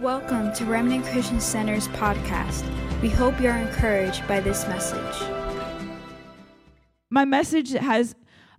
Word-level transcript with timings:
Welcome 0.00 0.52
to 0.52 0.64
Remnant 0.64 1.04
Christian 1.06 1.40
Center's 1.40 1.88
podcast. 1.88 2.62
We 3.02 3.08
hope 3.08 3.40
you're 3.40 3.56
encouraged 3.56 4.28
by 4.28 4.38
this 4.38 4.64
message. 4.68 5.28
My 7.10 7.24
message 7.24 7.72
has 7.72 8.14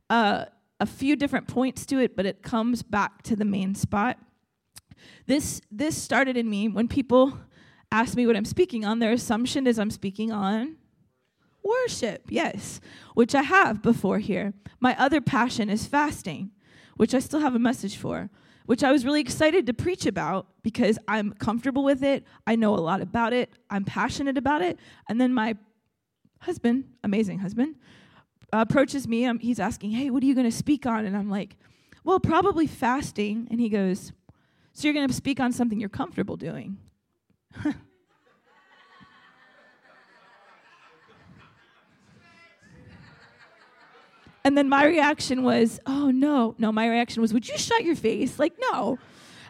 uh, 0.09 0.45
a 0.81 0.85
few 0.85 1.15
different 1.15 1.47
points 1.47 1.85
to 1.85 1.99
it, 1.99 2.17
but 2.17 2.25
it 2.25 2.43
comes 2.43 2.83
back 2.83 3.23
to 3.23 3.37
the 3.37 3.45
main 3.45 3.73
spot. 3.73 4.19
This 5.27 5.61
this 5.71 5.95
started 5.95 6.35
in 6.35 6.49
me 6.49 6.67
when 6.67 6.89
people 6.89 7.37
ask 7.89 8.17
me 8.17 8.27
what 8.27 8.35
I'm 8.35 8.43
speaking 8.43 8.83
on. 8.83 8.99
Their 8.99 9.13
assumption 9.13 9.65
is 9.65 9.79
I'm 9.79 9.91
speaking 9.91 10.33
on 10.33 10.75
worship, 11.63 12.23
yes, 12.27 12.81
which 13.13 13.33
I 13.33 13.43
have 13.43 13.81
before 13.81 14.19
here. 14.19 14.55
My 14.81 14.93
other 14.99 15.21
passion 15.21 15.69
is 15.69 15.87
fasting, 15.87 16.51
which 16.97 17.13
I 17.13 17.19
still 17.19 17.39
have 17.39 17.55
a 17.55 17.59
message 17.59 17.95
for 17.95 18.29
which 18.69 18.83
I 18.83 18.91
was 18.91 19.03
really 19.03 19.19
excited 19.19 19.65
to 19.65 19.73
preach 19.73 20.05
about 20.05 20.45
because 20.61 20.99
I'm 21.07 21.33
comfortable 21.33 21.83
with 21.83 22.03
it. 22.03 22.23
I 22.45 22.55
know 22.55 22.75
a 22.75 22.77
lot 22.77 23.01
about 23.01 23.33
it. 23.33 23.49
I'm 23.71 23.83
passionate 23.83 24.37
about 24.37 24.61
it. 24.61 24.77
And 25.07 25.19
then 25.19 25.33
my 25.33 25.57
husband, 26.41 26.83
amazing 27.03 27.39
husband, 27.39 27.77
approaches 28.53 29.07
me. 29.07 29.25
Um, 29.25 29.39
he's 29.39 29.59
asking, 29.59 29.89
Hey, 29.89 30.11
what 30.11 30.21
are 30.21 30.27
you 30.27 30.35
going 30.35 30.45
to 30.45 30.55
speak 30.55 30.85
on? 30.85 31.07
And 31.07 31.17
I'm 31.17 31.31
like, 31.31 31.55
Well, 32.03 32.19
probably 32.19 32.67
fasting. 32.67 33.47
And 33.49 33.59
he 33.59 33.69
goes, 33.69 34.11
So 34.73 34.87
you're 34.87 34.93
going 34.93 35.07
to 35.07 35.15
speak 35.15 35.39
on 35.39 35.51
something 35.51 35.79
you're 35.79 35.89
comfortable 35.89 36.37
doing? 36.37 36.77
And 44.49 44.57
then 44.57 44.67
my 44.67 44.83
reaction 44.83 45.43
was, 45.43 45.79
oh 45.85 46.09
no, 46.09 46.55
no, 46.57 46.71
my 46.71 46.89
reaction 46.89 47.21
was, 47.21 47.35
would 47.35 47.47
you 47.47 47.55
shut 47.55 47.83
your 47.83 47.95
face? 47.95 48.39
Like, 48.39 48.53
no. 48.71 48.97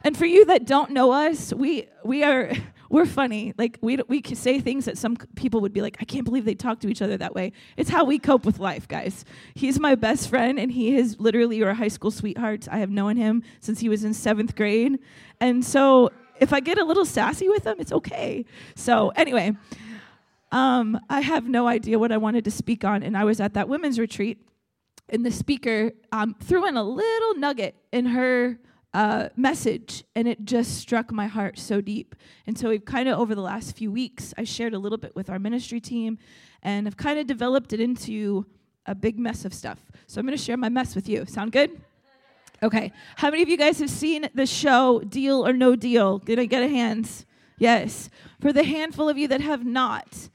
And 0.03 0.17
for 0.17 0.25
you 0.25 0.43
that 0.47 0.65
don't 0.65 0.91
know 0.91 1.13
us, 1.13 1.53
we 1.53 1.87
we 2.03 2.21
are 2.21 2.51
we're 2.89 3.05
funny. 3.05 3.53
Like 3.57 3.77
we 3.79 3.95
we 4.09 4.21
say 4.21 4.59
things 4.59 4.83
that 4.83 4.97
some 4.97 5.15
people 5.37 5.61
would 5.61 5.71
be 5.71 5.81
like, 5.81 5.95
I 6.01 6.03
can't 6.03 6.25
believe 6.25 6.43
they 6.43 6.53
talk 6.53 6.81
to 6.81 6.89
each 6.89 7.01
other 7.01 7.15
that 7.15 7.33
way. 7.33 7.53
It's 7.77 7.89
how 7.89 8.03
we 8.03 8.19
cope 8.19 8.43
with 8.43 8.59
life, 8.59 8.89
guys. 8.89 9.23
He's 9.55 9.79
my 9.79 9.95
best 9.95 10.27
friend, 10.27 10.59
and 10.59 10.69
he 10.69 10.97
is 10.97 11.17
literally 11.17 11.55
your 11.55 11.73
high 11.75 11.87
school 11.87 12.11
sweetheart. 12.11 12.67
I 12.69 12.79
have 12.79 12.89
known 12.89 13.15
him 13.15 13.41
since 13.61 13.79
he 13.79 13.87
was 13.87 14.03
in 14.03 14.13
seventh 14.13 14.53
grade, 14.53 14.99
and 15.39 15.63
so 15.63 16.11
if 16.41 16.51
I 16.51 16.59
get 16.59 16.77
a 16.77 16.83
little 16.83 17.05
sassy 17.05 17.47
with 17.47 17.65
him, 17.65 17.77
it's 17.79 17.93
okay. 17.93 18.43
So 18.75 19.13
anyway, 19.15 19.55
um, 20.51 20.99
I 21.09 21.21
have 21.21 21.47
no 21.47 21.67
idea 21.67 21.97
what 21.97 22.11
I 22.11 22.17
wanted 22.17 22.43
to 22.43 22.51
speak 22.51 22.83
on, 22.83 23.01
and 23.01 23.15
I 23.15 23.23
was 23.23 23.39
at 23.39 23.53
that 23.53 23.69
women's 23.69 23.97
retreat, 23.97 24.45
and 25.11 25.25
the 25.25 25.31
speaker 25.31 25.91
um, 26.11 26.35
threw 26.41 26.65
in 26.67 26.77
a 26.77 26.83
little 26.83 27.35
nugget 27.35 27.75
in 27.91 28.07
her 28.07 28.59
uh, 28.93 29.29
message, 29.35 30.03
and 30.15 30.27
it 30.27 30.45
just 30.45 30.77
struck 30.77 31.11
my 31.11 31.27
heart 31.27 31.59
so 31.59 31.81
deep. 31.81 32.15
And 32.47 32.57
so, 32.57 32.69
we've 32.69 32.85
kind 32.85 33.07
of 33.07 33.19
over 33.19 33.35
the 33.35 33.41
last 33.41 33.75
few 33.75 33.91
weeks, 33.91 34.33
I 34.37 34.43
shared 34.43 34.73
a 34.73 34.79
little 34.79 34.97
bit 34.97 35.15
with 35.15 35.29
our 35.29 35.39
ministry 35.39 35.79
team, 35.79 36.17
and 36.63 36.87
I've 36.87 36.97
kind 36.97 37.19
of 37.19 37.27
developed 37.27 37.73
it 37.73 37.79
into 37.79 38.45
a 38.85 38.95
big 38.95 39.19
mess 39.19 39.45
of 39.45 39.53
stuff. 39.53 39.79
So, 40.07 40.19
I'm 40.19 40.25
going 40.25 40.37
to 40.37 40.43
share 40.43 40.57
my 40.57 40.69
mess 40.69 40.95
with 40.95 41.07
you. 41.07 41.25
Sound 41.25 41.51
good? 41.51 41.79
Okay. 42.61 42.91
How 43.15 43.29
many 43.29 43.41
of 43.41 43.47
you 43.47 43.57
guys 43.57 43.79
have 43.79 43.89
seen 43.89 44.29
the 44.33 44.45
show 44.45 44.99
Deal 45.01 45.45
or 45.45 45.53
No 45.53 45.75
Deal? 45.75 46.17
Did 46.17 46.39
I 46.39 46.45
get 46.45 46.63
a 46.63 46.67
hands? 46.67 47.25
Yes. 47.57 48.09
For 48.41 48.51
the 48.51 48.63
handful 48.63 49.07
of 49.07 49.17
you 49.17 49.27
that 49.29 49.41
have 49.41 49.65
not, 49.65 50.29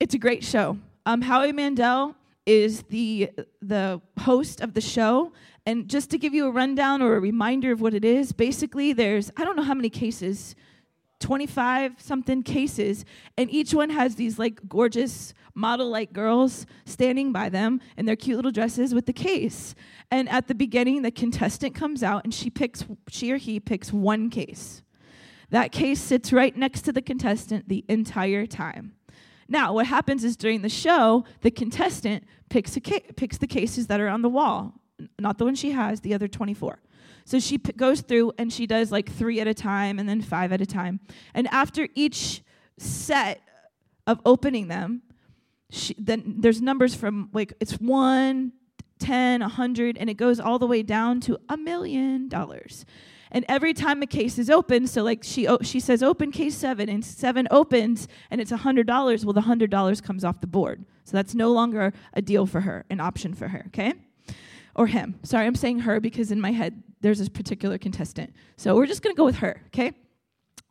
it's 0.00 0.14
a 0.14 0.18
great 0.18 0.42
show. 0.42 0.78
Um, 1.04 1.22
Howie 1.22 1.52
Mandel 1.52 2.16
is 2.46 2.82
the 2.84 3.30
the 3.62 4.00
host 4.20 4.60
of 4.60 4.74
the 4.74 4.80
show. 4.80 5.32
And 5.66 5.88
just 5.88 6.10
to 6.10 6.18
give 6.18 6.34
you 6.34 6.46
a 6.46 6.50
rundown 6.50 7.00
or 7.00 7.16
a 7.16 7.20
reminder 7.20 7.72
of 7.72 7.80
what 7.80 7.94
it 7.94 8.04
is 8.04 8.32
basically 8.32 8.92
there's 8.92 9.30
i 9.38 9.44
don't 9.44 9.56
know 9.56 9.62
how 9.62 9.72
many 9.72 9.88
cases 9.88 10.54
25 11.24 11.94
something 11.98 12.42
cases. 12.42 13.04
And 13.38 13.50
each 13.50 13.72
one 13.72 13.88
has 13.88 14.16
these 14.16 14.38
like 14.38 14.68
gorgeous 14.68 15.32
model 15.54 15.88
like 15.88 16.12
girls 16.12 16.66
standing 16.84 17.32
by 17.32 17.48
them 17.48 17.80
in 17.96 18.04
their 18.04 18.14
cute 18.14 18.36
little 18.36 18.50
dresses 18.50 18.92
with 18.92 19.06
the 19.06 19.12
case. 19.14 19.74
And 20.10 20.28
at 20.28 20.48
the 20.48 20.54
beginning 20.54 21.00
the 21.00 21.10
contestant 21.10 21.74
comes 21.74 22.02
out 22.02 22.24
and 22.24 22.34
she 22.34 22.50
picks 22.50 22.84
she 23.08 23.32
or 23.32 23.38
he 23.38 23.58
picks 23.58 23.90
one 23.90 24.28
case. 24.28 24.82
That 25.48 25.72
case 25.72 26.00
sits 26.00 26.30
right 26.30 26.54
next 26.54 26.82
to 26.82 26.92
the 26.92 27.02
contestant 27.02 27.70
the 27.70 27.86
entire 27.88 28.44
time 28.44 28.92
now, 29.48 29.72
what 29.72 29.86
happens 29.86 30.24
is 30.24 30.36
during 30.36 30.62
the 30.62 30.68
show, 30.68 31.24
the 31.42 31.50
contestant 31.50 32.24
picks, 32.48 32.78
ca- 32.84 33.12
picks 33.16 33.38
the 33.38 33.46
cases 33.46 33.86
that 33.88 34.00
are 34.00 34.08
on 34.08 34.22
the 34.22 34.28
wall, 34.28 34.80
not 35.18 35.38
the 35.38 35.44
one 35.44 35.54
she 35.54 35.72
has, 35.72 36.00
the 36.00 36.14
other 36.14 36.28
24. 36.28 36.80
So 37.24 37.38
she 37.38 37.58
p- 37.58 37.72
goes 37.72 38.00
through 38.00 38.32
and 38.38 38.52
she 38.52 38.66
does 38.66 38.92
like 38.92 39.10
three 39.10 39.40
at 39.40 39.46
a 39.46 39.54
time 39.54 39.98
and 39.98 40.08
then 40.08 40.20
five 40.20 40.52
at 40.52 40.60
a 40.60 40.66
time. 40.66 41.00
And 41.34 41.48
after 41.48 41.88
each 41.94 42.42
set 42.78 43.40
of 44.06 44.20
opening 44.24 44.68
them, 44.68 45.02
she, 45.70 45.94
then 45.98 46.36
there's 46.38 46.60
numbers 46.60 46.94
from 46.94 47.30
like 47.32 47.52
it's 47.60 47.74
one, 47.74 48.52
10, 48.98 49.40
100, 49.40 49.98
and 49.98 50.08
it 50.08 50.14
goes 50.14 50.38
all 50.38 50.58
the 50.58 50.66
way 50.66 50.82
down 50.82 51.20
to 51.20 51.38
a 51.48 51.56
million 51.56 52.28
dollars. 52.28 52.84
And 53.34 53.44
every 53.48 53.74
time 53.74 54.00
a 54.00 54.06
case 54.06 54.38
is 54.38 54.48
open, 54.48 54.86
so 54.86 55.02
like 55.02 55.24
she 55.24 55.48
she 55.62 55.80
says 55.80 56.04
open 56.04 56.30
case 56.30 56.56
seven, 56.56 56.88
and 56.88 57.04
seven 57.04 57.48
opens, 57.50 58.06
and 58.30 58.40
it's 58.40 58.52
hundred 58.52 58.86
dollars. 58.86 59.26
Well, 59.26 59.32
the 59.32 59.40
hundred 59.40 59.70
dollars 59.70 60.00
comes 60.00 60.24
off 60.24 60.40
the 60.40 60.46
board, 60.46 60.84
so 61.02 61.16
that's 61.16 61.34
no 61.34 61.50
longer 61.50 61.92
a 62.12 62.22
deal 62.22 62.46
for 62.46 62.60
her, 62.60 62.84
an 62.90 63.00
option 63.00 63.34
for 63.34 63.48
her. 63.48 63.64
Okay, 63.66 63.92
or 64.76 64.86
him. 64.86 65.18
Sorry, 65.24 65.46
I'm 65.46 65.56
saying 65.56 65.80
her 65.80 65.98
because 65.98 66.30
in 66.30 66.40
my 66.40 66.52
head 66.52 66.80
there's 67.00 67.18
this 67.18 67.28
particular 67.28 67.76
contestant. 67.76 68.32
So 68.56 68.76
we're 68.76 68.86
just 68.86 69.02
gonna 69.02 69.16
go 69.16 69.24
with 69.24 69.38
her. 69.38 69.62
Okay, 69.66 69.94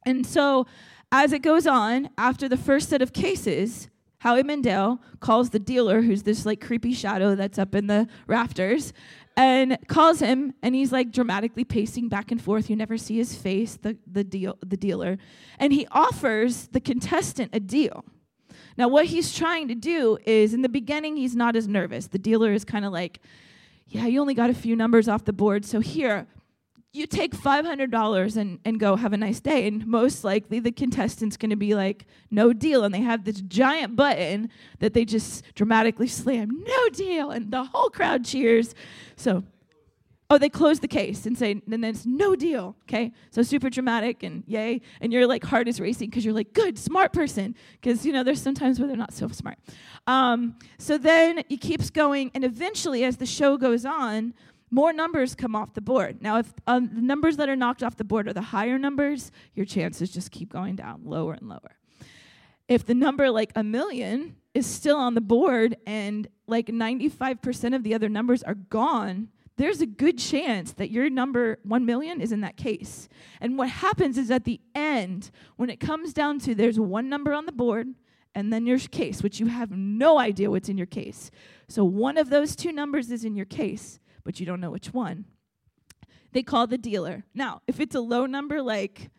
and 0.06 0.26
so 0.26 0.66
as 1.12 1.34
it 1.34 1.42
goes 1.42 1.68
on, 1.68 2.12
after 2.18 2.48
the 2.48 2.58
first 2.58 2.88
set 2.88 3.02
of 3.02 3.12
cases, 3.12 3.90
Howie 4.20 4.42
Mandel 4.42 5.02
calls 5.20 5.50
the 5.50 5.60
dealer, 5.60 6.02
who's 6.02 6.24
this 6.24 6.46
like 6.46 6.62
creepy 6.62 6.94
shadow 6.94 7.36
that's 7.36 7.60
up 7.60 7.76
in 7.76 7.88
the 7.88 8.08
rafters, 8.26 8.94
and 9.36 9.78
calls 9.88 10.20
him 10.20 10.54
and 10.62 10.76
he's 10.76 10.92
like 10.92 11.12
dramatically 11.12 11.64
pacing 11.64 12.10
back 12.10 12.32
and 12.32 12.42
forth. 12.42 12.70
You 12.70 12.76
never 12.76 12.98
see 12.98 13.18
his 13.18 13.36
face 13.36 13.78
the, 13.78 13.98
the 14.12 14.24
deal 14.24 14.58
the 14.66 14.78
dealer. 14.78 15.18
And 15.60 15.74
he 15.74 15.88
offers 15.92 16.68
the 16.68 16.80
contestant 16.80 17.52
a 17.54 17.60
deal. 17.60 18.06
Now 18.78 18.88
what 18.88 19.06
he's 19.06 19.34
trying 19.34 19.68
to 19.70 19.76
do 19.76 20.18
is 20.26 20.54
in 20.54 20.62
the 20.62 20.70
beginning 20.70 21.16
he's 21.16 21.36
not 21.36 21.56
as 21.56 21.68
nervous. 21.68 22.08
The 22.08 22.20
dealer 22.20 22.54
is 22.54 22.64
kind 22.64 22.86
of 22.86 22.94
like 22.94 23.20
yeah 23.88 24.06
you 24.06 24.20
only 24.22 24.34
got 24.34 24.50
a 24.50 24.54
few 24.54 24.76
numbers 24.76 25.08
off 25.08 25.26
the 25.26 25.34
board 25.34 25.66
so 25.66 25.80
here 25.80 26.28
you 26.94 27.08
take 27.08 27.36
$500 27.36 28.38
and, 28.38 28.60
and 28.64 28.80
go 28.80 28.96
have 28.96 29.14
a 29.14 29.18
nice 29.18 29.40
day 29.40 29.68
and 29.68 29.86
most 29.88 30.24
likely 30.24 30.60
the 30.60 30.72
contestant's 30.72 31.38
going 31.38 31.50
to 31.50 31.56
be 31.56 31.74
like 31.74 32.06
no 32.30 32.54
deal 32.54 32.84
and 32.84 32.94
they 32.94 33.02
have 33.02 33.26
this 33.26 33.42
giant 33.42 33.96
button 33.96 34.50
that 34.80 34.94
they 34.94 35.04
just 35.04 35.44
dramatically 35.56 36.08
slam 36.08 36.64
no 36.66 36.90
deal 36.90 37.32
and 37.32 37.52
the 37.52 37.64
whole 37.64 37.90
crowd 37.90 38.24
cheers. 38.24 38.76
So 39.16 39.44
oh 40.30 40.38
they 40.38 40.50
close 40.50 40.80
the 40.82 40.88
case 40.88 41.26
and 41.26 41.36
say 41.36 41.52
and 41.52 41.64
then 41.68 41.84
it's 41.84 42.06
no 42.06 42.36
deal 42.36 42.76
okay? 42.84 43.12
So 43.32 43.42
super 43.42 43.72
dramatic 43.72 44.22
and 44.22 44.44
yay 44.46 44.82
and 45.02 45.12
your 45.12 45.26
like 45.26 45.44
heart 45.44 45.68
is 45.68 45.80
racing 45.80 46.12
because 46.12 46.24
you're 46.24 46.34
like 46.34 46.54
good 46.54 46.78
smart 46.78 47.12
person 47.12 47.56
because 47.82 48.06
you 48.06 48.14
know 48.14 48.24
there's 48.24 48.42
sometimes 48.42 48.80
where 48.80 48.88
they're 48.88 48.96
not 48.96 49.14
so 49.14 49.28
smart. 49.30 49.58
Um, 50.06 50.60
so 50.78 51.00
then 51.00 51.40
it 51.50 51.60
keeps 51.60 51.90
going 51.90 52.30
and 52.36 52.44
eventually 52.44 53.04
as 53.04 53.18
the 53.18 53.26
show 53.26 53.58
goes 53.58 53.84
on 53.84 54.36
more 54.74 54.92
numbers 54.92 55.36
come 55.36 55.56
off 55.56 55.76
the 55.76 55.82
board. 55.82 56.22
Now, 56.22 56.40
if 56.40 56.52
um, 56.66 56.90
the 56.92 57.02
numbers 57.02 57.38
that 57.38 57.48
are 57.48 57.56
knocked 57.56 57.84
off 57.84 57.96
the 57.96 58.04
board 58.04 58.28
are 58.28 58.34
the 58.34 58.42
higher 58.42 58.80
numbers, 58.80 59.32
your 59.54 59.68
chances 59.68 60.10
just 60.10 60.32
keep 60.32 60.52
going 60.52 60.76
down 60.76 61.02
lower 61.06 61.34
and 61.34 61.48
lower. 61.48 61.78
If 62.68 62.84
the 62.86 62.96
number 62.96 63.30
like 63.30 63.52
a 63.56 63.64
million 63.64 64.36
is 64.56 64.66
still 64.66 64.98
on 64.98 65.14
the 65.14 65.22
board 65.22 65.78
and 65.86 66.28
like 66.48 66.68
95% 66.68 67.76
of 67.76 67.84
the 67.84 67.94
other 67.94 68.10
numbers 68.10 68.42
are 68.42 68.56
gone, 68.56 69.30
there's 69.58 69.82
a 69.82 69.86
good 69.86 70.18
chance 70.18 70.72
that 70.74 70.90
your 70.90 71.08
number 71.08 71.60
1 71.64 71.86
million 71.86 72.20
is 72.20 72.32
in 72.32 72.42
that 72.42 72.58
case. 72.58 73.08
And 73.40 73.60
what 73.60 73.70
happens 73.70 74.18
is 74.18 74.32
at 74.32 74.46
the 74.46 74.60
end, 74.74 75.30
when 75.56 75.70
it 75.70 75.80
comes 75.80 76.14
down 76.14 76.40
to 76.40 76.56
there's 76.56 76.80
one 76.80 77.10
number 77.10 77.34
on 77.34 77.46
the 77.46 77.52
board 77.52 77.90
and 78.34 78.52
then 78.52 78.66
your 78.66 78.80
case, 78.80 79.22
which 79.22 79.40
you 79.40 79.46
have 79.46 79.70
no 79.70 80.18
idea 80.18 80.50
what's 80.50 80.70
in 80.70 80.78
your 80.80 80.88
case. 80.88 81.30
So 81.68 81.86
one 81.86 82.18
of 82.18 82.32
those 82.32 82.56
two 82.56 82.72
numbers 82.72 83.12
is 83.12 83.24
in 83.24 83.36
your 83.36 83.46
case 83.46 84.00
but 84.24 84.40
you 84.40 84.46
don't 84.46 84.62
know 84.62 84.72
which 84.72 84.94
one. 84.94 85.26
They 86.32 86.44
call 86.44 86.68
the 86.68 86.78
dealer. 86.78 87.24
Now, 87.34 87.62
if 87.68 87.80
it's 87.80 87.96
a 87.96 88.02
low 88.02 88.26
number 88.26 88.62
like 88.62 89.12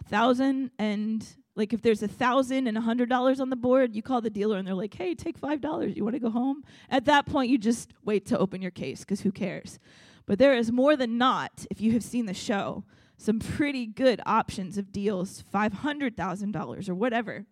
a 0.00 0.04
thousand 0.04 0.70
and 0.78 1.26
like 1.54 1.72
if 1.72 1.82
there's 1.82 2.02
a 2.04 2.08
thousand 2.08 2.68
and 2.68 2.78
a 2.78 2.80
hundred 2.80 3.08
dollars 3.08 3.40
on 3.40 3.50
the 3.50 3.56
board, 3.56 3.94
you 3.94 4.02
call 4.02 4.20
the 4.20 4.30
dealer 4.30 4.58
and 4.58 4.66
they're 4.66 4.74
like, 4.74 4.94
hey, 4.94 5.14
take 5.14 5.36
five 5.36 5.60
dollars. 5.60 5.96
You 5.96 6.04
want 6.04 6.14
to 6.14 6.20
go 6.20 6.30
home? 6.30 6.62
At 6.88 7.04
that 7.06 7.26
point, 7.26 7.50
you 7.50 7.58
just 7.58 7.92
wait 8.04 8.26
to 8.26 8.38
open 8.38 8.62
your 8.62 8.70
case 8.70 9.00
because 9.00 9.22
who 9.22 9.32
cares? 9.32 9.78
But 10.24 10.38
there 10.38 10.54
is 10.54 10.70
more 10.70 10.94
than 10.94 11.18
not, 11.18 11.66
if 11.70 11.80
you 11.80 11.92
have 11.92 12.04
seen 12.04 12.26
the 12.26 12.34
show, 12.34 12.84
some 13.16 13.40
pretty 13.40 13.86
good 13.86 14.20
options 14.24 14.78
of 14.78 14.92
deals, 14.92 15.42
$500,000 15.52 16.88
or 16.88 16.94
whatever. 16.94 17.46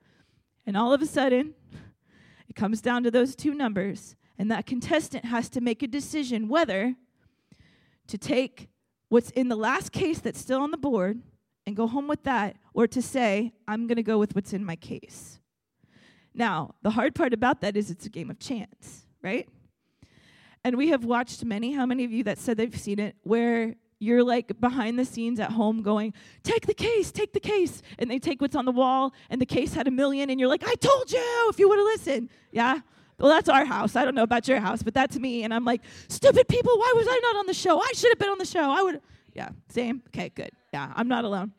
And 0.67 0.77
all 0.77 0.93
of 0.93 1.03
a 1.03 1.07
sudden, 1.07 1.55
it 2.49 2.55
comes 2.55 2.81
down 2.81 3.03
to 3.03 3.11
those 3.11 3.35
two 3.35 3.55
numbers. 3.55 4.15
And 4.39 4.51
that 4.51 4.67
contestant 4.67 5.25
has 5.25 5.49
to 5.51 5.61
make 5.61 5.83
a 5.83 5.87
decision 5.87 6.49
whether 6.49 6.95
to 8.07 8.19
take 8.19 8.69
what's 9.09 9.31
in 9.31 9.49
the 9.49 9.57
last 9.57 9.93
case 9.93 10.19
that's 10.19 10.41
still 10.41 10.61
on 10.61 10.71
the 10.71 10.77
board 10.77 11.21
and 11.67 11.75
go 11.75 11.87
home 11.87 12.07
with 12.07 12.23
that, 12.23 12.57
or 12.75 12.87
to 12.87 13.03
say, 13.03 13.53
I'm 13.67 13.89
going 13.89 13.97
to 13.97 14.03
go 14.03 14.19
with 14.19 14.35
what's 14.37 14.53
in 14.53 14.65
my 14.65 14.77
case. 14.77 15.41
Now, 16.33 16.75
the 16.83 16.91
hard 16.91 17.15
part 17.15 17.33
about 17.33 17.61
that 17.63 17.77
is 17.77 17.91
it's 17.91 18.07
a 18.07 18.11
game 18.11 18.31
of 18.31 18.39
chance, 18.39 19.07
right? 19.23 19.49
And 20.63 20.77
we 20.77 20.89
have 20.89 21.05
watched 21.05 21.45
many, 21.45 21.73
how 21.73 21.87
many 21.87 22.05
of 22.05 22.13
you 22.13 22.23
that 22.25 22.39
said 22.39 22.57
they've 22.57 22.79
seen 22.79 23.01
it, 23.01 23.17
where 23.23 23.75
you're 23.99 24.23
like 24.23 24.61
behind 24.61 24.99
the 24.99 25.05
scenes 25.05 25.41
at 25.41 25.51
home 25.53 25.83
going, 25.83 26.13
take 26.43 26.67
the 26.67 26.75
case, 26.75 27.11
take 27.11 27.33
the 27.33 27.41
case. 27.41 27.83
And 27.99 28.11
they 28.11 28.19
take 28.19 28.41
what's 28.41 28.55
on 28.55 28.65
the 28.65 28.73
wall, 28.73 29.15
and 29.31 29.41
the 29.41 29.47
case 29.47 29.75
had 29.75 29.89
a 29.89 29.91
million, 29.91 30.29
and 30.31 30.39
you're 30.39 30.49
like, 30.49 30.63
I 30.67 30.75
told 30.75 31.11
you 31.11 31.49
if 31.51 31.59
you 31.59 31.69
would 31.69 31.79
have 31.79 31.87
listened. 31.87 32.29
Yeah? 32.53 32.81
Well, 33.19 33.31
that's 33.31 33.49
our 33.49 33.65
house. 33.65 33.97
I 33.97 34.05
don't 34.05 34.15
know 34.15 34.23
about 34.23 34.47
your 34.47 34.61
house, 34.61 34.83
but 34.83 34.93
that's 34.93 35.19
me. 35.19 35.43
And 35.43 35.55
I'm 35.55 35.65
like, 35.65 35.83
stupid 36.09 36.49
people, 36.49 36.77
why 36.77 36.93
was 36.97 37.07
I 37.09 37.19
not 37.23 37.37
on 37.37 37.47
the 37.47 37.55
show? 37.55 37.81
I 37.81 37.91
should 37.95 38.11
have 38.11 38.19
been 38.19 38.29
on 38.29 38.39
the 38.39 38.45
show. 38.45 38.71
I 38.71 38.83
would. 38.83 39.01
Yeah, 39.33 39.51
same. 39.69 40.03
Okay, 40.09 40.31
good. 40.35 40.51
Yeah, 40.73 40.93
I'm 40.95 41.09
not 41.09 41.25
alone. 41.25 41.53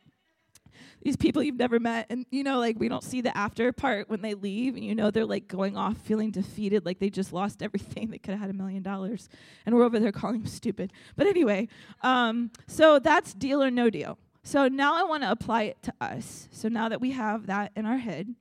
These 1.04 1.16
people 1.16 1.42
you've 1.44 1.58
never 1.58 1.80
met, 1.80 2.08
and 2.10 2.26
you 2.32 2.44
know, 2.44 2.60
like 2.60 2.80
we 2.80 2.90
don't 2.90 3.04
see 3.04 3.22
the 3.22 3.36
after 3.38 3.72
part 3.72 4.10
when 4.10 4.22
they 4.22 4.34
leave, 4.34 4.76
and 4.76 4.84
you 4.84 4.96
know 4.96 5.10
they're 5.10 5.26
like 5.26 5.48
going 5.48 5.78
off 5.78 5.96
feeling 5.98 6.32
defeated, 6.32 6.86
like 6.86 7.00
they 7.00 7.10
just 7.10 7.32
lost 7.32 7.62
everything. 7.64 8.10
They 8.10 8.18
could 8.18 8.32
have 8.32 8.42
had 8.42 8.50
a 8.50 8.54
million 8.54 8.84
dollars, 8.84 9.30
and 9.66 9.76
we're 9.76 9.84
over 9.84 10.00
there 10.00 10.12
calling 10.12 10.40
them 10.40 10.48
stupid. 10.48 10.92
But 11.16 11.28
anyway, 11.28 11.70
um, 12.02 12.52
so 12.68 13.00
that's 13.00 13.34
deal 13.34 13.64
or 13.64 13.72
no 13.72 13.90
deal. 13.90 14.18
So 14.44 14.68
now 14.68 14.96
I 14.96 15.04
want 15.04 15.24
to 15.24 15.32
apply 15.32 15.64
it 15.64 15.84
to 15.84 15.94
us. 16.02 16.48
So 16.52 16.68
now 16.68 16.90
that 16.90 17.02
we 17.02 17.12
have 17.12 17.48
that 17.48 17.72
in 17.76 17.86
our 17.86 17.98
head, 17.98 18.34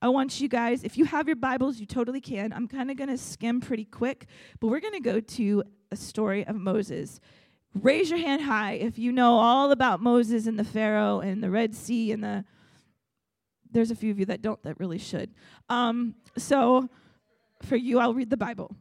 I 0.00 0.08
want 0.08 0.40
you 0.40 0.48
guys, 0.48 0.84
if 0.84 0.96
you 0.96 1.04
have 1.06 1.26
your 1.26 1.36
Bibles, 1.36 1.80
you 1.80 1.86
totally 1.86 2.20
can. 2.20 2.52
I'm 2.52 2.68
kind 2.68 2.90
of 2.90 2.96
going 2.96 3.10
to 3.10 3.18
skim 3.18 3.60
pretty 3.60 3.84
quick, 3.84 4.26
but 4.60 4.68
we're 4.68 4.80
going 4.80 4.94
to 4.94 5.00
go 5.00 5.18
to 5.18 5.64
a 5.90 5.96
story 5.96 6.46
of 6.46 6.54
Moses. 6.54 7.20
Raise 7.74 8.10
your 8.10 8.18
hand 8.18 8.42
high 8.42 8.74
if 8.74 8.98
you 8.98 9.10
know 9.10 9.38
all 9.38 9.72
about 9.72 10.00
Moses 10.00 10.46
and 10.46 10.58
the 10.58 10.64
Pharaoh 10.64 11.20
and 11.20 11.42
the 11.42 11.50
Red 11.50 11.74
Sea 11.74 12.12
and 12.12 12.22
the. 12.22 12.44
There's 13.70 13.90
a 13.90 13.96
few 13.96 14.10
of 14.10 14.18
you 14.18 14.26
that 14.26 14.40
don't 14.40 14.62
that 14.62 14.78
really 14.78 14.98
should. 14.98 15.34
Um, 15.68 16.14
so 16.36 16.88
for 17.62 17.76
you, 17.76 17.98
I'll 17.98 18.14
read 18.14 18.30
the 18.30 18.36
Bible. 18.36 18.74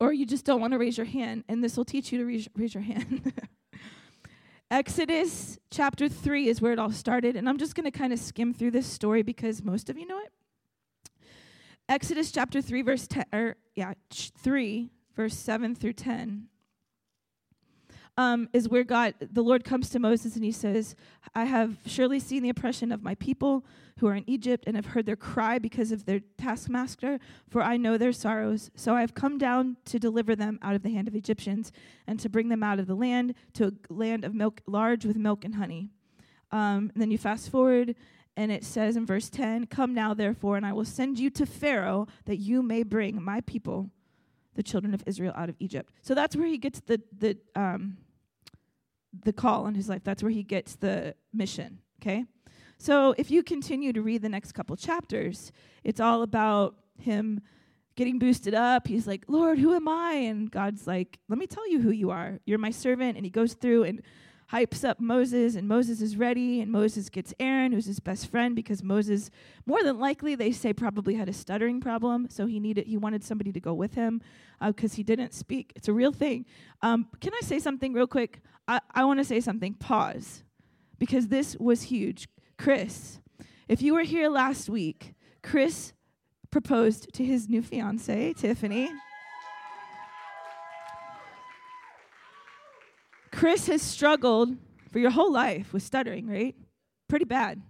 Or 0.00 0.12
you 0.12 0.26
just 0.26 0.44
don't 0.44 0.60
want 0.60 0.72
to 0.72 0.78
raise 0.78 0.98
your 0.98 1.06
hand, 1.06 1.44
and 1.48 1.62
this 1.62 1.76
will 1.76 1.84
teach 1.84 2.10
you 2.10 2.18
to 2.18 2.24
raise, 2.24 2.48
raise 2.56 2.74
your 2.74 2.82
hand. 2.82 3.32
Exodus 4.70 5.58
chapter 5.70 6.08
3 6.08 6.48
is 6.48 6.60
where 6.60 6.72
it 6.72 6.78
all 6.78 6.90
started, 6.90 7.36
and 7.36 7.48
I'm 7.48 7.58
just 7.58 7.74
going 7.74 7.84
to 7.84 7.96
kind 7.96 8.12
of 8.12 8.18
skim 8.18 8.52
through 8.52 8.72
this 8.72 8.86
story 8.86 9.22
because 9.22 9.62
most 9.62 9.90
of 9.90 9.98
you 9.98 10.06
know 10.06 10.18
it. 10.18 10.32
Exodus 11.88 12.32
chapter 12.32 12.62
3 12.62 12.82
verse 12.82 13.06
10 13.06 13.24
or 13.32 13.56
yeah, 13.74 13.92
3 14.10 14.90
verse 15.14 15.36
7 15.36 15.74
through 15.74 15.92
10 15.92 16.48
um, 18.16 18.48
is 18.52 18.68
where 18.68 18.84
God, 18.84 19.14
the 19.20 19.42
Lord 19.42 19.64
comes 19.64 19.90
to 19.90 19.98
Moses 19.98 20.36
and 20.36 20.44
he 20.44 20.52
says, 20.52 20.94
I 21.34 21.44
have 21.44 21.78
surely 21.86 22.20
seen 22.20 22.42
the 22.42 22.48
oppression 22.48 22.92
of 22.92 23.02
my 23.02 23.14
people 23.16 23.64
who 23.98 24.06
are 24.06 24.14
in 24.14 24.24
Egypt 24.28 24.64
and 24.66 24.76
have 24.76 24.86
heard 24.86 25.06
their 25.06 25.16
cry 25.16 25.58
because 25.58 25.92
of 25.92 26.04
their 26.04 26.20
taskmaster, 26.38 27.18
for 27.48 27.62
I 27.62 27.76
know 27.76 27.96
their 27.96 28.12
sorrows. 28.12 28.70
So 28.74 28.94
I 28.94 29.00
have 29.00 29.14
come 29.14 29.38
down 29.38 29.76
to 29.86 29.98
deliver 29.98 30.36
them 30.36 30.58
out 30.62 30.74
of 30.74 30.82
the 30.82 30.92
hand 30.92 31.08
of 31.08 31.14
Egyptians 31.14 31.72
and 32.06 32.20
to 32.20 32.28
bring 32.28 32.48
them 32.48 32.62
out 32.62 32.78
of 32.78 32.86
the 32.86 32.94
land 32.94 33.34
to 33.54 33.66
a 33.66 33.92
land 33.92 34.24
of 34.24 34.34
milk, 34.34 34.60
large 34.66 35.04
with 35.04 35.16
milk 35.16 35.44
and 35.44 35.56
honey. 35.56 35.88
Um, 36.52 36.90
and 36.94 37.02
then 37.02 37.10
you 37.10 37.18
fast 37.18 37.50
forward 37.50 37.96
and 38.36 38.50
it 38.50 38.64
says 38.64 38.96
in 38.96 39.06
verse 39.06 39.28
10 39.28 39.66
Come 39.66 39.94
now, 39.94 40.14
therefore, 40.14 40.56
and 40.56 40.66
I 40.66 40.72
will 40.72 40.84
send 40.84 41.18
you 41.18 41.30
to 41.30 41.46
Pharaoh 41.46 42.08
that 42.24 42.36
you 42.36 42.62
may 42.62 42.82
bring 42.82 43.22
my 43.22 43.40
people, 43.42 43.90
the 44.54 44.62
children 44.62 44.92
of 44.94 45.02
Israel, 45.06 45.32
out 45.36 45.48
of 45.48 45.56
Egypt. 45.60 45.92
So 46.02 46.14
that's 46.14 46.34
where 46.34 46.46
he 46.46 46.58
gets 46.58 46.80
the, 46.80 47.00
the, 47.16 47.36
um, 47.54 47.96
the 49.24 49.32
call 49.32 49.66
in 49.66 49.74
his 49.74 49.88
life. 49.88 50.02
That's 50.04 50.22
where 50.22 50.32
he 50.32 50.42
gets 50.42 50.76
the 50.76 51.14
mission, 51.32 51.78
okay? 52.00 52.24
So 52.78 53.14
if 53.16 53.30
you 53.30 53.42
continue 53.42 53.92
to 53.92 54.02
read 54.02 54.22
the 54.22 54.28
next 54.28 54.52
couple 54.52 54.76
chapters, 54.76 55.52
it's 55.84 56.00
all 56.00 56.22
about 56.22 56.76
him 56.98 57.40
getting 57.96 58.18
boosted 58.18 58.54
up. 58.54 58.88
He's 58.88 59.06
like, 59.06 59.24
Lord, 59.28 59.58
who 59.58 59.74
am 59.74 59.86
I? 59.86 60.12
And 60.14 60.50
God's 60.50 60.86
like, 60.86 61.18
let 61.28 61.38
me 61.38 61.46
tell 61.46 61.68
you 61.70 61.80
who 61.80 61.90
you 61.90 62.10
are. 62.10 62.40
You're 62.44 62.58
my 62.58 62.70
servant. 62.70 63.16
And 63.16 63.24
he 63.24 63.30
goes 63.30 63.54
through 63.54 63.84
and 63.84 64.02
hypes 64.52 64.84
up 64.84 65.00
Moses, 65.00 65.54
and 65.54 65.66
Moses 65.66 66.00
is 66.00 66.16
ready, 66.16 66.60
and 66.60 66.70
Moses 66.70 67.08
gets 67.08 67.32
Aaron, 67.40 67.72
who's 67.72 67.86
his 67.86 68.00
best 68.00 68.30
friend, 68.30 68.54
because 68.54 68.82
Moses, 68.82 69.30
more 69.66 69.82
than 69.82 69.98
likely, 69.98 70.34
they 70.34 70.52
say 70.52 70.72
probably 70.72 71.14
had 71.14 71.28
a 71.28 71.32
stuttering 71.32 71.80
problem, 71.80 72.28
so 72.30 72.46
he 72.46 72.60
needed 72.60 72.86
he 72.86 72.96
wanted 72.96 73.24
somebody 73.24 73.52
to 73.52 73.60
go 73.60 73.74
with 73.74 73.94
him 73.94 74.20
because 74.64 74.92
uh, 74.92 74.96
he 74.96 75.02
didn't 75.02 75.34
speak. 75.34 75.72
It's 75.74 75.88
a 75.88 75.92
real 75.92 76.12
thing. 76.12 76.46
Um, 76.82 77.08
can 77.20 77.32
I 77.34 77.40
say 77.44 77.58
something 77.58 77.92
real 77.92 78.06
quick? 78.06 78.40
I, 78.66 78.80
I 78.94 79.04
want 79.04 79.20
to 79.20 79.24
say 79.24 79.40
something. 79.40 79.74
Pause. 79.74 80.42
Because 80.98 81.28
this 81.28 81.56
was 81.56 81.82
huge. 81.82 82.28
Chris, 82.58 83.20
if 83.68 83.82
you 83.82 83.94
were 83.94 84.02
here 84.02 84.28
last 84.28 84.68
week, 84.68 85.14
Chris 85.42 85.92
proposed 86.50 87.12
to 87.14 87.24
his 87.24 87.48
new 87.48 87.62
fiance, 87.62 88.32
Tiffany. 88.34 88.90
Chris 93.32 93.66
has 93.66 93.82
struggled 93.82 94.56
for 94.92 95.00
your 95.00 95.10
whole 95.10 95.32
life 95.32 95.72
with 95.72 95.82
stuttering, 95.82 96.28
right? 96.28 96.54
Pretty 97.08 97.24
bad. 97.24 97.60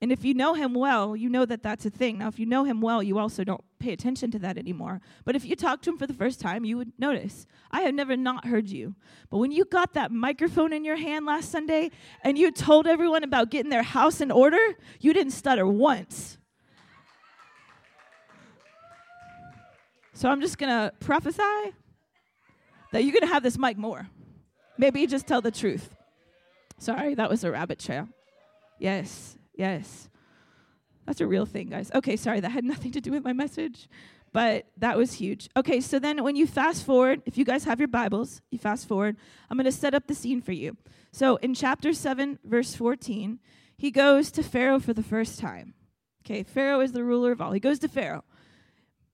And 0.00 0.12
if 0.12 0.24
you 0.24 0.34
know 0.34 0.54
him 0.54 0.74
well, 0.74 1.16
you 1.16 1.30
know 1.30 1.46
that 1.46 1.62
that's 1.62 1.86
a 1.86 1.90
thing. 1.90 2.18
Now, 2.18 2.28
if 2.28 2.38
you 2.38 2.46
know 2.46 2.64
him 2.64 2.80
well, 2.80 3.02
you 3.02 3.18
also 3.18 3.42
don't 3.42 3.64
pay 3.78 3.92
attention 3.92 4.30
to 4.32 4.38
that 4.40 4.58
anymore. 4.58 5.00
But 5.24 5.36
if 5.36 5.44
you 5.44 5.56
talk 5.56 5.82
to 5.82 5.90
him 5.90 5.96
for 5.96 6.06
the 6.06 6.12
first 6.12 6.40
time, 6.40 6.64
you 6.64 6.76
would 6.76 6.92
notice. 6.98 7.46
I 7.70 7.82
have 7.82 7.94
never 7.94 8.16
not 8.16 8.46
heard 8.46 8.68
you. 8.68 8.96
But 9.30 9.38
when 9.38 9.52
you 9.52 9.64
got 9.64 9.94
that 9.94 10.10
microphone 10.10 10.72
in 10.72 10.84
your 10.84 10.96
hand 10.96 11.24
last 11.24 11.50
Sunday 11.50 11.90
and 12.22 12.36
you 12.36 12.50
told 12.50 12.86
everyone 12.86 13.24
about 13.24 13.50
getting 13.50 13.70
their 13.70 13.82
house 13.82 14.20
in 14.20 14.30
order, 14.30 14.60
you 15.00 15.12
didn't 15.14 15.32
stutter 15.32 15.66
once. 15.66 16.38
So 20.12 20.28
I'm 20.28 20.40
just 20.40 20.58
going 20.58 20.70
to 20.70 20.92
prophesy 21.00 21.42
that 22.92 23.02
you're 23.02 23.12
going 23.12 23.22
to 23.22 23.32
have 23.32 23.42
this 23.42 23.58
mic 23.58 23.76
more. 23.76 24.08
Maybe 24.76 25.06
just 25.06 25.26
tell 25.26 25.40
the 25.40 25.50
truth. 25.50 25.94
Sorry, 26.78 27.14
that 27.14 27.30
was 27.30 27.42
a 27.44 27.50
rabbit 27.50 27.78
trail. 27.78 28.08
Yes. 28.78 29.38
Yes. 29.54 30.08
That's 31.06 31.20
a 31.20 31.26
real 31.26 31.46
thing, 31.46 31.68
guys. 31.68 31.90
Okay, 31.94 32.16
sorry, 32.16 32.40
that 32.40 32.50
had 32.50 32.64
nothing 32.74 32.92
to 32.92 33.00
do 33.00 33.10
with 33.10 33.24
my 33.24 33.32
message, 33.32 33.88
but 34.32 34.66
that 34.78 34.96
was 34.96 35.14
huge. 35.14 35.48
Okay, 35.56 35.80
so 35.80 35.98
then 35.98 36.22
when 36.24 36.36
you 36.36 36.46
fast 36.46 36.84
forward, 36.84 37.22
if 37.26 37.38
you 37.38 37.44
guys 37.44 37.64
have 37.64 37.78
your 37.78 37.88
Bibles, 37.88 38.40
you 38.50 38.58
fast 38.58 38.88
forward, 38.88 39.16
I'm 39.50 39.56
going 39.56 39.64
to 39.66 39.72
set 39.72 39.94
up 39.94 40.06
the 40.06 40.14
scene 40.14 40.40
for 40.40 40.52
you. 40.52 40.76
So 41.12 41.36
in 41.36 41.54
chapter 41.54 41.92
7, 41.92 42.38
verse 42.44 42.74
14, 42.74 43.38
he 43.76 43.90
goes 43.90 44.30
to 44.32 44.42
Pharaoh 44.42 44.80
for 44.80 44.92
the 44.92 45.02
first 45.02 45.38
time. 45.38 45.74
Okay, 46.24 46.42
Pharaoh 46.42 46.80
is 46.80 46.92
the 46.92 47.04
ruler 47.04 47.32
of 47.32 47.40
all. 47.40 47.52
He 47.52 47.60
goes 47.60 47.78
to 47.80 47.88
Pharaoh. 47.88 48.24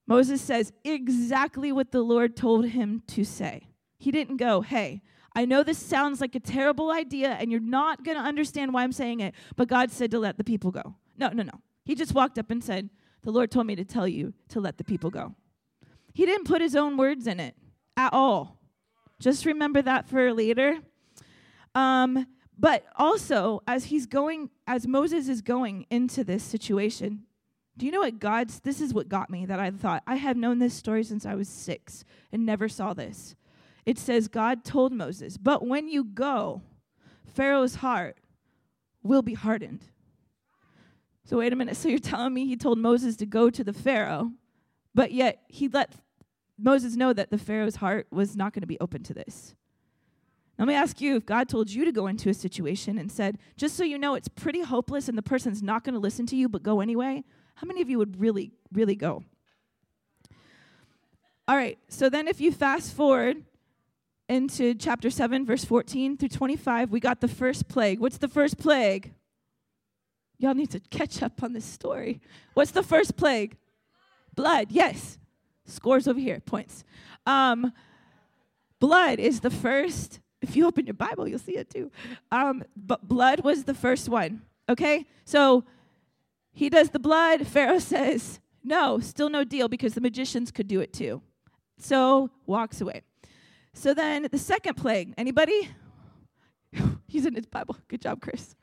Moses 0.07 0.41
says 0.41 0.73
exactly 0.83 1.71
what 1.71 1.91
the 1.91 2.01
Lord 2.01 2.35
told 2.35 2.67
him 2.67 3.03
to 3.07 3.23
say. 3.23 3.67
He 3.97 4.11
didn't 4.11 4.37
go, 4.37 4.61
hey, 4.61 5.01
I 5.33 5.45
know 5.45 5.63
this 5.63 5.77
sounds 5.77 6.19
like 6.19 6.35
a 6.35 6.39
terrible 6.39 6.91
idea 6.91 7.29
and 7.29 7.51
you're 7.51 7.61
not 7.61 8.03
going 8.03 8.17
to 8.17 8.23
understand 8.23 8.73
why 8.73 8.83
I'm 8.83 8.91
saying 8.91 9.21
it, 9.21 9.33
but 9.55 9.67
God 9.67 9.91
said 9.91 10.11
to 10.11 10.19
let 10.19 10.37
the 10.37 10.43
people 10.43 10.71
go. 10.71 10.95
No, 11.17 11.29
no, 11.29 11.43
no. 11.43 11.61
He 11.85 11.95
just 11.95 12.13
walked 12.13 12.37
up 12.37 12.51
and 12.51 12.63
said, 12.63 12.89
The 13.23 13.31
Lord 13.31 13.51
told 13.51 13.67
me 13.67 13.75
to 13.75 13.85
tell 13.85 14.07
you 14.07 14.33
to 14.49 14.59
let 14.59 14.77
the 14.77 14.83
people 14.83 15.09
go. 15.09 15.35
He 16.13 16.25
didn't 16.25 16.47
put 16.47 16.61
his 16.61 16.75
own 16.75 16.97
words 16.97 17.27
in 17.27 17.39
it 17.39 17.55
at 17.95 18.13
all. 18.13 18.59
Just 19.19 19.45
remember 19.45 19.81
that 19.81 20.09
for 20.09 20.33
later. 20.33 20.79
Um, 21.75 22.27
but 22.57 22.85
also, 22.97 23.61
as 23.67 23.85
he's 23.85 24.05
going, 24.05 24.49
as 24.67 24.85
Moses 24.85 25.29
is 25.29 25.41
going 25.41 25.85
into 25.89 26.23
this 26.23 26.43
situation, 26.43 27.23
do 27.77 27.85
you 27.85 27.91
know 27.91 28.01
what 28.01 28.19
God's, 28.19 28.59
this 28.59 28.81
is 28.81 28.93
what 28.93 29.09
got 29.09 29.29
me 29.29 29.45
that 29.45 29.59
I 29.59 29.71
thought, 29.71 30.03
I 30.05 30.15
have 30.15 30.37
known 30.37 30.59
this 30.59 30.73
story 30.73 31.03
since 31.03 31.25
I 31.25 31.35
was 31.35 31.47
six 31.47 32.03
and 32.31 32.45
never 32.45 32.67
saw 32.67 32.93
this 32.93 33.35
it 33.85 33.97
says 33.97 34.27
God 34.27 34.63
told 34.63 34.91
Moses, 34.91 35.37
But 35.37 35.65
when 35.65 35.87
you 35.87 36.03
go, 36.03 36.61
Pharaoh's 37.33 37.75
heart 37.75 38.17
will 39.03 39.21
be 39.21 39.33
hardened. 39.33 39.85
So, 41.25 41.37
wait 41.37 41.53
a 41.53 41.55
minute. 41.55 41.77
So, 41.81 41.89
you're 41.89 41.99
telling 41.99 42.33
me 42.33 42.45
he 42.45 42.57
told 42.57 42.77
Moses 42.77 43.15
to 43.17 43.25
go 43.25 43.49
to 43.49 43.63
the 43.63 43.73
Pharaoh, 43.73 44.31
but 44.93 45.11
yet 45.11 45.41
he 45.47 45.67
let 45.67 45.95
Moses 46.59 46.95
know 46.95 47.13
that 47.13 47.31
the 47.31 47.37
Pharaoh's 47.37 47.77
heart 47.77 48.07
was 48.11 48.35
not 48.35 48.53
going 48.53 48.61
to 48.61 48.67
be 48.67 48.79
open 48.79 49.03
to 49.03 49.13
this. 49.13 49.55
Let 50.59 50.67
me 50.67 50.75
ask 50.75 51.01
you 51.01 51.15
if 51.15 51.25
God 51.25 51.49
told 51.49 51.71
you 51.71 51.85
to 51.85 51.91
go 51.91 52.05
into 52.05 52.29
a 52.29 52.35
situation 52.35 52.99
and 52.99 53.11
said, 53.11 53.39
just 53.57 53.75
so 53.75 53.83
you 53.83 53.97
know, 53.97 54.13
it's 54.13 54.27
pretty 54.27 54.61
hopeless 54.61 55.09
and 55.09 55.17
the 55.17 55.23
person's 55.23 55.63
not 55.63 55.83
going 55.83 55.95
to 55.95 55.99
listen 55.99 56.27
to 56.27 56.35
you, 56.35 56.47
but 56.47 56.61
go 56.61 56.81
anyway, 56.81 57.23
how 57.55 57.65
many 57.65 57.81
of 57.81 57.89
you 57.89 57.97
would 57.97 58.19
really, 58.19 58.51
really 58.71 58.95
go? 58.95 59.23
All 61.47 61.55
right, 61.55 61.79
so 61.87 62.09
then 62.09 62.27
if 62.27 62.39
you 62.39 62.51
fast 62.51 62.93
forward 62.93 63.43
into 64.31 64.73
chapter 64.73 65.09
7, 65.09 65.45
verse 65.45 65.65
14 65.65 66.17
through 66.17 66.29
25, 66.29 66.89
we 66.89 66.99
got 66.99 67.19
the 67.19 67.27
first 67.27 67.67
plague. 67.67 67.99
What's 67.99 68.17
the 68.17 68.29
first 68.29 68.57
plague? 68.57 69.13
Y'all 70.37 70.53
need 70.53 70.71
to 70.71 70.79
catch 70.79 71.21
up 71.21 71.43
on 71.43 71.53
this 71.53 71.65
story. 71.65 72.21
What's 72.53 72.71
the 72.71 72.81
first 72.81 73.17
plague? 73.17 73.57
Blood, 74.33 74.67
yes. 74.71 75.19
Scores 75.65 76.07
over 76.07 76.19
here, 76.19 76.39
points. 76.39 76.83
Um, 77.25 77.73
blood 78.79 79.19
is 79.19 79.41
the 79.41 79.51
first 79.51 80.19
If 80.41 80.55
you 80.55 80.65
open 80.65 80.87
your 80.87 80.95
Bible, 80.95 81.27
you'll 81.27 81.37
see 81.37 81.55
it 81.57 81.69
too. 81.69 81.91
Um, 82.31 82.63
but 82.75 83.07
blood 83.07 83.41
was 83.41 83.65
the 83.65 83.75
first 83.75 84.09
one. 84.09 84.41
Okay? 84.67 85.05
So 85.23 85.63
he 86.51 86.69
does 86.69 86.89
the 86.89 86.99
blood. 86.99 87.45
Pharaoh 87.45 87.77
says, 87.77 88.39
no, 88.63 88.99
still 88.99 89.29
no 89.29 89.43
deal 89.43 89.67
because 89.67 89.93
the 89.93 90.01
magicians 90.01 90.49
could 90.51 90.67
do 90.67 90.79
it 90.79 90.93
too. 90.93 91.21
So 91.77 92.31
walks 92.47 92.81
away. 92.81 93.03
So 93.73 93.93
then 93.93 94.27
the 94.31 94.37
second 94.37 94.75
plague, 94.75 95.13
anybody? 95.17 95.69
He's 97.07 97.25
in 97.25 97.35
his 97.35 97.45
Bible. 97.45 97.77
Good 97.87 98.01
job, 98.01 98.21
Chris. 98.21 98.55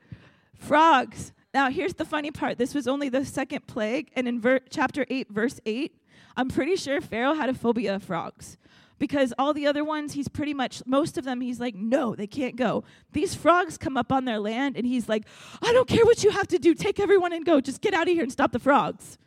Frogs. 0.55 1.33
Now, 1.53 1.69
here's 1.69 1.95
the 1.95 2.05
funny 2.05 2.31
part. 2.31 2.57
This 2.57 2.75
was 2.75 2.87
only 2.87 3.09
the 3.09 3.25
second 3.25 3.65
plague, 3.65 4.11
and 4.15 4.27
in 4.27 4.39
ver- 4.39 4.61
chapter 4.69 5.05
8, 5.09 5.29
verse 5.31 5.59
8, 5.65 5.95
I'm 6.37 6.47
pretty 6.47 6.75
sure 6.75 7.01
Pharaoh 7.01 7.33
had 7.33 7.49
a 7.49 7.53
phobia 7.53 7.95
of 7.95 8.03
frogs 8.03 8.57
because 8.99 9.33
all 9.39 9.53
the 9.53 9.65
other 9.65 9.83
ones, 9.83 10.13
he's 10.13 10.27
pretty 10.27 10.53
much, 10.53 10.83
most 10.85 11.17
of 11.17 11.23
them, 11.23 11.41
he's 11.41 11.59
like, 11.59 11.73
no, 11.73 12.15
they 12.15 12.27
can't 12.27 12.55
go. 12.55 12.83
These 13.13 13.33
frogs 13.33 13.77
come 13.77 13.97
up 13.97 14.11
on 14.11 14.25
their 14.25 14.39
land, 14.39 14.77
and 14.77 14.85
he's 14.85 15.09
like, 15.09 15.25
I 15.61 15.71
don't 15.71 15.87
care 15.87 16.05
what 16.05 16.23
you 16.23 16.29
have 16.31 16.47
to 16.49 16.59
do. 16.59 16.75
Take 16.75 16.99
everyone 16.99 17.33
and 17.33 17.45
go. 17.45 17.61
Just 17.61 17.81
get 17.81 17.93
out 17.93 18.07
of 18.07 18.13
here 18.13 18.23
and 18.23 18.31
stop 18.31 18.51
the 18.51 18.59
frogs. 18.59 19.17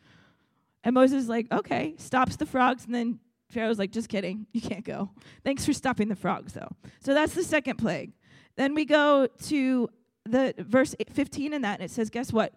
And 0.83 0.93
Moses 0.93 1.23
is 1.23 1.29
like, 1.29 1.51
okay, 1.51 1.95
stops 1.97 2.35
the 2.35 2.45
frogs, 2.45 2.85
and 2.85 2.93
then 2.93 3.19
Pharaoh's 3.53 3.79
like, 3.79 3.91
just 3.91 4.09
kidding. 4.09 4.47
You 4.51 4.61
can't 4.61 4.83
go. 4.83 5.11
Thanks 5.43 5.65
for 5.65 5.73
stopping 5.73 6.09
the 6.09 6.15
frogs, 6.15 6.53
though. 6.53 6.69
So 6.99 7.13
that's 7.13 7.33
the 7.33 7.43
second 7.43 7.77
plague. 7.77 8.13
Then 8.55 8.73
we 8.73 8.85
go 8.85 9.27
to 9.45 9.89
the 10.25 10.53
verse 10.57 10.95
15 11.11 11.53
in 11.53 11.61
that, 11.63 11.79
and 11.79 11.83
it 11.83 11.91
says, 11.91 12.09
guess 12.09 12.31
what? 12.31 12.53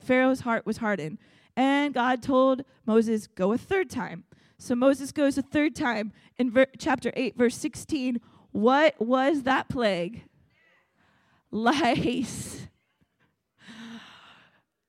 Pharaoh's 0.00 0.40
heart 0.40 0.66
was 0.66 0.78
hardened. 0.78 1.18
And 1.56 1.92
God 1.92 2.22
told 2.22 2.62
Moses, 2.86 3.26
go 3.26 3.52
a 3.52 3.58
third 3.58 3.90
time. 3.90 4.24
So 4.58 4.74
Moses 4.74 5.12
goes 5.12 5.38
a 5.38 5.42
third 5.42 5.74
time 5.74 6.12
in 6.38 6.50
ver- 6.50 6.66
chapter 6.78 7.12
8, 7.14 7.36
verse 7.36 7.56
16. 7.56 8.20
What 8.52 8.94
was 9.00 9.42
that 9.44 9.68
plague? 9.68 10.24
Lice. 11.50 12.66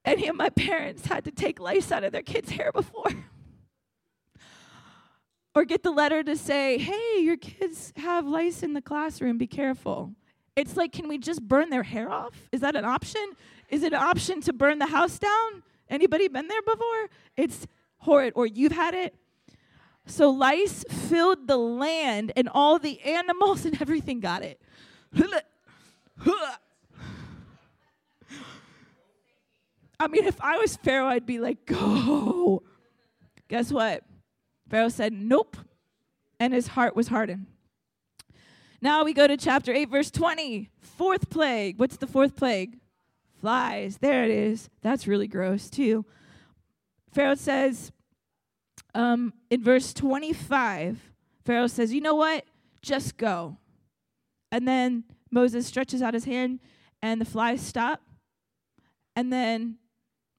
Any 0.04 0.28
of 0.28 0.36
my 0.36 0.50
parents 0.50 1.06
had 1.06 1.24
to 1.26 1.32
take 1.32 1.60
lice 1.60 1.92
out 1.92 2.04
of 2.04 2.12
their 2.12 2.22
kids' 2.22 2.52
hair 2.52 2.72
before. 2.72 3.12
or 5.54 5.66
get 5.66 5.84
the 5.84 5.92
letter 5.92 6.24
to 6.24 6.36
say, 6.38 6.78
hey, 6.78 7.20
your 7.20 7.38
kids 7.38 7.94
have 7.98 8.26
lice 8.26 8.64
in 8.64 8.74
the 8.74 8.82
classroom, 8.82 9.38
be 9.38 9.48
careful. 9.48 10.14
It's 10.56 10.78
like, 10.78 10.92
can 10.92 11.08
we 11.08 11.18
just 11.18 11.42
burn 11.42 11.70
their 11.70 11.84
hair 11.84 12.10
off? 12.12 12.34
Is 12.52 12.62
that 12.62 12.76
an 12.76 12.86
option? 12.86 13.22
Is 13.70 13.84
it 13.84 13.94
an 13.94 14.00
option 14.00 14.42
to 14.42 14.54
burn 14.54 14.80
the 14.80 14.88
house 14.88 15.18
down? 15.18 15.64
Anybody 15.90 16.28
been 16.28 16.48
there 16.48 16.62
before? 16.62 17.10
It's 17.38 17.68
horrid. 17.98 18.34
Or 18.36 18.46
you've 18.46 18.72
had 18.72 18.94
it. 18.94 19.16
So 20.06 20.30
lice 20.30 20.84
filled 20.90 21.48
the 21.48 21.58
land, 21.58 22.34
and 22.36 22.50
all 22.50 22.80
the 22.80 23.00
animals 23.02 23.66
and 23.68 23.82
everything 23.82 24.20
got 24.20 24.44
it. 24.44 24.60
I 30.00 30.08
mean, 30.08 30.26
if 30.26 30.42
I 30.42 30.58
was 30.58 30.78
Pharaoh, 30.78 31.08
I'd 31.08 31.26
be 31.26 31.40
like, 31.40 31.66
go. 31.66 32.64
Guess 33.48 33.72
what? 33.72 34.04
Pharaoh 34.72 34.88
said, 34.88 35.12
nope. 35.12 35.58
And 36.40 36.54
his 36.54 36.68
heart 36.68 36.96
was 36.96 37.10
hardened. 37.10 37.46
Now 38.82 39.04
we 39.04 39.14
go 39.14 39.28
to 39.28 39.36
chapter 39.36 39.74
8, 39.74 39.90
verse 39.90 40.10
20. 40.10 40.70
Fourth 40.80 41.30
plague. 41.30 41.78
What's 41.78 41.98
the 41.98 42.08
fourth 42.08 42.38
plague? 42.38 42.78
Flies. 43.42 43.98
There 43.98 44.24
it 44.24 44.32
is. 44.32 44.70
That's 44.82 45.08
really 45.08 45.28
gross, 45.28 45.70
too. 45.70 46.06
Pharaoh 47.12 47.36
says 47.36 47.92
um, 48.96 49.34
in 49.50 49.62
verse 49.62 49.94
25, 49.94 51.12
Pharaoh 51.44 51.68
says, 51.68 51.94
You 51.94 52.00
know 52.00 52.16
what? 52.16 52.46
Just 52.82 53.18
go. 53.18 53.58
And 54.54 54.66
then 54.66 55.04
Moses 55.30 55.68
stretches 55.68 56.02
out 56.02 56.14
his 56.14 56.24
hand, 56.24 56.62
and 57.02 57.20
the 57.20 57.26
flies 57.26 57.62
stop. 57.62 58.02
And 59.18 59.34
then 59.34 59.76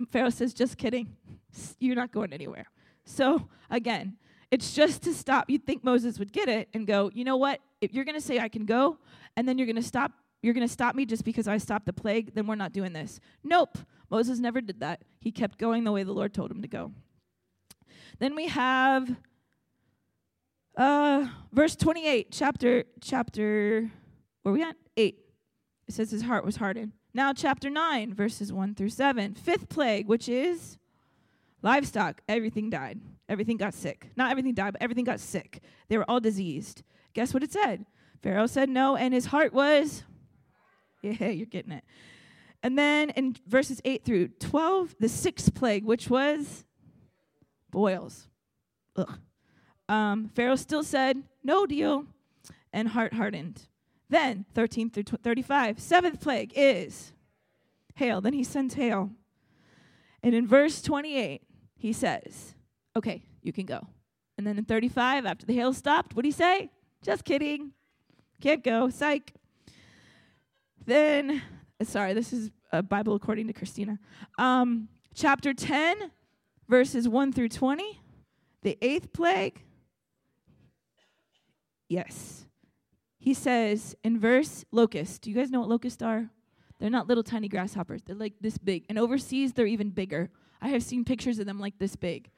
Pharaoh 0.08 0.30
says, 0.30 0.54
Just 0.54 0.78
kidding. 0.78 1.16
You're 1.78 1.96
not 1.96 2.12
going 2.12 2.32
anywhere. 2.32 2.66
So, 3.04 3.48
again, 3.70 4.16
it's 4.52 4.72
just 4.72 5.02
to 5.02 5.12
stop. 5.12 5.50
You'd 5.50 5.66
think 5.66 5.82
Moses 5.82 6.20
would 6.20 6.32
get 6.32 6.48
it 6.48 6.68
and 6.72 6.86
go, 6.86 7.10
You 7.12 7.24
know 7.24 7.36
what? 7.36 7.60
if 7.82 7.92
you're 7.92 8.04
going 8.04 8.14
to 8.14 8.24
say 8.24 8.38
I 8.38 8.48
can 8.48 8.64
go 8.64 8.96
and 9.36 9.46
then 9.46 9.58
you're 9.58 9.66
going 9.66 9.76
to 9.76 9.82
stop 9.82 10.12
you're 10.40 10.54
going 10.54 10.66
to 10.66 10.72
stop 10.72 10.96
me 10.96 11.06
just 11.06 11.24
because 11.24 11.46
I 11.46 11.58
stopped 11.58 11.86
the 11.86 11.92
plague, 11.92 12.34
then 12.34 12.48
we're 12.48 12.56
not 12.56 12.72
doing 12.72 12.92
this. 12.92 13.20
Nope. 13.44 13.78
Moses 14.10 14.40
never 14.40 14.60
did 14.60 14.80
that. 14.80 15.02
He 15.20 15.30
kept 15.30 15.56
going 15.56 15.84
the 15.84 15.92
way 15.92 16.02
the 16.02 16.12
Lord 16.12 16.34
told 16.34 16.50
him 16.50 16.62
to 16.62 16.68
go. 16.68 16.90
Then 18.18 18.34
we 18.34 18.48
have 18.48 19.14
uh, 20.76 21.28
verse 21.52 21.76
28, 21.76 22.32
chapter 22.32 22.82
chapter 23.00 23.88
where 24.42 24.52
we 24.52 24.64
at? 24.64 24.74
8. 24.96 25.16
It 25.86 25.94
says 25.94 26.10
his 26.10 26.22
heart 26.22 26.44
was 26.44 26.56
hardened. 26.56 26.90
Now 27.14 27.32
chapter 27.32 27.70
9, 27.70 28.12
verses 28.12 28.52
1 28.52 28.74
through 28.74 28.88
7. 28.88 29.34
Fifth 29.34 29.68
plague, 29.68 30.08
which 30.08 30.28
is 30.28 30.76
livestock, 31.62 32.20
everything 32.28 32.70
died. 32.70 33.00
Everything 33.28 33.56
got 33.56 33.74
sick. 33.74 34.10
Not 34.16 34.30
everything 34.30 34.54
died, 34.54 34.72
but 34.72 34.82
everything 34.82 35.04
got 35.04 35.20
sick. 35.20 35.62
They 35.88 35.96
were 35.96 36.08
all 36.10 36.20
diseased. 36.20 36.82
Guess 37.14 37.32
what 37.32 37.42
it 37.42 37.52
said? 37.52 37.86
Pharaoh 38.22 38.46
said 38.46 38.68
no, 38.68 38.96
and 38.96 39.14
his 39.14 39.26
heart 39.26 39.52
was, 39.52 40.04
yeah, 41.02 41.28
you're 41.28 41.46
getting 41.46 41.72
it. 41.72 41.84
And 42.62 42.78
then 42.78 43.10
in 43.10 43.36
verses 43.46 43.80
8 43.84 44.04
through 44.04 44.28
12, 44.28 44.96
the 45.00 45.08
sixth 45.08 45.54
plague, 45.54 45.84
which 45.84 46.08
was 46.08 46.64
boils. 47.70 48.28
Ugh. 48.96 49.18
Um, 49.88 50.30
Pharaoh 50.34 50.56
still 50.56 50.84
said, 50.84 51.22
no 51.42 51.66
deal, 51.66 52.06
and 52.72 52.88
heart 52.88 53.14
hardened. 53.14 53.66
Then, 54.08 54.44
13 54.54 54.90
through 54.90 55.04
35, 55.04 55.80
seventh 55.80 56.20
plague 56.20 56.52
is 56.54 57.12
hail. 57.94 58.20
Then 58.20 58.34
he 58.34 58.44
sends 58.44 58.74
hail. 58.74 59.10
And 60.22 60.34
in 60.34 60.46
verse 60.46 60.80
28, 60.82 61.42
he 61.82 61.92
says, 61.92 62.54
okay, 62.94 63.24
you 63.42 63.52
can 63.52 63.66
go. 63.66 63.84
And 64.38 64.46
then 64.46 64.56
in 64.56 64.64
35, 64.64 65.26
after 65.26 65.44
the 65.44 65.52
hail 65.52 65.72
stopped, 65.72 66.14
what 66.14 66.22
did 66.22 66.28
he 66.28 66.32
say? 66.32 66.70
Just 67.02 67.24
kidding. 67.24 67.72
Can't 68.40 68.62
go. 68.62 68.88
Psych. 68.88 69.32
Then, 70.86 71.42
sorry, 71.82 72.14
this 72.14 72.32
is 72.32 72.52
a 72.70 72.84
Bible 72.84 73.16
according 73.16 73.48
to 73.48 73.52
Christina. 73.52 73.98
Um, 74.38 74.90
chapter 75.12 75.52
10, 75.52 76.12
verses 76.68 77.08
1 77.08 77.32
through 77.32 77.48
20. 77.48 78.00
The 78.62 78.78
eighth 78.80 79.12
plague. 79.12 79.64
Yes. 81.88 82.46
He 83.18 83.34
says 83.34 83.96
in 84.04 84.20
verse 84.20 84.64
locust. 84.70 85.22
Do 85.22 85.30
you 85.30 85.36
guys 85.36 85.50
know 85.50 85.58
what 85.58 85.68
locusts 85.68 86.00
are? 86.00 86.30
They're 86.78 86.90
not 86.90 87.08
little 87.08 87.24
tiny 87.24 87.48
grasshoppers. 87.48 88.02
They're 88.02 88.14
like 88.14 88.34
this 88.40 88.56
big. 88.56 88.84
And 88.88 89.00
overseas, 89.00 89.52
they're 89.52 89.66
even 89.66 89.90
bigger. 89.90 90.30
I 90.62 90.68
have 90.68 90.82
seen 90.82 91.04
pictures 91.04 91.38
of 91.40 91.46
them 91.46 91.58
like 91.58 91.78
this 91.78 91.96
big. 91.96 92.30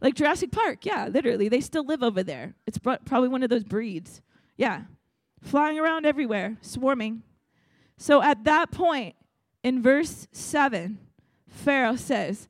Like 0.00 0.14
Jurassic 0.14 0.52
Park, 0.52 0.84
yeah, 0.84 1.08
literally. 1.08 1.48
They 1.48 1.62
still 1.62 1.84
live 1.84 2.02
over 2.02 2.22
there. 2.22 2.54
It's 2.66 2.78
probably 2.78 3.28
one 3.28 3.42
of 3.42 3.48
those 3.48 3.64
breeds. 3.64 4.20
Yeah. 4.56 4.82
Flying 5.40 5.78
around 5.78 6.04
everywhere, 6.04 6.58
swarming. 6.60 7.22
So 7.96 8.22
at 8.22 8.44
that 8.44 8.70
point, 8.70 9.16
in 9.62 9.82
verse 9.82 10.28
7, 10.32 10.98
Pharaoh 11.48 11.96
says, 11.96 12.48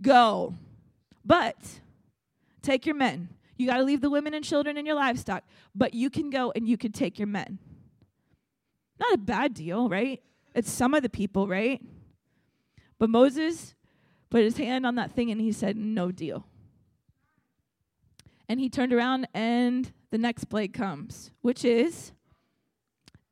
Go, 0.00 0.54
but 1.24 1.56
take 2.62 2.86
your 2.86 2.94
men. 2.94 3.30
You 3.56 3.66
got 3.66 3.78
to 3.78 3.82
leave 3.82 4.00
the 4.00 4.10
women 4.10 4.34
and 4.34 4.44
children 4.44 4.76
and 4.76 4.86
your 4.86 4.94
livestock, 4.94 5.42
but 5.74 5.94
you 5.94 6.10
can 6.10 6.30
go 6.30 6.52
and 6.54 6.68
you 6.68 6.78
can 6.78 6.92
take 6.92 7.18
your 7.18 7.26
men. 7.26 7.58
Not 9.00 9.14
a 9.14 9.18
bad 9.18 9.54
deal, 9.54 9.88
right? 9.88 10.22
It's 10.54 10.70
some 10.70 10.94
of 10.94 11.02
the 11.02 11.08
people, 11.08 11.48
right? 11.48 11.82
But 13.00 13.10
Moses 13.10 13.74
put 14.30 14.42
his 14.42 14.56
hand 14.56 14.86
on 14.86 14.96
that 14.96 15.12
thing 15.12 15.30
and 15.30 15.40
he 15.40 15.52
said, 15.52 15.76
No 15.76 16.10
deal. 16.10 16.46
And 18.48 18.58
he 18.60 18.70
turned 18.70 18.92
around, 18.92 19.28
and 19.34 19.92
the 20.10 20.18
next 20.18 20.44
plague 20.44 20.72
comes, 20.72 21.30
which 21.42 21.64
is 21.64 22.12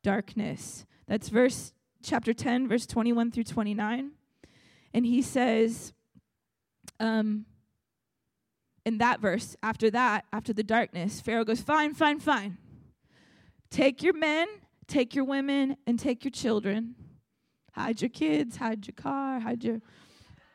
darkness. 0.03 0.85
That's 1.07 1.31
verse 1.31 1.73
chapter 2.03 2.35
10, 2.35 2.69
verse 2.69 2.87
21 2.87 3.31
through 3.31 3.45
29. 3.45 4.11
And 4.93 5.07
he 5.07 5.23
says, 5.23 5.95
um, 7.01 7.47
in 8.85 8.99
that 8.99 9.21
verse, 9.21 9.57
after 9.63 9.91
that, 9.91 10.25
after 10.33 10.53
the 10.53 10.63
darkness, 10.63 11.21
Pharaoh 11.21 11.45
goes, 11.45 11.61
Fine, 11.61 11.95
fine, 11.95 12.21
fine. 12.21 12.59
Take 13.71 14.03
your 14.03 14.15
men, 14.15 14.47
take 14.87 15.15
your 15.15 15.25
women, 15.25 15.77
and 15.87 15.99
take 15.99 16.25
your 16.25 16.31
children. 16.31 16.95
Hide 17.73 18.01
your 18.01 18.09
kids, 18.09 18.57
hide 18.57 18.87
your 18.87 18.95
car, 18.95 19.41
hide 19.41 19.65
your. 19.65 19.81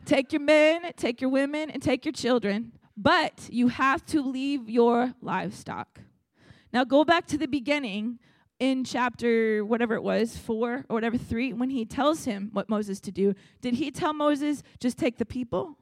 Take 0.05 0.33
your 0.33 0.41
men, 0.41 0.91
take 0.97 1.21
your 1.21 1.29
women, 1.29 1.69
and 1.69 1.81
take 1.81 2.05
your 2.05 2.13
children 2.13 2.73
but 3.01 3.49
you 3.49 3.69
have 3.69 4.05
to 4.07 4.21
leave 4.21 4.69
your 4.69 5.13
livestock. 5.21 6.01
Now 6.71 6.83
go 6.83 7.03
back 7.03 7.25
to 7.27 7.37
the 7.37 7.47
beginning 7.47 8.19
in 8.59 8.83
chapter 8.83 9.65
whatever 9.65 9.95
it 9.95 10.03
was, 10.03 10.37
four 10.37 10.85
or 10.87 10.93
whatever, 10.93 11.17
three, 11.17 11.51
when 11.51 11.71
he 11.71 11.83
tells 11.83 12.25
him 12.25 12.49
what 12.53 12.69
Moses 12.69 12.99
to 13.01 13.11
do. 13.11 13.33
Did 13.61 13.75
he 13.75 13.89
tell 13.89 14.13
Moses, 14.13 14.61
just 14.79 14.99
take 14.99 15.17
the 15.17 15.25
people? 15.25 15.77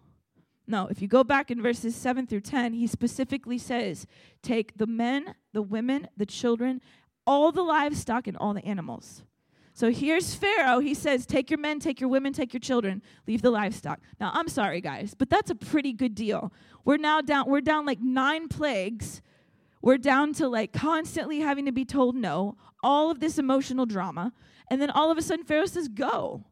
No, 0.65 0.87
if 0.87 1.01
you 1.01 1.07
go 1.07 1.23
back 1.23 1.51
in 1.51 1.61
verses 1.61 1.95
7 1.95 2.25
through 2.25 2.41
10, 2.41 2.73
he 2.73 2.87
specifically 2.87 3.57
says, 3.57 4.07
take 4.41 4.77
the 4.77 4.87
men, 4.87 5.35
the 5.51 5.63
women, 5.63 6.07
the 6.15 6.27
children, 6.27 6.79
all 7.27 7.51
the 7.51 7.63
livestock 7.63 8.27
and 8.27 8.37
all 8.37 8.53
the 8.53 8.63
animals. 8.63 9.23
So 9.73 9.91
here's 9.91 10.35
Pharaoh. 10.35 10.79
He 10.79 10.93
says, 10.93 11.25
Take 11.25 11.49
your 11.49 11.59
men, 11.59 11.79
take 11.79 12.01
your 12.01 12.09
women, 12.09 12.33
take 12.33 12.53
your 12.53 12.59
children, 12.59 13.01
leave 13.27 13.41
the 13.41 13.51
livestock. 13.51 13.99
Now, 14.19 14.31
I'm 14.33 14.49
sorry, 14.49 14.81
guys, 14.81 15.13
but 15.13 15.29
that's 15.29 15.49
a 15.49 15.55
pretty 15.55 15.93
good 15.93 16.15
deal. 16.15 16.51
We're 16.85 16.97
now 16.97 17.21
down, 17.21 17.49
we're 17.49 17.61
down 17.61 17.85
like 17.85 17.99
nine 18.01 18.47
plagues. 18.47 19.21
We're 19.81 19.97
down 19.97 20.33
to 20.33 20.49
like 20.49 20.73
constantly 20.73 21.39
having 21.39 21.65
to 21.65 21.71
be 21.71 21.85
told 21.85 22.15
no, 22.15 22.57
all 22.83 23.11
of 23.11 23.19
this 23.19 23.37
emotional 23.37 23.85
drama. 23.85 24.33
And 24.69 24.81
then 24.81 24.89
all 24.89 25.09
of 25.09 25.17
a 25.17 25.21
sudden, 25.21 25.45
Pharaoh 25.45 25.65
says, 25.65 25.87
Go. 25.87 26.43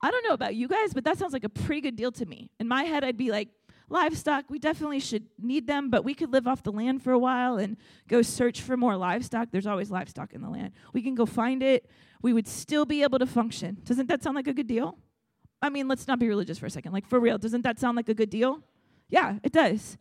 I 0.00 0.12
don't 0.12 0.24
know 0.24 0.34
about 0.34 0.54
you 0.54 0.68
guys, 0.68 0.94
but 0.94 1.02
that 1.04 1.18
sounds 1.18 1.32
like 1.32 1.42
a 1.42 1.48
pretty 1.48 1.80
good 1.80 1.96
deal 1.96 2.12
to 2.12 2.26
me. 2.26 2.50
In 2.60 2.68
my 2.68 2.84
head, 2.84 3.02
I'd 3.02 3.16
be 3.16 3.32
like, 3.32 3.48
livestock, 3.88 4.44
we 4.48 4.58
definitely 4.58 5.00
should 5.00 5.26
need 5.38 5.66
them, 5.66 5.90
but 5.90 6.04
we 6.04 6.14
could 6.14 6.32
live 6.32 6.46
off 6.46 6.62
the 6.62 6.72
land 6.72 7.02
for 7.02 7.12
a 7.12 7.18
while 7.18 7.56
and 7.56 7.76
go 8.06 8.22
search 8.22 8.60
for 8.60 8.76
more 8.76 8.96
livestock. 8.96 9.48
There's 9.50 9.66
always 9.66 9.90
livestock 9.90 10.34
in 10.34 10.42
the 10.42 10.50
land. 10.50 10.72
We 10.92 11.02
can 11.02 11.14
go 11.14 11.26
find 11.26 11.62
it. 11.62 11.88
We 12.22 12.32
would 12.32 12.48
still 12.48 12.84
be 12.84 13.02
able 13.02 13.18
to 13.18 13.26
function. 13.26 13.78
Doesn't 13.84 14.08
that 14.08 14.22
sound 14.22 14.36
like 14.36 14.48
a 14.48 14.54
good 14.54 14.66
deal? 14.66 14.98
I 15.60 15.70
mean, 15.70 15.88
let's 15.88 16.06
not 16.06 16.18
be 16.18 16.28
religious 16.28 16.58
for 16.58 16.66
a 16.66 16.70
second. 16.70 16.92
Like, 16.92 17.06
for 17.06 17.18
real, 17.18 17.38
doesn't 17.38 17.62
that 17.62 17.78
sound 17.78 17.96
like 17.96 18.08
a 18.08 18.14
good 18.14 18.30
deal? 18.30 18.62
Yeah, 19.08 19.38
it 19.42 19.52
does. 19.52 19.96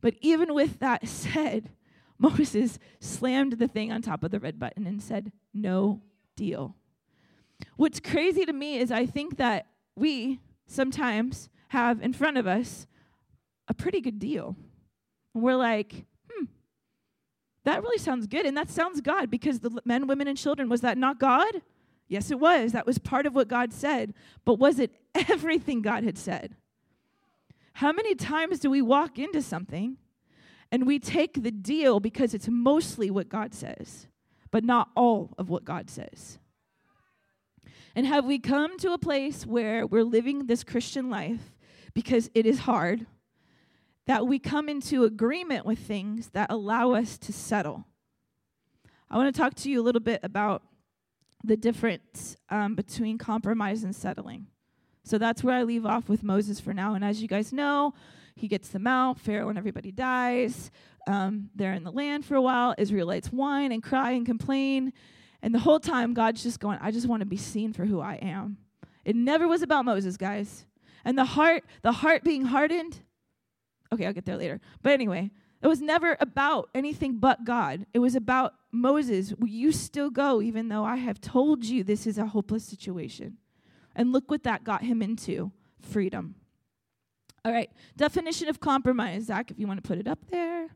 But 0.00 0.14
even 0.20 0.54
with 0.54 0.80
that 0.80 1.06
said, 1.08 1.70
Moses 2.18 2.78
slammed 3.00 3.54
the 3.54 3.68
thing 3.68 3.90
on 3.92 4.02
top 4.02 4.22
of 4.24 4.30
the 4.30 4.40
red 4.40 4.58
button 4.58 4.86
and 4.86 5.02
said, 5.02 5.32
No 5.52 6.00
deal. 6.36 6.76
What's 7.76 8.00
crazy 8.00 8.44
to 8.44 8.52
me 8.52 8.78
is 8.78 8.90
I 8.90 9.06
think 9.06 9.36
that 9.36 9.66
we 9.96 10.40
sometimes 10.66 11.48
have 11.68 12.02
in 12.02 12.12
front 12.12 12.38
of 12.38 12.46
us 12.46 12.86
a 13.68 13.74
pretty 13.74 14.00
good 14.00 14.18
deal. 14.18 14.56
And 15.34 15.42
we're 15.42 15.56
like, 15.56 16.06
that 17.64 17.82
really 17.82 17.98
sounds 17.98 18.26
good. 18.26 18.46
And 18.46 18.56
that 18.56 18.70
sounds 18.70 19.00
God 19.00 19.30
because 19.30 19.60
the 19.60 19.80
men, 19.84 20.06
women, 20.06 20.28
and 20.28 20.36
children, 20.36 20.68
was 20.68 20.80
that 20.80 20.98
not 20.98 21.18
God? 21.18 21.62
Yes, 22.08 22.30
it 22.30 22.40
was. 22.40 22.72
That 22.72 22.86
was 22.86 22.98
part 22.98 23.26
of 23.26 23.34
what 23.34 23.48
God 23.48 23.72
said. 23.72 24.14
But 24.44 24.58
was 24.58 24.78
it 24.78 24.92
everything 25.14 25.82
God 25.82 26.04
had 26.04 26.18
said? 26.18 26.56
How 27.74 27.92
many 27.92 28.14
times 28.14 28.58
do 28.58 28.68
we 28.70 28.82
walk 28.82 29.18
into 29.18 29.40
something 29.40 29.96
and 30.70 30.86
we 30.86 30.98
take 30.98 31.42
the 31.42 31.50
deal 31.50 32.00
because 32.00 32.34
it's 32.34 32.48
mostly 32.48 33.10
what 33.10 33.28
God 33.28 33.54
says, 33.54 34.08
but 34.50 34.64
not 34.64 34.90
all 34.94 35.32
of 35.38 35.48
what 35.48 35.64
God 35.64 35.88
says? 35.88 36.38
And 37.94 38.06
have 38.06 38.24
we 38.24 38.38
come 38.38 38.78
to 38.78 38.92
a 38.92 38.98
place 38.98 39.46
where 39.46 39.86
we're 39.86 40.04
living 40.04 40.46
this 40.46 40.64
Christian 40.64 41.10
life 41.10 41.52
because 41.94 42.30
it 42.34 42.46
is 42.46 42.60
hard, 42.60 43.06
that 44.06 44.26
we 44.26 44.38
come 44.38 44.68
into 44.68 45.04
agreement 45.04 45.64
with 45.64 45.78
things 45.78 46.30
that 46.30 46.50
allow 46.50 46.92
us 46.92 47.18
to 47.18 47.32
settle? 47.32 47.86
I 49.10 49.16
want 49.16 49.34
to 49.34 49.40
talk 49.40 49.54
to 49.54 49.70
you 49.70 49.80
a 49.80 49.84
little 49.84 50.00
bit 50.00 50.20
about 50.22 50.62
the 51.44 51.56
difference 51.56 52.36
um, 52.50 52.74
between 52.74 53.18
compromise 53.18 53.84
and 53.84 53.94
settling. 53.94 54.46
So 55.04 55.18
that's 55.18 55.42
where 55.42 55.56
I 55.56 55.64
leave 55.64 55.84
off 55.84 56.08
with 56.08 56.22
Moses 56.22 56.60
for 56.60 56.72
now. 56.72 56.94
And 56.94 57.04
as 57.04 57.20
you 57.20 57.28
guys 57.28 57.52
know, 57.52 57.94
he 58.36 58.48
gets 58.48 58.68
them 58.68 58.86
out. 58.86 59.18
Pharaoh 59.18 59.48
and 59.48 59.58
everybody 59.58 59.90
dies. 59.90 60.70
Um, 61.06 61.50
they're 61.54 61.72
in 61.72 61.84
the 61.84 61.90
land 61.90 62.24
for 62.24 62.36
a 62.36 62.42
while. 62.42 62.74
Israelites 62.78 63.28
whine 63.28 63.72
and 63.72 63.82
cry 63.82 64.12
and 64.12 64.24
complain. 64.24 64.92
And 65.42 65.54
the 65.54 65.58
whole 65.58 65.80
time, 65.80 66.14
God's 66.14 66.42
just 66.42 66.60
going, 66.60 66.78
I 66.80 66.92
just 66.92 67.08
want 67.08 67.20
to 67.20 67.26
be 67.26 67.36
seen 67.36 67.72
for 67.72 67.84
who 67.84 68.00
I 68.00 68.14
am. 68.14 68.58
It 69.04 69.16
never 69.16 69.48
was 69.48 69.62
about 69.62 69.84
Moses, 69.84 70.16
guys. 70.16 70.64
And 71.04 71.18
the 71.18 71.24
heart, 71.24 71.64
the 71.82 71.92
heart 71.92 72.22
being 72.22 72.44
hardened. 72.44 73.00
Okay, 73.92 74.06
I'll 74.06 74.12
get 74.12 74.24
there 74.24 74.36
later. 74.36 74.60
But 74.82 74.92
anyway, 74.92 75.30
it 75.62 75.66
was 75.66 75.80
never 75.80 76.16
about 76.18 76.70
anything 76.74 77.18
but 77.18 77.44
God. 77.44 77.86
It 77.92 77.98
was 77.98 78.14
about 78.14 78.54
Moses. 78.72 79.34
Will 79.38 79.48
you 79.48 79.70
still 79.70 80.10
go, 80.10 80.40
even 80.40 80.68
though 80.68 80.84
I 80.84 80.96
have 80.96 81.20
told 81.20 81.64
you 81.64 81.84
this 81.84 82.06
is 82.06 82.18
a 82.18 82.26
hopeless 82.26 82.64
situation? 82.64 83.36
And 83.94 84.12
look 84.12 84.30
what 84.30 84.44
that 84.44 84.64
got 84.64 84.82
him 84.82 85.02
into 85.02 85.52
freedom. 85.80 86.36
All 87.44 87.52
right, 87.52 87.70
definition 87.96 88.48
of 88.48 88.60
compromise. 88.60 89.24
Zach, 89.24 89.50
if 89.50 89.58
you 89.58 89.66
want 89.66 89.82
to 89.82 89.86
put 89.86 89.98
it 89.98 90.08
up 90.08 90.20
there. 90.30 90.68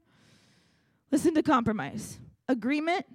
Listen 1.11 1.35
to 1.35 1.43
compromise 1.43 2.19
agreement 2.49 3.07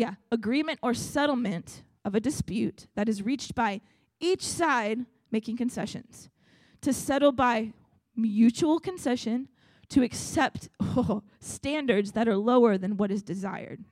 yeah, 0.00 0.14
agreement 0.32 0.78
or 0.82 0.94
settlement 0.94 1.82
of 2.06 2.14
a 2.14 2.20
dispute 2.20 2.86
that 2.94 3.06
is 3.06 3.22
reached 3.22 3.54
by 3.54 3.82
each 4.18 4.42
side 4.46 5.04
making 5.30 5.58
concessions. 5.58 6.30
To 6.80 6.92
settle 6.94 7.32
by 7.32 7.74
mutual 8.16 8.78
concession, 8.78 9.48
to 9.90 10.02
accept 10.02 10.68
oh, 10.80 11.22
standards 11.40 12.12
that 12.12 12.28
are 12.28 12.36
lower 12.36 12.78
than 12.78 12.96
what 12.96 13.10
is 13.10 13.22
desired. 13.22 13.84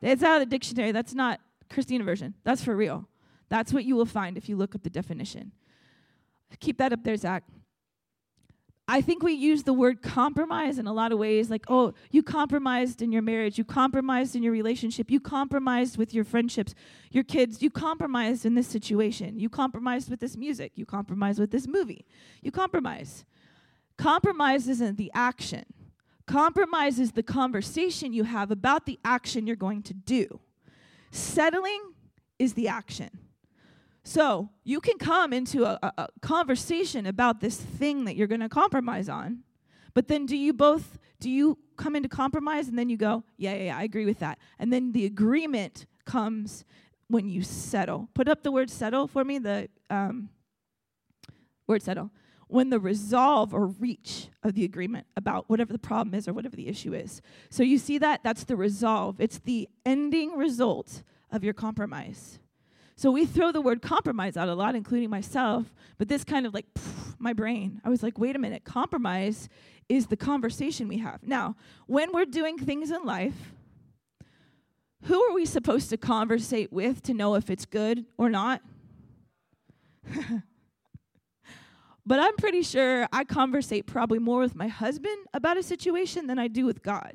It's 0.00 0.22
out 0.22 0.40
of 0.40 0.40
the 0.40 0.46
dictionary. 0.46 0.92
That's 0.92 1.14
not 1.14 1.40
Christina 1.68 2.02
version. 2.02 2.34
That's 2.44 2.64
for 2.64 2.74
real. 2.74 3.08
That's 3.48 3.72
what 3.72 3.84
you 3.84 3.94
will 3.94 4.06
find 4.06 4.36
if 4.36 4.48
you 4.48 4.56
look 4.56 4.74
up 4.74 4.82
the 4.82 4.90
definition. 4.90 5.52
Keep 6.60 6.78
that 6.78 6.92
up 6.92 7.04
there, 7.04 7.16
Zach. 7.16 7.44
I 8.90 9.02
think 9.02 9.22
we 9.22 9.34
use 9.34 9.64
the 9.64 9.74
word 9.74 10.00
compromise 10.00 10.78
in 10.78 10.86
a 10.86 10.94
lot 10.94 11.12
of 11.12 11.18
ways, 11.18 11.50
like, 11.50 11.66
oh, 11.68 11.92
you 12.10 12.22
compromised 12.22 13.02
in 13.02 13.12
your 13.12 13.20
marriage, 13.20 13.58
you 13.58 13.64
compromised 13.64 14.34
in 14.34 14.42
your 14.42 14.52
relationship, 14.52 15.10
you 15.10 15.20
compromised 15.20 15.98
with 15.98 16.14
your 16.14 16.24
friendships, 16.24 16.74
your 17.10 17.22
kids, 17.22 17.60
you 17.60 17.68
compromised 17.68 18.46
in 18.46 18.54
this 18.54 18.66
situation, 18.66 19.38
you 19.38 19.50
compromised 19.50 20.08
with 20.08 20.20
this 20.20 20.38
music, 20.38 20.72
you 20.74 20.86
compromised 20.86 21.38
with 21.38 21.50
this 21.50 21.68
movie, 21.68 22.06
you 22.40 22.50
compromise. 22.50 23.26
Compromise 23.98 24.68
isn't 24.68 24.96
the 24.96 25.10
action, 25.12 25.64
compromise 26.26 26.98
is 26.98 27.12
the 27.12 27.22
conversation 27.22 28.12
you 28.12 28.24
have 28.24 28.50
about 28.50 28.86
the 28.86 28.98
action 29.04 29.46
you're 29.46 29.56
going 29.56 29.82
to 29.82 29.94
do. 29.94 30.40
Settling 31.10 31.82
is 32.38 32.54
the 32.54 32.68
action. 32.68 33.10
So 34.04 34.48
you 34.64 34.80
can 34.80 34.96
come 34.98 35.32
into 35.32 35.64
a, 35.64 35.78
a, 35.82 35.92
a 35.98 36.08
conversation 36.22 37.06
about 37.06 37.40
this 37.40 37.56
thing 37.56 38.04
that 38.04 38.16
you're 38.16 38.26
going 38.26 38.40
to 38.40 38.48
compromise 38.48 39.08
on, 39.08 39.42
but 39.94 40.08
then 40.08 40.26
do 40.26 40.36
you 40.36 40.52
both, 40.52 40.98
do 41.18 41.28
you 41.28 41.58
come 41.76 41.96
into 41.96 42.08
compromise 42.08 42.68
and 42.68 42.78
then 42.78 42.88
you 42.88 42.96
go, 42.96 43.24
yeah, 43.36 43.54
yeah, 43.54 43.64
yeah, 43.64 43.76
I 43.76 43.82
agree 43.82 44.06
with 44.06 44.20
that. 44.20 44.38
And 44.58 44.72
then 44.72 44.92
the 44.92 45.06
agreement 45.06 45.86
comes 46.04 46.64
when 47.08 47.28
you 47.28 47.42
settle. 47.42 48.08
Put 48.14 48.28
up 48.28 48.42
the 48.42 48.52
word 48.52 48.70
settle 48.70 49.08
for 49.08 49.24
me, 49.24 49.38
the 49.38 49.68
um, 49.90 50.28
word 51.66 51.82
settle. 51.82 52.10
When 52.48 52.70
the 52.70 52.80
resolve 52.80 53.54
or 53.54 53.66
reach 53.66 54.28
of 54.42 54.54
the 54.54 54.64
agreement 54.64 55.06
about 55.16 55.48
whatever 55.48 55.72
the 55.72 55.78
problem 55.78 56.14
is 56.14 56.26
or 56.26 56.32
whatever 56.32 56.56
the 56.56 56.68
issue 56.68 56.94
is. 56.94 57.20
So 57.50 57.62
you 57.62 57.78
see 57.78 57.98
that? 57.98 58.22
That's 58.24 58.44
the 58.44 58.56
resolve. 58.56 59.20
It's 59.20 59.38
the 59.38 59.68
ending 59.84 60.36
result 60.36 61.02
of 61.30 61.44
your 61.44 61.54
compromise. 61.54 62.38
So 62.96 63.12
we 63.12 63.26
throw 63.26 63.52
the 63.52 63.60
word 63.60 63.80
compromise 63.80 64.36
out 64.36 64.48
a 64.48 64.54
lot, 64.54 64.74
including 64.74 65.08
myself, 65.08 65.72
but 65.98 66.08
this 66.08 66.24
kind 66.24 66.46
of 66.46 66.54
like 66.54 66.66
my 67.18 67.32
brain. 67.32 67.80
I 67.84 67.90
was 67.90 68.02
like, 68.02 68.18
wait 68.18 68.34
a 68.34 68.38
minute, 68.40 68.64
compromise 68.64 69.48
is 69.88 70.06
the 70.06 70.16
conversation 70.16 70.88
we 70.88 70.98
have. 70.98 71.22
Now, 71.22 71.54
when 71.86 72.12
we're 72.12 72.24
doing 72.24 72.58
things 72.58 72.90
in 72.90 73.04
life, 73.04 73.54
who 75.04 75.22
are 75.22 75.32
we 75.32 75.46
supposed 75.46 75.90
to 75.90 75.96
conversate 75.96 76.72
with 76.72 77.02
to 77.02 77.14
know 77.14 77.34
if 77.36 77.50
it's 77.50 77.66
good 77.66 78.04
or 78.16 78.28
not? 78.28 78.62
but 82.08 82.18
I'm 82.18 82.34
pretty 82.36 82.62
sure 82.62 83.06
I 83.12 83.22
conversate 83.24 83.86
probably 83.86 84.18
more 84.18 84.40
with 84.40 84.54
my 84.54 84.66
husband 84.66 85.26
about 85.34 85.58
a 85.58 85.62
situation 85.62 86.26
than 86.26 86.38
I 86.38 86.48
do 86.48 86.64
with 86.64 86.82
God. 86.82 87.12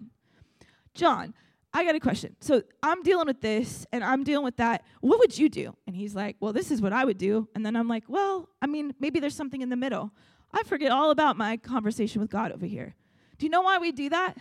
John, 0.93 1.33
I 1.73 1.83
got 1.83 1.95
a 1.95 1.99
question. 1.99 2.35
So 2.39 2.61
I'm 2.83 3.01
dealing 3.01 3.25
with 3.25 3.41
this 3.41 3.87
and 3.91 4.03
I'm 4.03 4.23
dealing 4.23 4.45
with 4.45 4.57
that. 4.57 4.83
What 5.01 5.17
would 5.17 5.35
you 5.35 5.49
do? 5.49 5.75
And 5.87 5.95
he's 5.95 6.13
like, 6.13 6.35
Well, 6.39 6.53
this 6.53 6.69
is 6.69 6.79
what 6.79 6.93
I 6.93 7.05
would 7.05 7.17
do. 7.17 7.49
And 7.55 7.65
then 7.65 7.75
I'm 7.75 7.87
like, 7.87 8.03
Well, 8.07 8.49
I 8.61 8.67
mean, 8.67 8.93
maybe 8.99 9.19
there's 9.19 9.35
something 9.35 9.63
in 9.63 9.69
the 9.69 9.75
middle. 9.75 10.11
I 10.53 10.61
forget 10.61 10.91
all 10.91 11.09
about 11.09 11.37
my 11.37 11.57
conversation 11.57 12.21
with 12.21 12.29
God 12.29 12.51
over 12.51 12.67
here. 12.67 12.93
Do 13.39 13.47
you 13.47 13.49
know 13.49 13.61
why 13.61 13.79
we 13.79 13.91
do 13.91 14.09
that? 14.09 14.37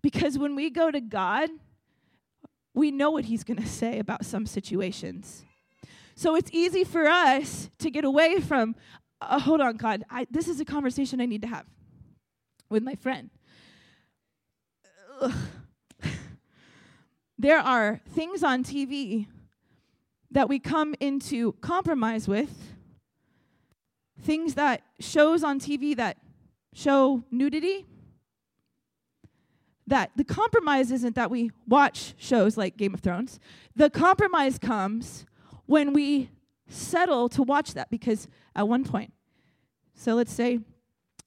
Because 0.00 0.38
when 0.38 0.56
we 0.56 0.70
go 0.70 0.90
to 0.90 1.02
God, 1.02 1.50
we 2.72 2.90
know 2.90 3.10
what 3.10 3.26
He's 3.26 3.44
going 3.44 3.60
to 3.60 3.68
say 3.68 3.98
about 3.98 4.24
some 4.24 4.46
situations. 4.46 5.44
So 6.14 6.36
it's 6.36 6.50
easy 6.52 6.84
for 6.84 7.06
us 7.06 7.70
to 7.78 7.90
get 7.90 8.04
away 8.04 8.40
from, 8.40 8.74
uh, 9.30 9.38
hold 9.38 9.60
on, 9.60 9.76
God, 9.76 10.04
I, 10.10 10.26
this 10.30 10.48
is 10.48 10.60
a 10.60 10.64
conversation 10.64 11.20
I 11.20 11.26
need 11.26 11.42
to 11.42 11.48
have 11.48 11.66
with 12.68 12.82
my 12.82 12.94
friend. 12.94 13.30
There 17.42 17.58
are 17.58 18.00
things 18.10 18.44
on 18.44 18.62
TV 18.62 19.26
that 20.30 20.48
we 20.48 20.60
come 20.60 20.94
into 21.00 21.54
compromise 21.54 22.28
with, 22.28 22.76
things 24.20 24.54
that 24.54 24.82
shows 25.00 25.42
on 25.42 25.58
TV 25.58 25.96
that 25.96 26.18
show 26.72 27.24
nudity. 27.32 27.84
That 29.88 30.12
the 30.14 30.22
compromise 30.22 30.92
isn't 30.92 31.16
that 31.16 31.32
we 31.32 31.50
watch 31.66 32.14
shows 32.16 32.56
like 32.56 32.76
Game 32.76 32.94
of 32.94 33.00
Thrones. 33.00 33.40
The 33.74 33.90
compromise 33.90 34.56
comes 34.56 35.26
when 35.66 35.92
we 35.92 36.30
settle 36.68 37.28
to 37.30 37.42
watch 37.42 37.74
that 37.74 37.90
because 37.90 38.28
at 38.54 38.68
one 38.68 38.84
point, 38.84 39.12
so 39.94 40.14
let's 40.14 40.32
say 40.32 40.60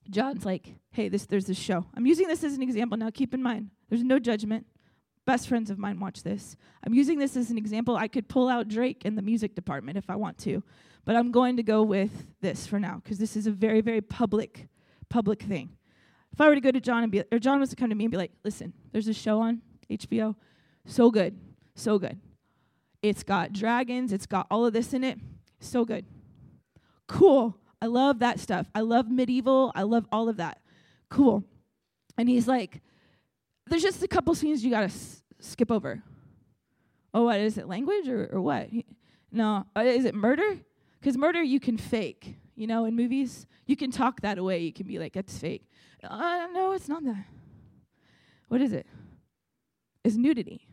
John's 0.09 0.45
like, 0.45 0.75
hey, 0.91 1.09
this, 1.09 1.25
there's 1.25 1.45
this 1.45 1.57
show. 1.57 1.85
I'm 1.95 2.05
using 2.05 2.27
this 2.27 2.43
as 2.43 2.55
an 2.55 2.63
example 2.63 2.97
now. 2.97 3.09
Keep 3.11 3.33
in 3.33 3.43
mind, 3.43 3.69
there's 3.89 4.03
no 4.03 4.19
judgment 4.19 4.65
best 5.25 5.47
friends 5.47 5.69
of 5.69 5.77
mine 5.77 5.99
watch 5.99 6.23
this. 6.23 6.55
I'm 6.85 6.93
using 6.93 7.19
this 7.19 7.35
as 7.35 7.49
an 7.49 7.57
example. 7.57 7.95
I 7.95 8.07
could 8.07 8.27
pull 8.27 8.47
out 8.47 8.67
Drake 8.67 9.03
in 9.05 9.15
the 9.15 9.21
music 9.21 9.55
department 9.55 9.97
if 9.97 10.09
I 10.09 10.15
want 10.15 10.37
to, 10.39 10.63
but 11.03 11.15
I'm 11.15 11.31
going 11.31 11.57
to 11.57 11.63
go 11.63 11.83
with 11.83 12.25
this 12.41 12.67
for 12.67 12.79
now 12.79 13.01
because 13.03 13.17
this 13.17 13.35
is 13.35 13.47
a 13.47 13.51
very, 13.51 13.81
very 13.81 14.01
public, 14.01 14.67
public 15.09 15.41
thing. 15.41 15.71
If 16.31 16.41
I 16.41 16.47
were 16.47 16.55
to 16.55 16.61
go 16.61 16.71
to 16.71 16.81
John 16.81 17.03
and 17.03 17.11
be, 17.11 17.23
or 17.31 17.39
John 17.39 17.59
was 17.59 17.69
to 17.69 17.75
come 17.75 17.89
to 17.89 17.95
me 17.95 18.05
and 18.05 18.11
be 18.11 18.17
like, 18.17 18.31
listen, 18.43 18.73
there's 18.91 19.07
a 19.07 19.13
show 19.13 19.41
on 19.41 19.61
HBO, 19.89 20.35
so 20.85 21.09
good, 21.09 21.37
so 21.75 21.97
good. 21.97 22.19
It's 23.09 23.21
got 23.23 23.53
dragons, 23.53 24.11
it's 24.11 24.25
got 24.25 24.47
all 24.49 24.65
of 24.65 24.73
this 24.73 24.93
in 24.93 25.03
it, 25.03 25.19
so 25.59 25.85
good. 25.85 26.05
Cool. 27.07 27.55
I 27.79 27.85
love 27.85 28.17
that 28.19 28.39
stuff. 28.39 28.67
I 28.73 28.81
love 28.81 29.11
medieval. 29.11 29.71
I 29.75 29.83
love 29.83 30.07
all 30.11 30.27
of 30.27 30.37
that. 30.37 30.59
Cool. 31.09 31.43
And 32.17 32.27
he's 32.27 32.47
like, 32.47 32.81
there's 33.67 33.83
just 33.83 34.01
a 34.01 34.07
couple 34.07 34.33
scenes 34.33 34.63
you 34.63 34.71
got 34.71 34.79
to 34.79 34.85
s- 34.85 35.21
skip 35.39 35.69
over. 35.71 36.01
Oh, 37.13 37.25
what 37.25 37.39
is 37.39 37.59
it? 37.59 37.67
Language 37.67 38.07
or, 38.07 38.27
or 38.31 38.41
what? 38.41 38.69
He, 38.69 38.85
no, 39.31 39.65
uh, 39.77 39.81
is 39.81 40.05
it 40.05 40.15
murder? 40.15 40.57
Because 40.99 41.15
murder 41.15 41.43
you 41.43 41.59
can 41.59 41.77
fake. 41.77 42.37
You 42.55 42.65
know, 42.65 42.85
in 42.85 42.95
movies, 42.95 43.45
you 43.67 43.75
can 43.75 43.91
talk 43.91 44.21
that 44.21 44.39
away. 44.39 44.59
You 44.59 44.73
can 44.73 44.87
be 44.87 44.97
like, 44.97 45.15
"It's 45.15 45.37
fake." 45.37 45.69
Uh, 46.03 46.47
no, 46.53 46.71
it's 46.71 46.87
not 46.87 47.03
that. 47.03 47.25
What 48.47 48.61
is 48.61 48.71
it? 48.73 48.87
It's 50.03 50.15
nudity. 50.15 50.67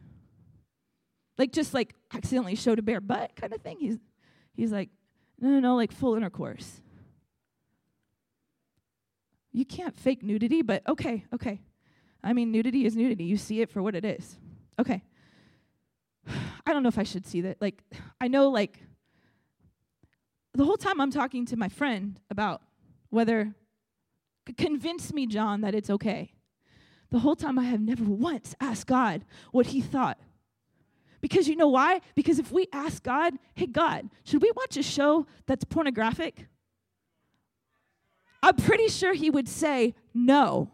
Like 1.38 1.53
just 1.53 1.75
like 1.75 1.95
accidentally 2.12 2.55
showed 2.55 2.79
a 2.79 2.83
bare 2.83 3.01
butt 3.01 3.35
kind 3.37 3.53
of 3.53 3.61
thing. 3.62 3.79
He's 3.81 3.99
he's 4.55 4.73
like, 4.73 4.90
no, 5.40 5.49
no, 5.49 5.61
no, 5.61 5.77
like 5.77 5.92
full 5.92 6.14
intercourse. 6.14 6.81
You 9.53 9.64
can't 9.64 9.97
fake 9.97 10.23
nudity, 10.23 10.62
but 10.62 10.87
okay, 10.88 11.25
okay. 11.35 11.61
I 12.25 12.33
mean, 12.33 12.53
nudity 12.53 12.87
is 12.87 12.97
nudity. 12.97 13.25
You 13.25 13.37
see 13.37 13.61
it 13.61 13.71
for 13.71 13.83
what 13.83 13.95
it 13.95 14.05
is. 14.05 14.38
Okay. 14.79 15.03
I 16.66 16.73
don't 16.73 16.83
know 16.83 16.88
if 16.88 16.99
I 16.99 17.03
should 17.03 17.27
see 17.27 17.42
that. 17.42 17.61
Like, 17.61 17.83
I 18.21 18.29
know, 18.29 18.49
like, 18.49 18.79
the 20.55 20.64
whole 20.64 20.77
time 20.77 21.01
I'm 21.01 21.11
talking 21.11 21.45
to 21.47 21.57
my 21.57 21.68
friend 21.68 22.18
about 22.31 22.62
whether, 23.11 23.55
convince 24.57 25.12
me, 25.12 25.27
John, 25.27 25.62
that 25.62 25.75
it's 25.75 25.90
okay. 25.90 26.33
The 27.11 27.18
whole 27.18 27.37
time 27.37 27.59
I 27.59 27.64
have 27.64 27.81
never 27.81 28.05
once 28.05 28.55
asked 28.61 28.87
God 28.87 29.25
what 29.51 29.66
he 29.66 29.81
thought. 29.81 30.18
Because 31.23 31.49
you 31.49 31.57
know 31.57 31.69
why? 31.69 32.01
Because 32.15 32.39
if 32.39 32.53
we 32.53 32.67
ask 32.73 33.03
God, 33.03 33.35
hey, 33.55 33.67
God, 33.67 34.11
should 34.25 34.43
we 34.43 34.53
watch 34.55 34.77
a 34.77 34.83
show 34.83 35.27
that's 35.47 35.65
pornographic? 35.65 36.47
I'm 38.43 38.57
pretty 38.57 38.89
sure 38.89 39.15
he 39.15 39.31
would 39.31 39.49
say 39.49 39.95
no. 40.13 40.71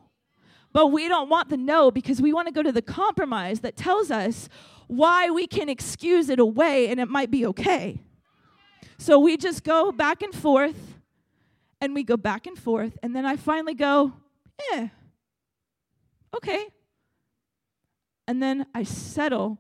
But 0.73 0.87
we 0.87 1.07
don't 1.07 1.29
want 1.29 1.51
the 1.51 1.59
no 1.59 1.91
because 1.91 2.21
we 2.21 2.33
want 2.33 2.49
to 2.49 2.53
go 2.53 2.63
to 2.63 2.73
the 2.73 2.83
compromise 2.83 3.61
that 3.61 3.77
tells 3.77 4.11
us 4.11 4.49
why 4.87 5.29
we 5.29 5.47
can 5.47 5.69
excuse 5.69 6.31
it 6.31 6.39
away 6.39 6.89
and 6.89 6.99
it 6.99 7.09
might 7.09 7.31
be 7.31 7.45
okay. 7.47 8.01
So 8.97 9.19
we 9.19 9.37
just 9.37 9.65
go 9.65 9.93
back 9.93 10.23
and 10.23 10.35
forth 10.35 10.99
and 11.81 11.95
we 11.95 12.05
go 12.05 12.17
back 12.17 12.47
and 12.47 12.59
forth. 12.59 12.97
And 13.03 13.15
then 13.15 13.27
I 13.27 13.37
finally 13.37 13.75
go, 13.75 14.15
eh, 14.73 14.89
okay. 16.35 16.67
And 18.27 18.43
then 18.43 18.67
I 18.75 18.83
settle 18.83 19.59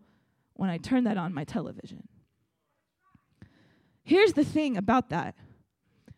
when 0.59 0.68
I 0.68 0.77
turn 0.77 1.05
that 1.05 1.16
on 1.16 1.33
my 1.33 1.44
television. 1.44 2.09
Here's 4.03 4.33
the 4.33 4.44
thing 4.44 4.77
about 4.77 5.09
that. 5.11 5.37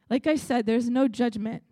Like 0.09 0.27
I 0.27 0.37
said, 0.37 0.65
there's 0.65 0.89
no 0.89 1.07
judgment. 1.09 1.63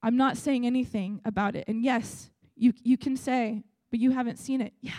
I'm 0.00 0.16
not 0.16 0.36
saying 0.36 0.64
anything 0.66 1.20
about 1.24 1.56
it. 1.56 1.64
And 1.66 1.82
yes, 1.82 2.30
you, 2.56 2.72
you 2.82 2.96
can 2.96 3.16
say, 3.16 3.64
but 3.90 3.98
you 3.98 4.12
haven't 4.12 4.38
seen 4.38 4.60
it. 4.60 4.72
Yeah. 4.80 4.92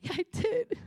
Yeah, 0.00 0.12
I 0.18 0.24
did. 0.32 0.78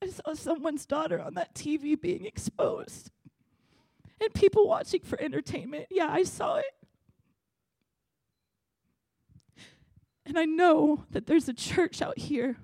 I 0.00 0.06
saw 0.06 0.34
someone's 0.34 0.86
daughter 0.86 1.20
on 1.20 1.34
that 1.34 1.54
TV 1.54 2.00
being 2.00 2.26
exposed. 2.26 3.10
And 4.20 4.32
people 4.32 4.68
watching 4.68 5.00
for 5.00 5.20
entertainment. 5.20 5.86
Yeah, 5.90 6.08
I 6.08 6.22
saw 6.22 6.56
it. 6.56 6.64
And 10.26 10.38
I 10.38 10.44
know 10.44 11.04
that 11.10 11.26
there's 11.26 11.48
a 11.48 11.54
church 11.54 12.00
out 12.00 12.18
here 12.18 12.56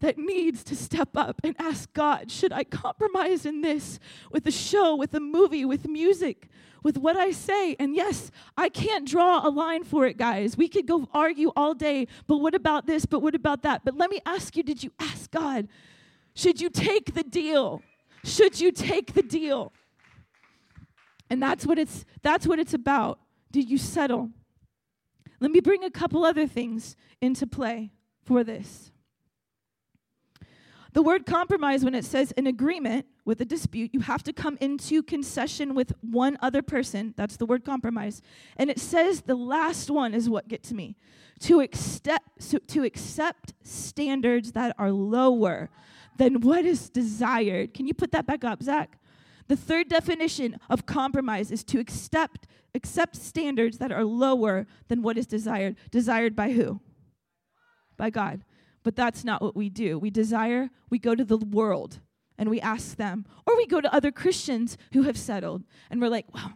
that 0.00 0.18
needs 0.18 0.62
to 0.64 0.76
step 0.76 1.10
up 1.16 1.40
and 1.42 1.56
ask 1.58 1.90
God, 1.94 2.30
should 2.30 2.52
I 2.52 2.64
compromise 2.64 3.46
in 3.46 3.62
this 3.62 3.98
with 4.30 4.46
a 4.46 4.50
show, 4.50 4.94
with 4.94 5.14
a 5.14 5.20
movie, 5.20 5.64
with 5.64 5.88
music, 5.88 6.48
with 6.82 6.98
what 6.98 7.16
I 7.16 7.30
say? 7.30 7.76
And 7.78 7.96
yes, 7.96 8.30
I 8.56 8.68
can't 8.68 9.08
draw 9.08 9.46
a 9.46 9.48
line 9.48 9.84
for 9.84 10.06
it, 10.06 10.18
guys. 10.18 10.56
We 10.56 10.68
could 10.68 10.86
go 10.86 11.08
argue 11.14 11.50
all 11.56 11.72
day, 11.72 12.08
but 12.26 12.38
what 12.38 12.54
about 12.54 12.86
this? 12.86 13.06
But 13.06 13.20
what 13.20 13.34
about 13.34 13.62
that? 13.62 13.84
But 13.84 13.96
let 13.96 14.10
me 14.10 14.20
ask 14.26 14.54
you, 14.54 14.62
did 14.62 14.82
you 14.82 14.92
ask 14.98 15.30
God, 15.30 15.66
should 16.34 16.60
you 16.60 16.68
take 16.68 17.14
the 17.14 17.24
deal? 17.24 17.82
Should 18.22 18.60
you 18.60 18.72
take 18.72 19.14
the 19.14 19.22
deal? 19.22 19.72
And 21.30 21.42
that's 21.42 21.66
what 21.66 21.78
it's 21.78 22.04
that's 22.22 22.46
what 22.46 22.58
it's 22.58 22.74
about. 22.74 23.18
Did 23.50 23.70
you 23.70 23.78
settle? 23.78 24.30
Let 25.40 25.50
me 25.50 25.60
bring 25.60 25.84
a 25.84 25.90
couple 25.90 26.24
other 26.24 26.46
things 26.46 26.96
into 27.20 27.46
play 27.46 27.92
for 28.24 28.42
this. 28.42 28.90
The 30.96 31.02
word 31.02 31.26
compromise, 31.26 31.84
when 31.84 31.94
it 31.94 32.06
says 32.06 32.32
an 32.38 32.46
agreement 32.46 33.04
with 33.26 33.38
a 33.42 33.44
dispute, 33.44 33.90
you 33.92 34.00
have 34.00 34.22
to 34.22 34.32
come 34.32 34.56
into 34.62 35.02
concession 35.02 35.74
with 35.74 35.92
one 36.00 36.38
other 36.40 36.62
person. 36.62 37.12
That's 37.18 37.36
the 37.36 37.44
word 37.44 37.66
compromise. 37.66 38.22
And 38.56 38.70
it 38.70 38.80
says 38.80 39.20
the 39.20 39.34
last 39.34 39.90
one 39.90 40.14
is 40.14 40.30
what 40.30 40.48
gets 40.48 40.72
me 40.72 40.96
to 41.40 41.60
accept, 41.60 42.42
so 42.42 42.56
to 42.68 42.84
accept 42.84 43.52
standards 43.62 44.52
that 44.52 44.74
are 44.78 44.90
lower 44.90 45.68
than 46.16 46.40
what 46.40 46.64
is 46.64 46.88
desired. 46.88 47.74
Can 47.74 47.86
you 47.86 47.92
put 47.92 48.12
that 48.12 48.26
back 48.26 48.42
up, 48.42 48.62
Zach? 48.62 48.98
The 49.48 49.56
third 49.56 49.88
definition 49.88 50.58
of 50.68 50.86
compromise 50.86 51.50
is 51.50 51.62
to 51.64 51.78
accept, 51.78 52.46
accept 52.74 53.16
standards 53.16 53.78
that 53.78 53.92
are 53.92 54.04
lower 54.04 54.66
than 54.88 55.02
what 55.02 55.16
is 55.16 55.26
desired. 55.26 55.76
Desired 55.90 56.34
by 56.34 56.52
who? 56.52 56.80
By 57.96 58.10
God. 58.10 58.42
But 58.82 58.96
that's 58.96 59.24
not 59.24 59.42
what 59.42 59.56
we 59.56 59.68
do. 59.68 59.98
We 59.98 60.10
desire, 60.10 60.70
we 60.90 60.98
go 60.98 61.14
to 61.14 61.24
the 61.24 61.38
world 61.38 62.00
and 62.38 62.50
we 62.50 62.60
ask 62.60 62.96
them, 62.96 63.24
or 63.46 63.56
we 63.56 63.66
go 63.66 63.80
to 63.80 63.92
other 63.94 64.12
Christians 64.12 64.76
who 64.92 65.02
have 65.02 65.16
settled 65.16 65.64
and 65.90 66.00
we're 66.00 66.08
like, 66.08 66.32
wow, 66.34 66.52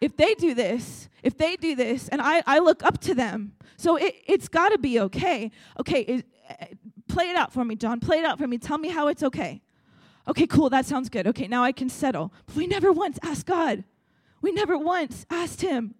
if 0.00 0.16
they 0.16 0.34
do 0.34 0.54
this, 0.54 1.08
if 1.22 1.36
they 1.36 1.56
do 1.56 1.74
this, 1.74 2.08
and 2.08 2.20
I, 2.20 2.42
I 2.46 2.58
look 2.58 2.84
up 2.84 3.00
to 3.02 3.14
them, 3.14 3.54
so 3.76 3.96
it, 3.96 4.14
it's 4.26 4.48
got 4.48 4.68
to 4.70 4.78
be 4.78 5.00
okay. 5.00 5.50
Okay, 5.80 6.00
it, 6.00 6.26
uh, 6.48 6.66
play 7.08 7.30
it 7.30 7.36
out 7.36 7.52
for 7.52 7.64
me, 7.64 7.74
John. 7.74 8.00
Play 8.00 8.18
it 8.18 8.24
out 8.24 8.38
for 8.38 8.46
me. 8.46 8.58
Tell 8.58 8.76
me 8.76 8.88
how 8.90 9.08
it's 9.08 9.22
okay. 9.22 9.62
Okay, 10.26 10.46
cool, 10.46 10.70
that 10.70 10.86
sounds 10.86 11.08
good. 11.08 11.26
Okay, 11.26 11.46
now 11.46 11.62
I 11.62 11.72
can 11.72 11.88
settle. 11.88 12.32
But 12.46 12.56
we 12.56 12.66
never 12.66 12.92
once 12.92 13.18
asked 13.22 13.46
God. 13.46 13.84
We 14.40 14.52
never 14.52 14.78
once 14.78 15.26
asked 15.30 15.60
Him 15.60 15.94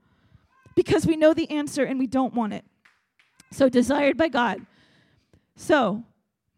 because 0.74 1.06
we 1.06 1.16
know 1.16 1.34
the 1.34 1.50
answer 1.50 1.84
and 1.84 1.98
we 1.98 2.06
don't 2.06 2.34
want 2.34 2.52
it. 2.52 2.64
So, 3.50 3.68
desired 3.68 4.16
by 4.16 4.28
God. 4.28 4.66
So, 5.56 6.04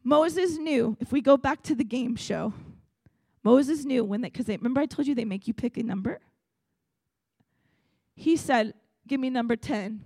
Moses 0.02 0.56
knew, 0.56 0.96
if 1.00 1.12
we 1.12 1.20
go 1.20 1.36
back 1.36 1.62
to 1.64 1.74
the 1.74 1.84
game 1.84 2.16
show, 2.16 2.54
Moses 3.42 3.84
knew 3.84 4.04
when 4.04 4.22
they, 4.22 4.30
because 4.30 4.48
remember 4.48 4.80
I 4.80 4.86
told 4.86 5.06
you 5.06 5.14
they 5.14 5.24
make 5.24 5.46
you 5.46 5.54
pick 5.54 5.76
a 5.76 5.82
number? 5.82 6.20
He 8.14 8.36
said, 8.36 8.74
Give 9.06 9.20
me 9.20 9.30
number 9.30 9.54
10. 9.54 10.00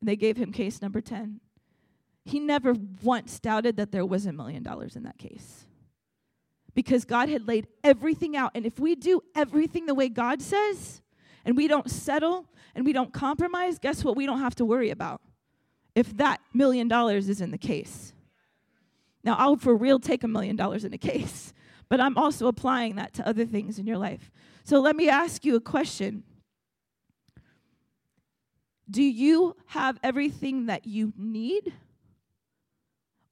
And 0.00 0.08
they 0.08 0.16
gave 0.16 0.36
him 0.36 0.52
case 0.52 0.80
number 0.80 1.00
10. 1.00 1.40
He 2.24 2.40
never 2.40 2.74
once 3.02 3.38
doubted 3.38 3.76
that 3.76 3.92
there 3.92 4.06
was 4.06 4.24
a 4.24 4.32
million 4.32 4.62
dollars 4.62 4.96
in 4.96 5.02
that 5.02 5.18
case. 5.18 5.65
Because 6.76 7.04
God 7.04 7.28
had 7.28 7.48
laid 7.48 7.66
everything 7.82 8.36
out. 8.36 8.52
And 8.54 8.64
if 8.64 8.78
we 8.78 8.94
do 8.94 9.22
everything 9.34 9.86
the 9.86 9.94
way 9.94 10.08
God 10.08 10.40
says, 10.40 11.02
and 11.46 11.56
we 11.56 11.66
don't 11.66 11.90
settle 11.90 12.46
and 12.74 12.84
we 12.84 12.92
don't 12.92 13.12
compromise, 13.12 13.78
guess 13.78 14.04
what? 14.04 14.16
We 14.16 14.26
don't 14.26 14.40
have 14.40 14.54
to 14.56 14.64
worry 14.64 14.90
about 14.90 15.22
if 15.94 16.14
that 16.18 16.40
million 16.52 16.86
dollars 16.88 17.28
is 17.28 17.40
in 17.40 17.50
the 17.50 17.58
case. 17.58 18.12
Now, 19.24 19.36
I'll 19.38 19.56
for 19.56 19.74
real 19.74 19.98
take 19.98 20.22
a 20.22 20.28
million 20.28 20.54
dollars 20.54 20.84
in 20.84 20.92
a 20.92 20.98
case, 20.98 21.54
but 21.88 22.00
I'm 22.00 22.18
also 22.18 22.46
applying 22.46 22.96
that 22.96 23.14
to 23.14 23.26
other 23.26 23.46
things 23.46 23.78
in 23.78 23.86
your 23.86 23.96
life. 23.96 24.30
So 24.64 24.80
let 24.80 24.94
me 24.94 25.08
ask 25.08 25.44
you 25.44 25.56
a 25.56 25.60
question 25.60 26.24
Do 28.90 29.02
you 29.02 29.56
have 29.66 29.98
everything 30.02 30.66
that 30.66 30.86
you 30.86 31.12
need? 31.16 31.72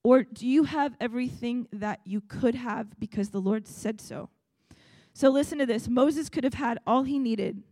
Or 0.04 0.22
do 0.22 0.46
you 0.46 0.64
have 0.64 0.94
everything 1.00 1.66
that 1.72 2.00
you 2.04 2.20
could 2.20 2.54
have 2.54 3.00
because 3.00 3.30
the 3.30 3.40
Lord 3.40 3.66
said 3.66 4.00
so? 4.02 4.28
So 5.14 5.30
listen 5.30 5.58
to 5.58 5.66
this 5.66 5.88
Moses 5.88 6.28
could 6.28 6.44
have 6.44 6.54
had 6.54 6.78
all 6.86 7.04
he 7.04 7.18
needed, 7.18 7.62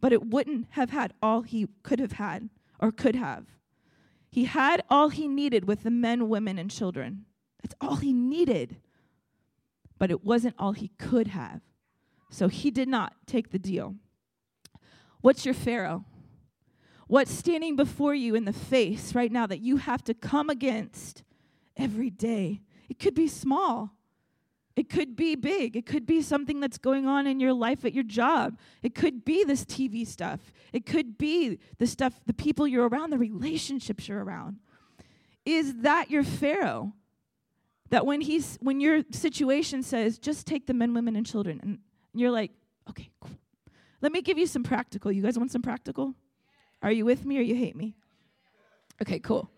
but 0.00 0.12
it 0.12 0.24
wouldn't 0.26 0.68
have 0.70 0.90
had 0.90 1.12
all 1.22 1.42
he 1.42 1.68
could 1.82 2.00
have 2.00 2.12
had 2.12 2.48
or 2.80 2.90
could 2.90 3.14
have. 3.14 3.46
He 4.30 4.44
had 4.44 4.82
all 4.88 5.10
he 5.10 5.28
needed 5.28 5.66
with 5.66 5.82
the 5.82 5.90
men, 5.90 6.28
women, 6.28 6.58
and 6.58 6.70
children. 6.70 7.26
That's 7.62 7.74
all 7.80 7.96
he 7.96 8.12
needed. 8.12 8.76
But 9.98 10.10
it 10.10 10.24
wasn't 10.24 10.54
all 10.58 10.72
he 10.72 10.92
could 10.98 11.28
have. 11.28 11.60
So 12.30 12.48
he 12.48 12.70
did 12.70 12.88
not 12.88 13.14
take 13.26 13.50
the 13.50 13.58
deal. 13.58 13.96
What's 15.20 15.44
your 15.44 15.52
Pharaoh? 15.52 16.04
What's 17.08 17.32
standing 17.32 17.74
before 17.74 18.14
you 18.14 18.36
in 18.36 18.44
the 18.44 18.52
face 18.52 19.14
right 19.16 19.32
now 19.32 19.46
that 19.48 19.60
you 19.60 19.78
have 19.78 20.04
to 20.04 20.14
come 20.14 20.48
against 20.48 21.24
every 21.76 22.10
day? 22.10 22.62
It 22.88 22.98
could 22.98 23.14
be 23.14 23.28
small. 23.28 23.94
It 24.76 24.88
could 24.88 25.16
be 25.16 25.34
big. 25.34 25.76
It 25.76 25.84
could 25.84 26.06
be 26.06 26.22
something 26.22 26.60
that's 26.60 26.78
going 26.78 27.06
on 27.06 27.26
in 27.26 27.40
your 27.40 27.52
life 27.52 27.84
at 27.84 27.92
your 27.92 28.04
job. 28.04 28.58
It 28.82 28.94
could 28.94 29.24
be 29.24 29.44
this 29.44 29.64
TV 29.64 30.06
stuff. 30.06 30.40
It 30.72 30.86
could 30.86 31.18
be 31.18 31.58
the 31.78 31.86
stuff, 31.86 32.20
the 32.26 32.32
people 32.32 32.66
you're 32.66 32.88
around, 32.88 33.10
the 33.10 33.18
relationships 33.18 34.08
you're 34.08 34.24
around. 34.24 34.58
Is 35.44 35.78
that 35.78 36.10
your 36.10 36.22
Pharaoh? 36.22 36.94
That 37.90 38.06
when 38.06 38.20
he's 38.20 38.56
when 38.60 38.80
your 38.80 39.02
situation 39.10 39.82
says, 39.82 40.18
just 40.18 40.46
take 40.46 40.66
the 40.66 40.74
men, 40.74 40.94
women, 40.94 41.16
and 41.16 41.26
children, 41.26 41.58
and 41.62 41.78
you're 42.14 42.30
like, 42.30 42.52
okay, 42.88 43.10
cool. 43.20 43.32
Let 44.00 44.12
me 44.12 44.22
give 44.22 44.38
you 44.38 44.46
some 44.46 44.62
practical. 44.62 45.10
You 45.10 45.22
guys 45.22 45.36
want 45.36 45.50
some 45.50 45.62
practical? 45.62 46.14
Are 46.82 46.92
you 46.92 47.04
with 47.04 47.26
me 47.26 47.38
or 47.38 47.42
you 47.42 47.56
hate 47.56 47.76
me? 47.76 47.96
Okay, 49.02 49.18
cool. 49.18 49.50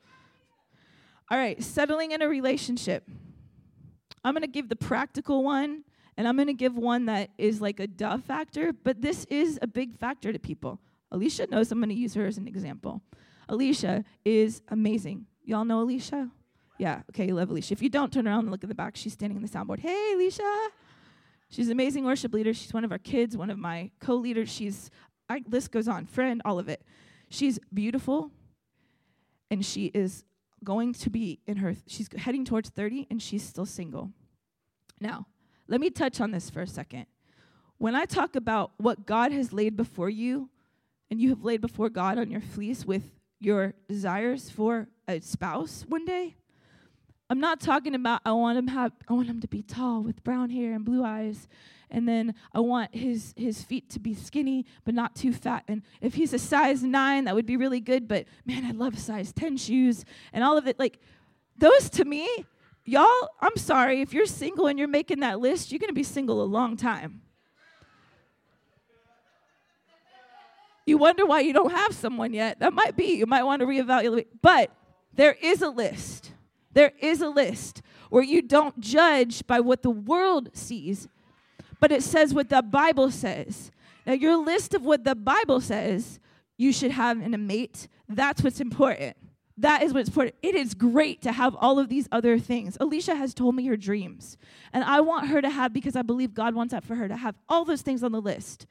All 1.33 1.39
right, 1.39 1.63
settling 1.63 2.11
in 2.11 2.21
a 2.21 2.29
relationship. 2.29 3.09
I'm 4.23 4.35
going 4.35 4.43
to 4.43 4.47
give 4.47 4.69
the 4.69 4.77
practical 4.77 5.43
one, 5.43 5.83
and 6.19 6.29
I'm 6.29 6.37
going 6.37 6.49
to 6.49 6.53
give 6.53 6.77
one 6.77 7.07
that 7.07 7.31
is 7.39 7.59
like 7.59 7.81
a 7.81 7.87
duh 7.87 8.19
factor, 8.19 8.75
but 8.75 9.01
this 9.01 9.25
is 9.31 9.59
a 9.63 9.67
big 9.67 9.97
factor 9.97 10.31
to 10.31 10.39
people. 10.39 10.79
Alicia 11.11 11.47
knows 11.47 11.73
I'm 11.73 11.79
going 11.79 11.89
to 11.89 11.95
use 11.95 12.13
her 12.13 12.27
as 12.27 12.37
an 12.37 12.47
example. 12.47 13.01
Alicia 13.49 14.05
is 14.27 14.61
amazing. 14.69 15.25
Y'all 15.43 15.65
know 15.65 15.81
Alicia? 15.81 16.29
Yeah, 16.77 17.01
okay, 17.09 17.29
you 17.29 17.35
love 17.35 17.49
Alicia. 17.49 17.73
If 17.73 17.81
you 17.81 17.89
don't, 17.89 18.13
turn 18.13 18.29
around 18.29 18.41
and 18.41 18.51
look 18.51 18.63
in 18.63 18.69
the 18.69 18.75
back. 18.75 18.95
She's 18.95 19.15
standing 19.15 19.39
in 19.39 19.43
the 19.43 19.49
soundboard. 19.49 19.79
Hey, 19.79 20.13
Alicia. 20.13 20.69
She's 21.49 21.69
an 21.69 21.73
amazing 21.73 22.05
worship 22.05 22.35
leader. 22.35 22.53
She's 22.53 22.75
one 22.75 22.85
of 22.85 22.93
our 22.93 22.99
kids, 22.99 23.39
one 23.39 23.49
of 23.49 23.59
my 23.59 23.91
co 24.01 24.17
leaders. 24.17 24.51
She's, 24.51 24.91
I, 25.31 25.43
list 25.49 25.73
goes 25.73 25.89
on, 25.89 26.05
friend, 26.05 26.43
all 26.45 26.59
of 26.59 26.69
it. 26.69 26.83
She's 27.31 27.59
beautiful, 27.73 28.31
and 29.51 29.65
she 29.65 29.87
is 29.95 30.27
going 30.65 30.93
to 30.95 31.11
be 31.11 31.41
in 31.47 31.57
her, 31.59 31.75
she's 31.87 32.09
heading 32.17 32.45
towards 32.45 32.69
30, 32.71 33.07
and 33.11 33.23
she's 33.23 33.43
still 33.43 33.67
single. 33.67 34.11
Now, 35.01 35.27
let 35.69 35.81
me 35.81 35.91
touch 35.91 36.21
on 36.21 36.31
this 36.31 36.51
for 36.51 36.63
a 36.63 36.67
second. 36.67 37.07
When 37.79 37.95
I 37.95 38.05
talk 38.05 38.37
about 38.37 38.73
what 38.77 39.07
God 39.07 39.33
has 39.33 39.53
laid 39.53 39.77
before 39.77 40.11
you, 40.11 40.51
and 41.11 41.21
you 41.21 41.31
have 41.31 41.45
laid 41.45 41.61
before 41.61 41.91
God 41.91 42.19
on 42.19 42.31
your 42.31 42.41
fleece 42.41 42.85
with 42.85 43.03
your 43.39 43.75
desires 43.89 44.49
for 44.49 44.89
a 45.09 45.21
spouse 45.21 45.85
one 45.89 46.05
day, 46.05 46.37
I'm 47.33 47.41
not 47.41 47.61
talking 47.61 47.95
about 47.95 48.21
I 48.27 48.33
want 48.33 48.59
him 48.59 48.67
have 48.67 48.93
I 49.09 49.15
want 49.15 49.27
him 49.27 49.41
to 49.41 49.49
be 49.49 49.63
tall 49.63 50.03
with 50.03 50.23
brown 50.23 50.51
hair 50.51 50.75
and 50.75 50.85
blue 50.85 51.03
eyes 51.03 51.49
and 51.91 52.07
then 52.07 52.35
I 52.53 52.61
want 52.61 52.95
his 52.95 53.33
his 53.39 53.63
feet 53.63 53.89
to 53.93 53.99
be 53.99 54.13
skinny 54.13 54.67
but 54.85 54.93
not 54.93 55.17
too 55.17 55.33
fat. 55.33 55.65
And 55.67 55.81
if 56.03 56.13
he's 56.13 56.35
a 56.35 56.39
size 56.39 56.83
9, 56.83 57.25
that 57.25 57.35
would 57.35 57.47
be 57.47 57.57
really 57.57 57.81
good, 57.81 58.07
but 58.07 58.27
man, 58.45 58.67
I 58.67 58.73
love 58.73 58.99
size 58.99 59.33
10 59.33 59.57
shoes 59.57 60.05
and 60.35 60.45
all 60.45 60.59
of 60.59 60.67
it 60.67 60.79
like 60.79 60.99
those 61.57 61.89
to 61.93 62.05
me, 62.05 62.29
y'all, 62.85 63.31
I'm 63.41 63.57
sorry 63.57 64.03
if 64.03 64.13
you're 64.13 64.27
single 64.27 64.67
and 64.67 64.79
you're 64.79 64.87
making 64.87 65.21
that 65.21 65.41
list, 65.41 65.73
you're 65.73 65.79
going 65.79 65.89
to 65.89 65.95
be 65.95 66.03
single 66.03 66.43
a 66.43 66.45
long 66.45 66.77
time. 66.77 67.23
You 70.85 70.99
wonder 70.99 71.25
why 71.25 71.41
you 71.41 71.55
don't 71.55 71.73
have 71.73 71.95
someone 71.95 72.35
yet. 72.35 72.59
That 72.59 72.75
might 72.75 72.95
be. 72.95 73.15
You 73.15 73.25
might 73.25 73.45
want 73.45 73.61
to 73.61 73.67
reevaluate. 73.67 74.27
But 74.43 74.71
there 75.15 75.33
is 75.33 75.63
a 75.63 75.71
list. 75.71 76.32
There 76.75 76.93
is 77.01 77.21
a 77.21 77.29
list 77.29 77.83
where 78.11 78.23
you 78.23 78.43
don't 78.43 78.81
judge 78.81 79.47
by 79.47 79.61
what 79.61 79.83
the 79.83 79.91
world 79.91 80.51
sees, 80.53 81.09
but 81.81 81.93
it 81.93 82.03
says 82.03 82.33
what 82.33 82.49
the 82.49 82.63
Bible 82.63 83.11
says. 83.11 83.71
Now, 84.07 84.15
your 84.15 84.37
list 84.37 84.75
of 84.75 84.85
what 84.85 85.05
the 85.05 85.15
Bible 85.15 85.61
says 85.61 86.19
you 86.57 86.73
should 86.73 86.93
have 86.93 87.21
in 87.21 87.35
a 87.35 87.39
mate, 87.39 87.89
that's 88.09 88.43
what's 88.43 88.61
important. 88.61 89.17
That 89.59 89.83
is 89.83 89.93
what's 89.93 90.09
important. 90.09 90.37
It 90.43 90.55
is 90.55 90.75
great 90.75 91.23
to 91.23 91.33
have 91.33 91.55
all 91.57 91.79
of 91.79 91.89
these 91.89 92.09
other 92.11 92.39
things. 92.39 92.77
Alicia 92.81 93.15
has 93.15 93.35
told 93.35 93.55
me 93.55 93.67
her 93.67 93.77
dreams, 93.77 94.37
and 94.73 94.83
I 94.83 95.01
want 95.01 95.29
her 95.29 95.43
to 95.43 95.51
have, 95.51 95.73
because 95.73 95.95
I 95.95 96.03
believe 96.03 96.35
God 96.35 96.55
wants 96.55 96.73
that 96.73 96.85
for 96.85 96.95
her, 96.95 97.07
to 97.09 97.17
have 97.17 97.37
all 97.49 97.65
those 97.65 97.83
things 97.83 98.03
on 98.03 98.13
the 98.13 98.21
list. 98.21 98.67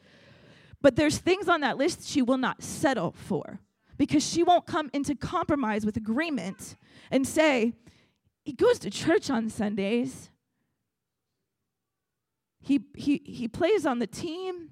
But 0.81 0.95
there's 0.95 1.17
things 1.19 1.47
on 1.47 1.61
that 1.61 1.77
list 1.77 2.07
she 2.07 2.21
will 2.21 2.37
not 2.37 2.63
settle 2.63 3.11
for 3.11 3.59
because 3.97 4.27
she 4.27 4.41
won't 4.41 4.65
come 4.65 4.89
into 4.93 5.13
compromise 5.13 5.85
with 5.85 5.95
agreement 5.95 6.75
and 7.11 7.27
say, 7.27 7.73
he 8.51 8.55
goes 8.57 8.79
to 8.79 8.89
church 8.89 9.29
on 9.29 9.49
Sundays. 9.49 10.29
He, 12.59 12.81
he, 12.97 13.21
he 13.23 13.47
plays 13.47 13.85
on 13.85 13.99
the 13.99 14.07
team. 14.07 14.71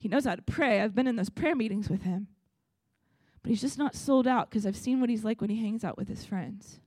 He 0.00 0.08
knows 0.08 0.24
how 0.24 0.34
to 0.34 0.42
pray. 0.42 0.80
I've 0.80 0.92
been 0.92 1.06
in 1.06 1.14
those 1.14 1.30
prayer 1.30 1.54
meetings 1.54 1.88
with 1.88 2.02
him. 2.02 2.26
But 3.44 3.50
he's 3.50 3.60
just 3.60 3.78
not 3.78 3.94
sold 3.94 4.26
out 4.26 4.50
because 4.50 4.66
I've 4.66 4.76
seen 4.76 4.98
what 4.98 5.08
he's 5.08 5.22
like 5.22 5.40
when 5.40 5.50
he 5.50 5.60
hangs 5.62 5.84
out 5.84 5.96
with 5.96 6.08
his 6.08 6.24
friends. 6.24 6.80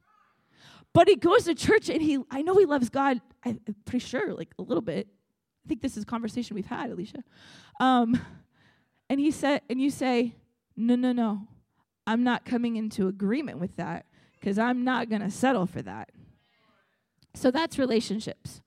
But 0.92 1.08
he 1.08 1.16
goes 1.16 1.46
to 1.46 1.56
church 1.56 1.88
and 1.88 2.02
he, 2.02 2.20
I 2.30 2.42
know 2.42 2.58
he 2.58 2.66
loves 2.66 2.90
God, 2.90 3.22
I'm 3.46 3.62
pretty 3.86 4.06
sure, 4.06 4.34
like 4.34 4.50
a 4.60 4.62
little 4.62 4.82
bit. 4.82 5.08
I 5.66 5.70
think 5.70 5.82
this 5.82 5.96
is 5.96 6.04
a 6.04 6.06
conversation 6.06 6.54
we've 6.54 6.66
had, 6.66 6.90
Alicia. 6.90 7.24
Um, 7.80 8.20
and 9.10 9.22
he 9.22 9.32
said, 9.32 9.62
and 9.70 9.80
you 9.80 9.90
say, 9.90 10.36
no, 10.76 10.96
no, 10.96 11.14
no. 11.14 11.48
I'm 12.06 12.26
not 12.26 12.44
coming 12.44 12.76
into 12.76 13.08
agreement 13.08 13.60
with 13.60 13.78
that 13.78 14.06
because 14.40 14.58
I'm 14.58 14.84
not 14.84 15.10
going 15.10 15.22
to 15.22 15.30
settle 15.30 15.66
for 15.66 15.82
that. 15.82 16.10
So 17.36 17.52
that's 17.52 17.78
relationships. 17.78 18.62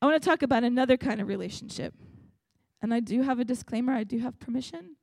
I 0.00 0.06
want 0.06 0.20
to 0.20 0.28
talk 0.28 0.42
about 0.42 0.64
another 0.64 0.96
kind 0.96 1.20
of 1.20 1.28
relationship. 1.28 1.94
And 2.80 2.92
I 2.92 3.00
do 3.00 3.22
have 3.22 3.38
a 3.38 3.44
disclaimer, 3.44 3.92
I 3.92 4.04
do 4.04 4.18
have 4.18 4.38
permission. 4.40 4.96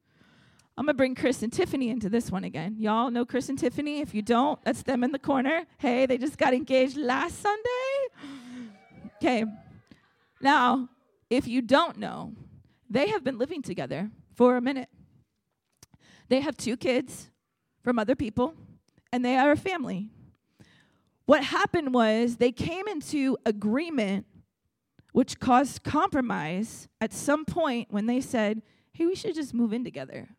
I'm 0.78 0.86
going 0.86 0.94
to 0.94 0.98
bring 0.98 1.15
Chris 1.15 1.44
and 1.44 1.52
Tiffany 1.52 1.89
into 1.89 2.10
this 2.10 2.32
one 2.32 2.44
again. 2.44 2.76
Y'all 2.80 3.12
know 3.12 3.26
Chris 3.26 3.50
and 3.50 3.60
Tiffany? 3.60 4.00
If 4.00 4.13
you 4.13 4.22
don't, 4.22 4.62
that's 4.63 4.84
them 4.84 5.04
in 5.04 5.12
the 5.12 5.20
corner. 5.20 5.65
Hey, 5.78 6.06
they 6.06 6.18
just 6.18 6.38
got 6.38 6.54
engaged 6.54 6.98
last 6.98 7.42
Sunday. 7.42 7.63
Okay. 9.22 9.44
Now, 10.39 10.88
if 11.30 11.46
you 11.46 11.62
don't 11.62 11.98
know, 11.98 12.32
they 12.89 13.10
have 13.10 13.22
been 13.22 13.38
living 13.38 13.62
together 13.62 14.10
for 14.34 14.56
a 14.56 14.62
minute. 14.62 14.88
They 16.30 16.39
have 16.39 16.56
two 16.56 16.78
kids 16.78 17.30
from 17.84 18.00
other 18.00 18.15
people 18.15 18.54
and 19.12 19.24
they 19.24 19.38
are 19.38 19.52
a 19.52 19.58
family. 19.58 20.10
What 21.26 21.43
happened 21.43 21.93
was 21.93 22.38
they 22.38 22.52
came 22.52 22.88
into 22.88 23.38
agreement, 23.45 24.26
which 25.12 25.39
caused 25.39 25.84
compromise 25.84 26.88
at 27.00 27.13
some 27.13 27.45
point 27.45 27.88
when 27.91 28.08
they 28.08 28.22
said, 28.22 28.62
hey, 28.93 29.06
we 29.06 29.15
should 29.15 29.36
just 29.36 29.54
move 29.54 29.74
in 29.74 29.84
together. 29.84 30.30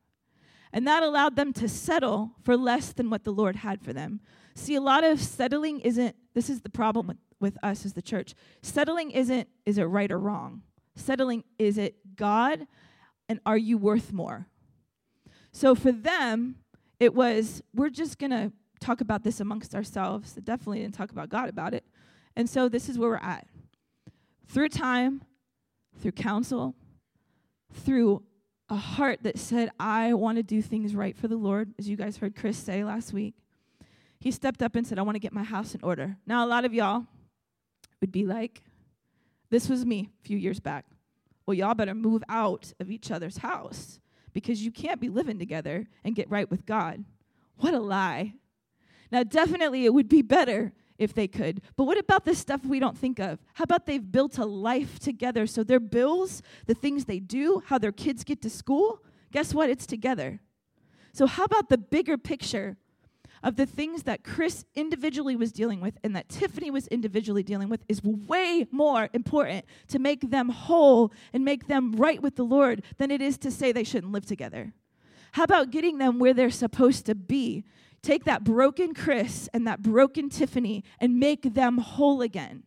And 0.73 0.87
that 0.87 1.03
allowed 1.03 1.37
them 1.37 1.53
to 1.55 1.69
settle 1.69 2.33
for 2.43 2.57
less 2.57 2.93
than 2.93 3.11
what 3.11 3.25
the 3.25 3.33
Lord 3.33 3.57
had 3.57 3.83
for 3.83 3.93
them. 3.93 4.21
See, 4.55 4.75
a 4.75 4.81
lot 4.81 5.05
of 5.05 5.21
settling 5.21 5.81
isn't, 5.81 6.15
this 6.35 6.51
is 6.51 6.61
the 6.61 6.71
problem 6.71 7.07
with, 7.07 7.17
with 7.41 7.59
us 7.63 7.85
as 7.85 7.95
the 7.95 8.03
church. 8.03 8.35
Settling 8.63 9.11
isn't, 9.11 9.49
is 9.67 9.79
it 9.79 9.85
right 9.85 10.11
or 10.11 10.19
wrong? 10.19 10.63
Settling, 10.95 11.45
is 11.59 11.79
it 11.79 12.17
God 12.17 12.67
and 13.29 13.41
are 13.47 13.59
you 13.59 13.79
worth 13.79 14.13
more? 14.13 14.47
So 15.53 15.75
for 15.75 15.91
them, 15.91 16.57
it 17.01 17.15
was, 17.15 17.63
we're 17.75 17.91
just 17.91 18.19
going 18.19 18.31
to 18.31 18.53
talk 18.81 19.01
about 19.01 19.25
this 19.25 19.41
amongst 19.41 19.75
ourselves. 19.75 20.33
definitely 20.35 20.81
didn't 20.81 20.95
talk 20.95 21.11
about 21.11 21.29
God 21.29 21.49
about 21.49 21.75
it. 21.75 21.85
And 22.37 22.49
so 22.49 22.69
this 22.69 22.89
is 22.89 22.99
where 22.99 23.11
we're 23.11 23.17
at. 23.17 23.47
Through 24.49 24.71
time, 24.71 25.23
through 26.01 26.13
counsel, 26.13 26.75
through 27.73 28.23
a 28.69 28.77
heart 28.77 29.23
that 29.23 29.39
said, 29.39 29.71
I 29.79 30.15
want 30.15 30.37
to 30.37 30.43
do 30.43 30.63
things 30.63 30.95
right 30.95 31.17
for 31.17 31.29
the 31.29 31.37
Lord, 31.37 31.75
as 31.79 31.89
you 31.89 31.97
guys 31.97 32.17
heard 32.17 32.37
Chris 32.37 32.57
say 32.57 32.85
last 32.85 33.13
week. 33.13 33.35
He 34.21 34.31
stepped 34.31 34.63
up 34.63 34.77
and 34.77 34.87
said, 34.87 34.99
I 34.99 35.03
want 35.03 35.17
to 35.17 35.21
get 35.21 35.33
my 35.33 35.43
house 35.43 35.75
in 35.75 35.83
order. 35.83 36.17
Now, 36.27 36.45
a 36.45 36.49
lot 36.49 36.65
of 36.65 36.75
y'all 36.75 37.07
would 38.01 38.13
be 38.13 38.27
like, 38.27 38.63
this 39.51 39.69
was 39.69 39.85
me 39.85 40.11
a 40.21 40.27
few 40.27 40.39
years 40.39 40.61
back. 40.61 40.85
Well, 41.47 41.55
y'all 41.55 41.75
better 41.75 41.95
move 41.95 42.23
out 42.29 42.73
of 42.79 42.91
each 42.91 43.11
other's 43.11 43.39
house 43.39 43.99
because 44.33 44.65
you 44.65 44.71
can't 44.71 45.01
be 45.01 45.09
living 45.09 45.39
together 45.39 45.89
and 46.05 46.15
get 46.15 46.31
right 46.31 46.49
with 46.49 46.65
God. 46.65 47.05
What 47.57 47.75
a 47.75 47.81
lie. 47.81 48.35
Now, 49.11 49.23
definitely 49.23 49.85
it 49.85 49.95
would 49.95 50.09
be 50.09 50.23
better 50.23 50.73
if 50.99 51.15
they 51.15 51.27
could. 51.27 51.63
But 51.77 51.85
what 51.85 51.99
about 51.99 52.25
the 52.25 52.35
stuff 52.35 52.65
we 52.65 52.79
don't 52.79 52.97
think 52.97 53.19
of? 53.19 53.39
How 53.55 53.65
about 53.65 53.87
they've 53.87 54.13
built 54.13 54.39
a 54.39 54.45
life 54.45 54.99
together? 54.99 55.47
So 55.47 55.65
their 55.65 55.81
bills, 55.81 56.43
the 56.67 56.75
things 56.75 57.07
they 57.07 57.19
do, 57.19 57.63
how 57.67 57.79
their 57.79 57.93
kids 57.93 58.23
get 58.23 58.43
to 58.43 58.51
school, 58.51 59.03
guess 59.33 59.55
what? 59.55 59.71
It's 59.71 59.87
together. 59.87 60.41
So, 61.13 61.27
how 61.27 61.45
about 61.45 61.69
the 61.69 61.79
bigger 61.79 62.17
picture 62.17 62.77
of 63.43 63.57
the 63.57 63.67
things 63.67 64.03
that 64.03 64.23
Chris 64.23 64.65
individually 64.75 65.35
was 65.35 65.51
dealing 65.51 65.81
with 65.81 65.97
and 66.05 66.15
that 66.15 66.29
Tiffany 66.29 66.71
was 66.71 66.87
individually 66.89 67.43
dealing 67.43 67.69
with 67.69 67.83
is 67.89 68.05
way 68.05 68.67
more 68.71 69.09
important 69.15 69.65
to 69.89 69.99
make 69.99 70.31
them 70.31 70.51
whole 70.51 71.13
and 71.33 71.45
make 71.45 71.67
them 71.67 71.93
right 71.93 72.21
with 72.21 72.37
the 72.37 72.45
Lord 72.45 72.83
than 72.99 73.11
it 73.11 73.23
is 73.23 73.39
to 73.39 73.51
say 73.51 73.73
they 73.73 73.85
shouldn't 73.85 74.13
live 74.13 74.27
together? 74.27 74.75
How 75.33 75.45
about 75.45 75.71
getting 75.71 75.99
them 75.99 76.19
where 76.19 76.35
they're 76.35 76.51
supposed 76.51 77.07
to 77.07 77.15
be? 77.15 77.65
Take 78.03 78.25
that 78.25 78.45
broken 78.45 78.95
Chris 78.95 79.49
and 79.53 79.67
that 79.67 79.83
broken 79.83 80.29
Tiffany 80.29 80.85
and 80.99 81.19
make 81.19 81.55
them 81.55 81.79
whole 81.79 82.23
again. 82.23 82.65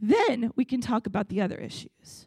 Then 0.00 0.52
we 0.56 0.64
can 0.64 0.80
talk 0.80 1.06
about 1.06 1.28
the 1.28 1.40
other 1.40 1.56
issues. 1.56 2.26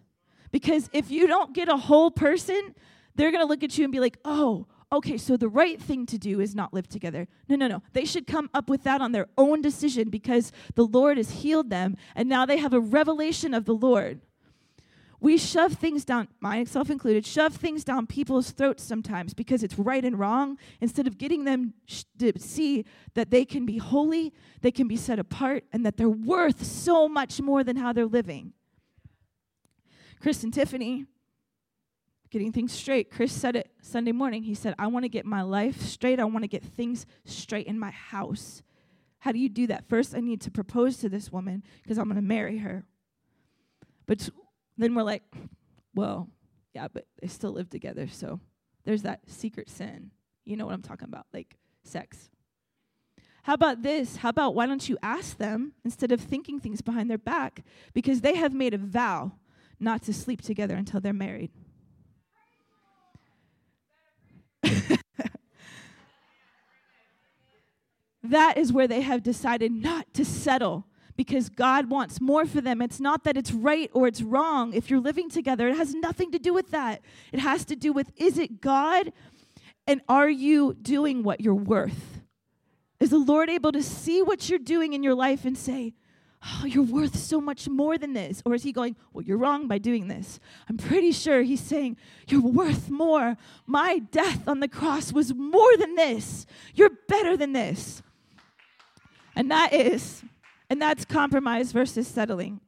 Because 0.51 0.89
if 0.93 1.11
you 1.11 1.27
don't 1.27 1.53
get 1.53 1.67
a 1.67 1.75
whole 1.75 2.09
person, 2.09 2.73
they're 3.15 3.31
going 3.31 3.43
to 3.43 3.47
look 3.47 3.63
at 3.63 3.77
you 3.77 3.83
and 3.83 3.91
be 3.91 3.99
like, 3.99 4.17
oh, 4.23 4.67
okay, 4.91 5.17
so 5.17 5.35
the 5.35 5.49
right 5.49 5.81
thing 5.81 6.05
to 6.05 6.17
do 6.17 6.39
is 6.39 6.55
not 6.55 6.73
live 6.73 6.87
together. 6.87 7.27
No, 7.49 7.57
no, 7.57 7.67
no. 7.67 7.81
They 7.91 8.05
should 8.05 8.27
come 8.27 8.49
up 8.53 8.69
with 8.69 8.83
that 8.83 9.01
on 9.01 9.11
their 9.11 9.27
own 9.37 9.61
decision 9.61 10.09
because 10.09 10.53
the 10.75 10.85
Lord 10.85 11.17
has 11.17 11.29
healed 11.29 11.69
them 11.69 11.97
and 12.15 12.29
now 12.29 12.45
they 12.45 12.57
have 12.57 12.73
a 12.73 12.79
revelation 12.79 13.53
of 13.53 13.65
the 13.65 13.73
Lord. 13.73 14.21
We 15.25 15.39
shove 15.39 15.73
things 15.73 16.05
down, 16.05 16.27
myself 16.39 16.91
included, 16.91 17.25
shove 17.25 17.55
things 17.55 17.83
down 17.83 18.05
people's 18.05 18.51
throats 18.51 18.83
sometimes 18.83 19.33
because 19.33 19.63
it's 19.63 19.79
right 19.79 20.05
and 20.05 20.19
wrong 20.19 20.59
instead 20.81 21.07
of 21.07 21.17
getting 21.17 21.45
them 21.45 21.73
sh- 21.87 22.03
to 22.19 22.33
see 22.37 22.85
that 23.15 23.31
they 23.31 23.43
can 23.43 23.65
be 23.65 23.79
holy, 23.79 24.35
they 24.61 24.69
can 24.69 24.87
be 24.87 24.95
set 24.95 25.17
apart, 25.17 25.63
and 25.73 25.83
that 25.83 25.97
they're 25.97 26.07
worth 26.07 26.63
so 26.63 27.09
much 27.09 27.41
more 27.41 27.63
than 27.63 27.75
how 27.75 27.91
they're 27.91 28.05
living. 28.05 28.53
Chris 30.21 30.43
and 30.43 30.53
Tiffany, 30.53 31.07
getting 32.29 32.51
things 32.51 32.71
straight. 32.71 33.09
Chris 33.09 33.31
said 33.31 33.55
it 33.55 33.71
Sunday 33.81 34.11
morning. 34.11 34.43
He 34.43 34.53
said, 34.53 34.75
I 34.77 34.85
want 34.85 35.05
to 35.05 35.09
get 35.09 35.25
my 35.25 35.41
life 35.41 35.81
straight. 35.81 36.19
I 36.19 36.25
want 36.25 36.43
to 36.43 36.47
get 36.47 36.63
things 36.63 37.07
straight 37.23 37.65
in 37.65 37.79
my 37.79 37.89
house. 37.89 38.61
How 39.17 39.31
do 39.31 39.39
you 39.39 39.49
do 39.49 39.65
that? 39.65 39.89
First, 39.89 40.13
I 40.13 40.19
need 40.19 40.41
to 40.41 40.51
propose 40.51 40.97
to 40.97 41.09
this 41.09 41.31
woman 41.31 41.63
because 41.81 41.97
I'm 41.97 42.05
going 42.05 42.17
to 42.17 42.21
marry 42.21 42.59
her. 42.59 42.85
But 44.05 44.29
then 44.77 44.95
we're 44.95 45.03
like, 45.03 45.23
well, 45.93 46.29
yeah, 46.73 46.87
but 46.87 47.05
they 47.21 47.27
still 47.27 47.51
live 47.51 47.69
together. 47.69 48.07
So 48.07 48.39
there's 48.83 49.03
that 49.03 49.21
secret 49.27 49.69
sin. 49.69 50.11
You 50.43 50.57
know 50.57 50.65
what 50.65 50.73
I'm 50.73 50.81
talking 50.81 51.07
about, 51.07 51.25
like 51.33 51.55
sex. 51.83 52.29
How 53.43 53.53
about 53.53 53.83
this? 53.83 54.17
How 54.17 54.29
about 54.29 54.55
why 54.55 54.65
don't 54.65 54.89
you 54.89 54.97
ask 55.03 55.37
them 55.37 55.73
instead 55.83 56.11
of 56.11 56.19
thinking 56.19 56.59
things 56.59 56.81
behind 56.81 57.09
their 57.09 57.17
back? 57.17 57.63
Because 57.93 58.21
they 58.21 58.35
have 58.35 58.53
made 58.53 58.73
a 58.73 58.77
vow 58.77 59.33
not 59.79 60.01
to 60.03 60.13
sleep 60.13 60.41
together 60.41 60.75
until 60.75 60.99
they're 60.99 61.13
married. 61.13 61.51
that 68.23 68.57
is 68.57 68.73
where 68.73 68.87
they 68.87 69.01
have 69.01 69.21
decided 69.21 69.71
not 69.71 70.11
to 70.15 70.25
settle 70.25 70.87
because 71.15 71.49
God 71.49 71.89
wants 71.89 72.19
more 72.19 72.45
for 72.45 72.61
them. 72.61 72.81
It's 72.81 72.99
not 72.99 73.23
that 73.23 73.37
it's 73.37 73.51
right 73.51 73.89
or 73.93 74.07
it's 74.07 74.21
wrong. 74.21 74.73
If 74.73 74.89
you're 74.89 74.99
living 74.99 75.29
together, 75.29 75.67
it 75.67 75.77
has 75.77 75.93
nothing 75.93 76.31
to 76.31 76.39
do 76.39 76.53
with 76.53 76.71
that. 76.71 77.01
It 77.31 77.39
has 77.39 77.65
to 77.65 77.75
do 77.75 77.93
with 77.93 78.11
is 78.17 78.37
it 78.37 78.61
God 78.61 79.11
and 79.87 80.01
are 80.09 80.29
you 80.29 80.73
doing 80.73 81.23
what 81.23 81.41
you're 81.41 81.53
worth? 81.53 82.21
Is 82.99 83.11
the 83.11 83.19
Lord 83.19 83.49
able 83.49 83.71
to 83.71 83.83
see 83.83 84.21
what 84.21 84.49
you're 84.49 84.59
doing 84.59 84.93
in 84.93 85.03
your 85.03 85.15
life 85.15 85.45
and 85.45 85.57
say, 85.57 85.93
Oh, 86.47 86.65
you're 86.65 86.83
worth 86.83 87.17
so 87.17 87.41
much 87.41 87.67
more 87.67 87.97
than 87.97 88.13
this? 88.13 88.43
Or 88.45 88.53
is 88.53 88.63
he 88.63 88.71
going, 88.71 88.95
Well, 89.13 89.23
you're 89.23 89.37
wrong 89.37 89.67
by 89.67 89.77
doing 89.77 90.07
this? 90.07 90.39
I'm 90.69 90.77
pretty 90.77 91.11
sure 91.11 91.41
he's 91.41 91.61
saying, 91.61 91.97
You're 92.27 92.41
worth 92.41 92.89
more. 92.89 93.37
My 93.65 93.99
death 93.99 94.47
on 94.47 94.59
the 94.59 94.67
cross 94.67 95.11
was 95.11 95.33
more 95.33 95.75
than 95.77 95.95
this. 95.95 96.45
You're 96.73 96.91
better 97.07 97.35
than 97.35 97.53
this. 97.53 98.01
And 99.35 99.51
that 99.51 99.73
is 99.73 100.23
and 100.69 100.81
that's 100.81 101.05
compromise 101.05 101.71
versus 101.71 102.07
settling. 102.07 102.61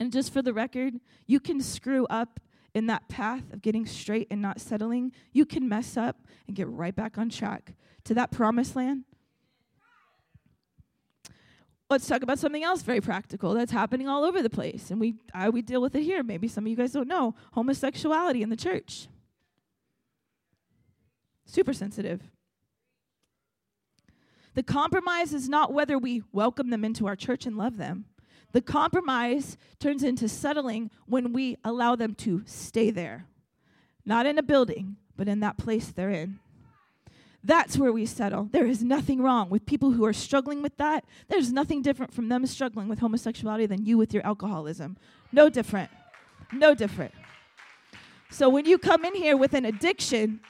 And 0.00 0.12
just 0.12 0.32
for 0.32 0.42
the 0.42 0.52
record, 0.52 0.94
you 1.26 1.38
can 1.38 1.60
screw 1.60 2.06
up 2.06 2.40
in 2.74 2.86
that 2.86 3.08
path 3.08 3.52
of 3.52 3.62
getting 3.62 3.86
straight 3.86 4.26
and 4.30 4.40
not 4.40 4.60
settling. 4.60 5.12
You 5.32 5.46
can 5.46 5.68
mess 5.68 5.96
up 5.96 6.16
and 6.46 6.56
get 6.56 6.68
right 6.68 6.94
back 6.94 7.18
on 7.18 7.28
track 7.28 7.74
to 8.04 8.14
that 8.14 8.30
promised 8.30 8.74
land. 8.74 9.04
Let's 11.90 12.06
talk 12.06 12.22
about 12.22 12.38
something 12.38 12.64
else 12.64 12.80
very 12.80 13.02
practical 13.02 13.52
that's 13.52 13.70
happening 13.70 14.08
all 14.08 14.24
over 14.24 14.42
the 14.42 14.48
place. 14.48 14.90
And 14.90 14.98
we, 14.98 15.16
I, 15.34 15.50
we 15.50 15.60
deal 15.60 15.82
with 15.82 15.94
it 15.94 16.02
here. 16.02 16.22
Maybe 16.22 16.48
some 16.48 16.64
of 16.64 16.70
you 16.70 16.76
guys 16.76 16.92
don't 16.92 17.06
know 17.06 17.34
homosexuality 17.52 18.42
in 18.42 18.48
the 18.48 18.56
church. 18.56 19.08
Super 21.44 21.74
sensitive. 21.74 22.22
The 24.54 24.62
compromise 24.62 25.32
is 25.32 25.48
not 25.48 25.72
whether 25.72 25.98
we 25.98 26.22
welcome 26.32 26.70
them 26.70 26.84
into 26.84 27.06
our 27.06 27.16
church 27.16 27.46
and 27.46 27.56
love 27.56 27.76
them. 27.76 28.04
The 28.52 28.60
compromise 28.60 29.56
turns 29.78 30.02
into 30.02 30.28
settling 30.28 30.90
when 31.06 31.32
we 31.32 31.56
allow 31.64 31.96
them 31.96 32.14
to 32.16 32.42
stay 32.44 32.90
there, 32.90 33.26
not 34.04 34.26
in 34.26 34.36
a 34.36 34.42
building, 34.42 34.96
but 35.16 35.26
in 35.26 35.40
that 35.40 35.56
place 35.56 35.88
they're 35.88 36.10
in. 36.10 36.38
That's 37.44 37.76
where 37.76 37.92
we 37.92 38.06
settle. 38.06 38.48
There 38.52 38.66
is 38.66 38.84
nothing 38.84 39.20
wrong 39.20 39.50
with 39.50 39.66
people 39.66 39.92
who 39.92 40.04
are 40.04 40.12
struggling 40.12 40.62
with 40.62 40.76
that. 40.76 41.04
There's 41.28 41.52
nothing 41.52 41.82
different 41.82 42.12
from 42.12 42.28
them 42.28 42.46
struggling 42.46 42.88
with 42.88 43.00
homosexuality 43.00 43.66
than 43.66 43.84
you 43.84 43.98
with 43.98 44.14
your 44.14 44.24
alcoholism. 44.24 44.96
No 45.32 45.48
different. 45.48 45.90
No 46.52 46.74
different. 46.74 47.12
So 48.30 48.48
when 48.48 48.64
you 48.64 48.78
come 48.78 49.04
in 49.04 49.14
here 49.14 49.36
with 49.36 49.54
an 49.54 49.64
addiction, 49.64 50.40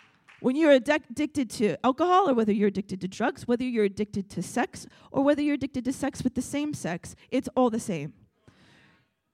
when 0.42 0.56
you're 0.56 0.72
addicted 0.72 1.48
to 1.50 1.76
alcohol, 1.84 2.28
or 2.28 2.34
whether 2.34 2.52
you're 2.52 2.68
addicted 2.68 3.00
to 3.00 3.08
drugs, 3.08 3.46
whether 3.46 3.64
you're 3.64 3.84
addicted 3.84 4.28
to 4.30 4.42
sex, 4.42 4.86
or 5.10 5.22
whether 5.22 5.40
you're 5.40 5.54
addicted 5.54 5.84
to 5.84 5.92
sex 5.92 6.24
with 6.24 6.34
the 6.34 6.42
same 6.42 6.74
sex, 6.74 7.14
it's 7.30 7.48
all 7.56 7.70
the 7.70 7.80
same. 7.80 8.12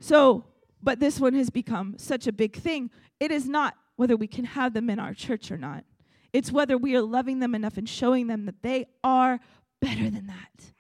So, 0.01 0.45
but 0.83 1.01
this 1.01 1.19
one 1.19 1.35
has 1.35 1.51
become 1.51 1.95
such 1.99 2.27
a 2.27 2.33
big 2.33 2.57
thing. 2.57 2.91
It 3.19 3.31
is 3.31 3.49
not 3.49 3.75
whether 3.97 4.17
we 4.17 4.27
can 4.27 4.45
have 4.45 4.75
them 4.75 4.89
in 4.91 4.99
our 4.99 5.15
church 5.15 5.51
or 5.51 5.57
not, 5.57 5.85
it's 6.33 6.53
whether 6.53 6.77
we 6.77 6.95
are 6.95 7.03
loving 7.03 7.41
them 7.41 7.55
enough 7.55 7.79
and 7.79 7.89
showing 7.89 8.27
them 8.27 8.45
that 8.45 8.63
they 8.63 8.87
are 9.03 9.41
better 9.81 10.11
than 10.11 10.27
that. 10.27 10.73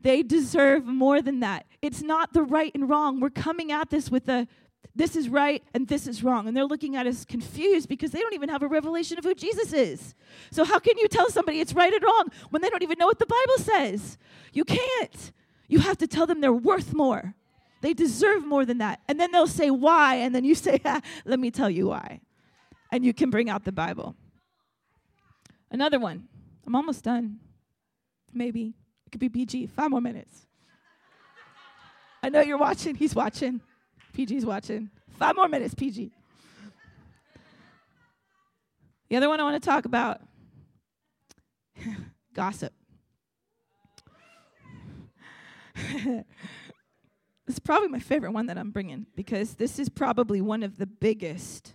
They 0.00 0.22
deserve 0.22 0.86
more 0.86 1.20
than 1.20 1.40
that. 1.40 1.66
It's 1.82 2.02
not 2.02 2.32
the 2.32 2.42
right 2.42 2.72
and 2.74 2.88
wrong. 2.88 3.20
We're 3.20 3.30
coming 3.30 3.72
at 3.72 3.90
this 3.90 4.10
with 4.10 4.28
a 4.28 4.48
this 4.94 5.14
is 5.14 5.28
right 5.28 5.62
and 5.74 5.86
this 5.86 6.06
is 6.06 6.24
wrong. 6.24 6.48
And 6.48 6.56
they're 6.56 6.64
looking 6.64 6.96
at 6.96 7.06
us 7.06 7.24
confused 7.24 7.88
because 7.88 8.10
they 8.10 8.20
don't 8.20 8.34
even 8.34 8.48
have 8.48 8.62
a 8.62 8.68
revelation 8.68 9.16
of 9.16 9.24
who 9.24 9.34
Jesus 9.34 9.72
is. 9.72 10.14
So, 10.50 10.64
how 10.64 10.78
can 10.78 10.98
you 10.98 11.06
tell 11.08 11.30
somebody 11.30 11.60
it's 11.60 11.72
right 11.72 11.92
and 11.92 12.02
wrong 12.02 12.28
when 12.50 12.62
they 12.62 12.68
don't 12.68 12.82
even 12.82 12.98
know 12.98 13.06
what 13.06 13.18
the 13.18 13.26
Bible 13.26 13.58
says? 13.58 14.18
You 14.52 14.64
can't. 14.64 15.32
You 15.68 15.78
have 15.80 15.98
to 15.98 16.06
tell 16.06 16.26
them 16.26 16.40
they're 16.40 16.52
worth 16.52 16.94
more. 16.94 17.34
They 17.80 17.94
deserve 17.94 18.44
more 18.44 18.64
than 18.64 18.78
that. 18.78 19.00
And 19.06 19.20
then 19.20 19.30
they'll 19.30 19.46
say, 19.46 19.70
Why? 19.70 20.16
And 20.16 20.34
then 20.34 20.44
you 20.44 20.54
say, 20.54 20.80
Let 21.24 21.38
me 21.38 21.50
tell 21.50 21.70
you 21.70 21.88
why. 21.88 22.20
And 22.90 23.04
you 23.04 23.14
can 23.14 23.30
bring 23.30 23.48
out 23.48 23.64
the 23.64 23.72
Bible. 23.72 24.16
Another 25.70 26.00
one. 26.00 26.26
I'm 26.66 26.74
almost 26.74 27.04
done. 27.04 27.38
Maybe. 28.32 28.74
It 29.06 29.10
could 29.10 29.20
be 29.20 29.28
PG. 29.28 29.68
Five 29.68 29.90
more 29.90 30.00
minutes. 30.00 30.46
I 32.22 32.30
know 32.30 32.40
you're 32.40 32.58
watching. 32.58 32.94
He's 32.94 33.14
watching. 33.14 33.60
PG's 34.18 34.44
watching. 34.44 34.90
Five 35.16 35.36
more 35.36 35.46
minutes, 35.46 35.74
PG. 35.74 36.10
The 39.08 39.16
other 39.16 39.28
one 39.28 39.38
I 39.38 39.44
want 39.44 39.62
to 39.62 39.66
talk 39.66 39.84
about 39.84 40.20
gossip. 42.34 42.72
this 45.94 46.24
is 47.46 47.60
probably 47.60 47.86
my 47.86 48.00
favorite 48.00 48.32
one 48.32 48.46
that 48.46 48.58
I'm 48.58 48.72
bringing 48.72 49.06
because 49.14 49.54
this 49.54 49.78
is 49.78 49.88
probably 49.88 50.40
one 50.40 50.64
of 50.64 50.78
the 50.78 50.86
biggest 50.86 51.74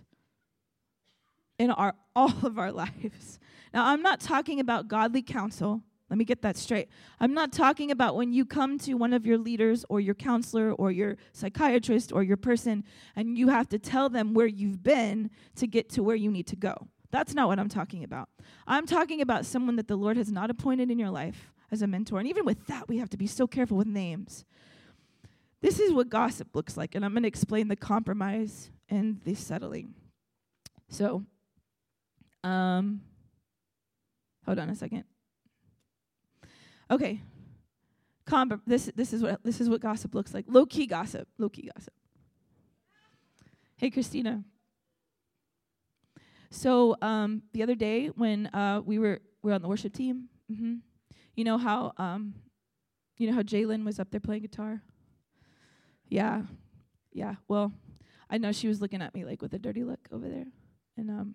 in 1.58 1.70
our 1.70 1.94
all 2.14 2.34
of 2.44 2.58
our 2.58 2.72
lives. 2.84 3.38
Now, 3.72 3.86
I'm 3.86 4.02
not 4.02 4.20
talking 4.20 4.60
about 4.60 4.88
godly 4.88 5.22
counsel. 5.22 5.82
Let 6.14 6.18
me 6.18 6.24
get 6.24 6.42
that 6.42 6.56
straight. 6.56 6.90
I'm 7.18 7.34
not 7.34 7.52
talking 7.52 7.90
about 7.90 8.14
when 8.14 8.32
you 8.32 8.46
come 8.46 8.78
to 8.78 8.94
one 8.94 9.12
of 9.12 9.26
your 9.26 9.36
leaders 9.36 9.84
or 9.88 9.98
your 9.98 10.14
counselor 10.14 10.70
or 10.70 10.92
your 10.92 11.16
psychiatrist 11.32 12.12
or 12.12 12.22
your 12.22 12.36
person 12.36 12.84
and 13.16 13.36
you 13.36 13.48
have 13.48 13.68
to 13.70 13.80
tell 13.80 14.08
them 14.08 14.32
where 14.32 14.46
you've 14.46 14.80
been 14.80 15.28
to 15.56 15.66
get 15.66 15.88
to 15.88 16.04
where 16.04 16.14
you 16.14 16.30
need 16.30 16.46
to 16.46 16.54
go. 16.54 16.86
That's 17.10 17.34
not 17.34 17.48
what 17.48 17.58
I'm 17.58 17.68
talking 17.68 18.04
about. 18.04 18.28
I'm 18.64 18.86
talking 18.86 19.22
about 19.22 19.44
someone 19.44 19.74
that 19.74 19.88
the 19.88 19.96
Lord 19.96 20.16
has 20.16 20.30
not 20.30 20.50
appointed 20.50 20.88
in 20.88 21.00
your 21.00 21.10
life 21.10 21.50
as 21.72 21.82
a 21.82 21.88
mentor. 21.88 22.20
And 22.20 22.28
even 22.28 22.44
with 22.44 22.64
that, 22.68 22.88
we 22.88 22.98
have 22.98 23.10
to 23.10 23.16
be 23.16 23.26
so 23.26 23.48
careful 23.48 23.76
with 23.76 23.88
names. 23.88 24.44
This 25.62 25.80
is 25.80 25.92
what 25.92 26.10
gossip 26.10 26.54
looks 26.54 26.76
like, 26.76 26.94
and 26.94 27.04
I'm 27.04 27.10
going 27.10 27.24
to 27.24 27.28
explain 27.28 27.66
the 27.66 27.74
compromise 27.74 28.70
and 28.88 29.20
the 29.24 29.34
settling. 29.34 29.94
So, 30.88 31.24
um, 32.44 33.00
hold 34.46 34.60
on 34.60 34.70
a 34.70 34.76
second. 34.76 35.02
Okay. 36.90 37.20
Com- 38.26 38.62
this 38.66 38.90
this 38.94 39.12
is 39.12 39.22
what 39.22 39.42
this 39.44 39.60
is 39.60 39.68
what 39.68 39.80
gossip 39.80 40.14
looks 40.14 40.32
like. 40.32 40.46
Low 40.48 40.66
key 40.66 40.86
gossip. 40.86 41.28
Low 41.38 41.48
key 41.48 41.70
gossip. 41.74 41.92
Hey 43.76 43.90
Christina. 43.90 44.44
So 46.50 46.96
um, 47.02 47.42
the 47.52 47.62
other 47.62 47.74
day 47.74 48.06
when 48.06 48.46
uh, 48.46 48.80
we 48.84 48.98
were 48.98 49.20
we 49.42 49.50
were 49.50 49.54
on 49.54 49.62
the 49.62 49.68
worship 49.68 49.92
team, 49.92 50.28
mm-hmm, 50.50 50.76
you 51.34 51.44
know 51.44 51.58
how 51.58 51.92
um, 51.98 52.34
you 53.18 53.28
know 53.28 53.34
how 53.34 53.42
Jalen 53.42 53.84
was 53.84 53.98
up 53.98 54.10
there 54.10 54.20
playing 54.20 54.42
guitar. 54.42 54.80
Yeah, 56.08 56.42
yeah. 57.12 57.34
Well, 57.48 57.72
I 58.30 58.38
know 58.38 58.52
she 58.52 58.68
was 58.68 58.80
looking 58.80 59.02
at 59.02 59.14
me 59.14 59.24
like 59.24 59.42
with 59.42 59.52
a 59.52 59.58
dirty 59.58 59.82
look 59.84 60.08
over 60.12 60.28
there, 60.28 60.46
and 60.96 61.10
um, 61.10 61.34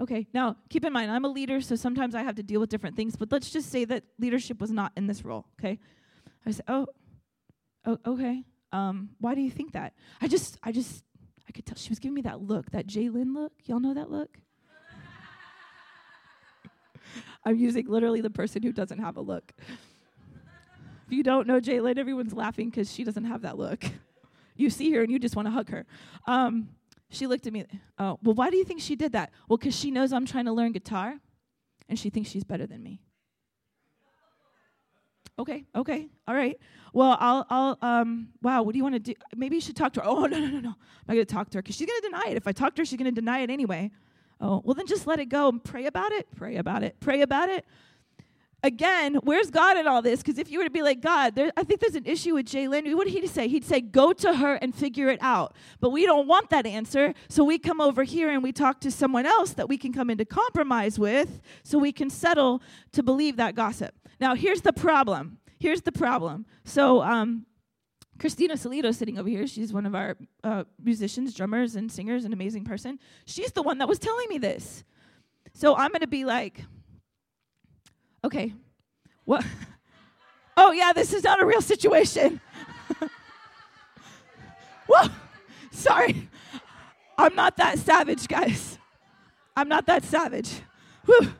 Okay, 0.00 0.26
now 0.32 0.56
keep 0.68 0.84
in 0.84 0.92
mind, 0.92 1.10
I'm 1.10 1.24
a 1.24 1.28
leader, 1.28 1.60
so 1.60 1.76
sometimes 1.76 2.14
I 2.14 2.22
have 2.22 2.34
to 2.36 2.42
deal 2.42 2.60
with 2.60 2.70
different 2.70 2.96
things, 2.96 3.14
but 3.14 3.30
let's 3.30 3.50
just 3.50 3.70
say 3.70 3.84
that 3.84 4.04
leadership 4.18 4.60
was 4.60 4.72
not 4.72 4.92
in 4.96 5.06
this 5.06 5.24
role, 5.24 5.46
okay? 5.60 5.78
I 6.46 6.50
said, 6.50 6.64
oh, 6.68 6.86
oh 7.84 7.98
okay. 8.06 8.42
Um, 8.72 9.10
why 9.20 9.34
do 9.34 9.42
you 9.42 9.50
think 9.50 9.72
that? 9.72 9.92
I 10.20 10.28
just, 10.28 10.58
I 10.62 10.72
just, 10.72 11.04
I 11.48 11.52
could 11.52 11.66
tell 11.66 11.76
she 11.76 11.90
was 11.90 11.98
giving 11.98 12.14
me 12.14 12.22
that 12.22 12.40
look, 12.40 12.70
that 12.70 12.86
Jalen 12.86 13.34
look. 13.34 13.52
Y'all 13.64 13.80
know 13.80 13.94
that 13.94 14.10
look? 14.10 14.38
I'm 17.44 17.56
using 17.56 17.86
literally 17.86 18.22
the 18.22 18.30
person 18.30 18.62
who 18.62 18.72
doesn't 18.72 18.98
have 18.98 19.16
a 19.16 19.20
look. 19.20 19.52
If 21.06 21.12
you 21.12 21.22
don't 21.22 21.46
know 21.46 21.60
Jalen, 21.60 21.98
everyone's 21.98 22.32
laughing 22.32 22.70
because 22.70 22.92
she 22.92 23.04
doesn't 23.04 23.24
have 23.24 23.42
that 23.42 23.58
look. 23.58 23.84
You 24.54 24.68
see 24.68 24.92
her 24.92 25.00
and 25.00 25.10
you 25.10 25.18
just 25.18 25.34
want 25.34 25.46
to 25.46 25.50
hug 25.50 25.70
her. 25.70 25.86
Um, 26.26 26.68
she 27.12 27.26
looked 27.26 27.46
at 27.46 27.52
me. 27.52 27.64
Oh, 27.98 28.18
well, 28.22 28.34
why 28.34 28.50
do 28.50 28.56
you 28.56 28.64
think 28.64 28.80
she 28.80 28.96
did 28.96 29.12
that? 29.12 29.30
Well, 29.48 29.56
because 29.56 29.78
she 29.78 29.90
knows 29.90 30.12
I'm 30.12 30.26
trying 30.26 30.46
to 30.46 30.52
learn 30.52 30.72
guitar 30.72 31.18
and 31.88 31.98
she 31.98 32.10
thinks 32.10 32.30
she's 32.30 32.44
better 32.44 32.66
than 32.66 32.82
me. 32.82 33.02
Okay, 35.38 35.64
okay, 35.74 36.08
all 36.28 36.34
right. 36.34 36.58
Well, 36.92 37.16
I'll, 37.18 37.46
I'll, 37.48 37.78
um, 37.80 38.28
wow, 38.42 38.62
what 38.62 38.72
do 38.72 38.78
you 38.78 38.82
want 38.82 38.96
to 38.96 38.98
do? 38.98 39.14
Maybe 39.34 39.56
you 39.56 39.62
should 39.62 39.76
talk 39.76 39.94
to 39.94 40.00
her. 40.00 40.06
Oh, 40.06 40.26
no, 40.26 40.38
no, 40.38 40.46
no, 40.46 40.60
no. 40.60 40.68
I'm 40.68 40.74
not 41.08 41.14
going 41.14 41.26
to 41.26 41.34
talk 41.34 41.50
to 41.50 41.58
her 41.58 41.62
because 41.62 41.74
she's 41.74 41.86
going 41.86 42.00
to 42.02 42.08
deny 42.08 42.24
it. 42.30 42.36
If 42.36 42.46
I 42.46 42.52
talk 42.52 42.74
to 42.74 42.82
her, 42.82 42.86
she's 42.86 42.98
going 42.98 43.12
to 43.12 43.20
deny 43.20 43.40
it 43.40 43.50
anyway. 43.50 43.90
Oh, 44.40 44.60
well, 44.64 44.74
then 44.74 44.86
just 44.86 45.06
let 45.06 45.20
it 45.20 45.26
go 45.26 45.48
and 45.48 45.62
pray 45.62 45.86
about 45.86 46.12
it. 46.12 46.26
Pray 46.36 46.56
about 46.56 46.82
it. 46.82 46.96
Pray 47.00 47.22
about 47.22 47.48
it. 47.48 47.64
Again, 48.64 49.16
where's 49.24 49.50
God 49.50 49.76
in 49.76 49.88
all 49.88 50.02
this? 50.02 50.22
Because 50.22 50.38
if 50.38 50.50
you 50.50 50.58
were 50.58 50.64
to 50.64 50.70
be 50.70 50.82
like 50.82 51.00
God, 51.00 51.34
there, 51.34 51.50
I 51.56 51.64
think 51.64 51.80
there's 51.80 51.96
an 51.96 52.06
issue 52.06 52.34
with 52.34 52.46
Jalen. 52.46 52.94
What 52.94 53.08
did 53.08 53.14
he 53.14 53.26
say? 53.26 53.48
He'd 53.48 53.64
say, 53.64 53.80
"Go 53.80 54.12
to 54.12 54.34
her 54.36 54.54
and 54.54 54.72
figure 54.72 55.08
it 55.08 55.18
out." 55.20 55.56
But 55.80 55.90
we 55.90 56.06
don't 56.06 56.28
want 56.28 56.50
that 56.50 56.64
answer, 56.64 57.12
so 57.28 57.42
we 57.42 57.58
come 57.58 57.80
over 57.80 58.04
here 58.04 58.30
and 58.30 58.40
we 58.42 58.52
talk 58.52 58.80
to 58.82 58.90
someone 58.90 59.26
else 59.26 59.52
that 59.54 59.68
we 59.68 59.76
can 59.76 59.92
come 59.92 60.10
into 60.10 60.24
compromise 60.24 60.96
with, 60.96 61.40
so 61.64 61.76
we 61.76 61.90
can 61.90 62.08
settle 62.08 62.62
to 62.92 63.02
believe 63.02 63.36
that 63.36 63.56
gossip. 63.56 63.94
Now, 64.20 64.36
here's 64.36 64.60
the 64.60 64.72
problem. 64.72 65.38
Here's 65.58 65.82
the 65.82 65.92
problem. 65.92 66.46
So, 66.64 67.02
um, 67.02 67.46
Christina 68.18 68.54
Salido 68.54 68.94
sitting 68.94 69.18
over 69.18 69.28
here. 69.28 69.48
She's 69.48 69.72
one 69.72 69.86
of 69.86 69.96
our 69.96 70.16
uh, 70.44 70.64
musicians, 70.80 71.34
drummers, 71.34 71.74
and 71.74 71.90
singers, 71.90 72.24
an 72.24 72.32
amazing 72.32 72.64
person. 72.64 73.00
She's 73.24 73.50
the 73.50 73.62
one 73.62 73.78
that 73.78 73.88
was 73.88 73.98
telling 73.98 74.28
me 74.28 74.38
this. 74.38 74.84
So 75.54 75.74
I'm 75.74 75.90
going 75.90 76.02
to 76.02 76.06
be 76.06 76.24
like, 76.24 76.64
okay, 78.24 78.52
what? 79.24 79.44
oh, 80.56 80.72
yeah, 80.72 80.92
this 80.92 81.12
is 81.12 81.24
not 81.24 81.42
a 81.42 81.46
real 81.46 81.60
situation. 81.60 82.40
Whoa, 84.86 85.08
sorry. 85.70 86.28
I'm 87.18 87.34
not 87.34 87.56
that 87.58 87.78
savage, 87.78 88.26
guys. 88.28 88.78
I'm 89.56 89.68
not 89.68 89.86
that 89.86 90.04
savage. 90.04 90.50
Whew. 91.06 91.32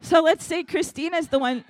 So 0.00 0.22
let's 0.22 0.44
say 0.44 0.62
Christina's 0.62 1.28
the 1.28 1.38
one. 1.38 1.64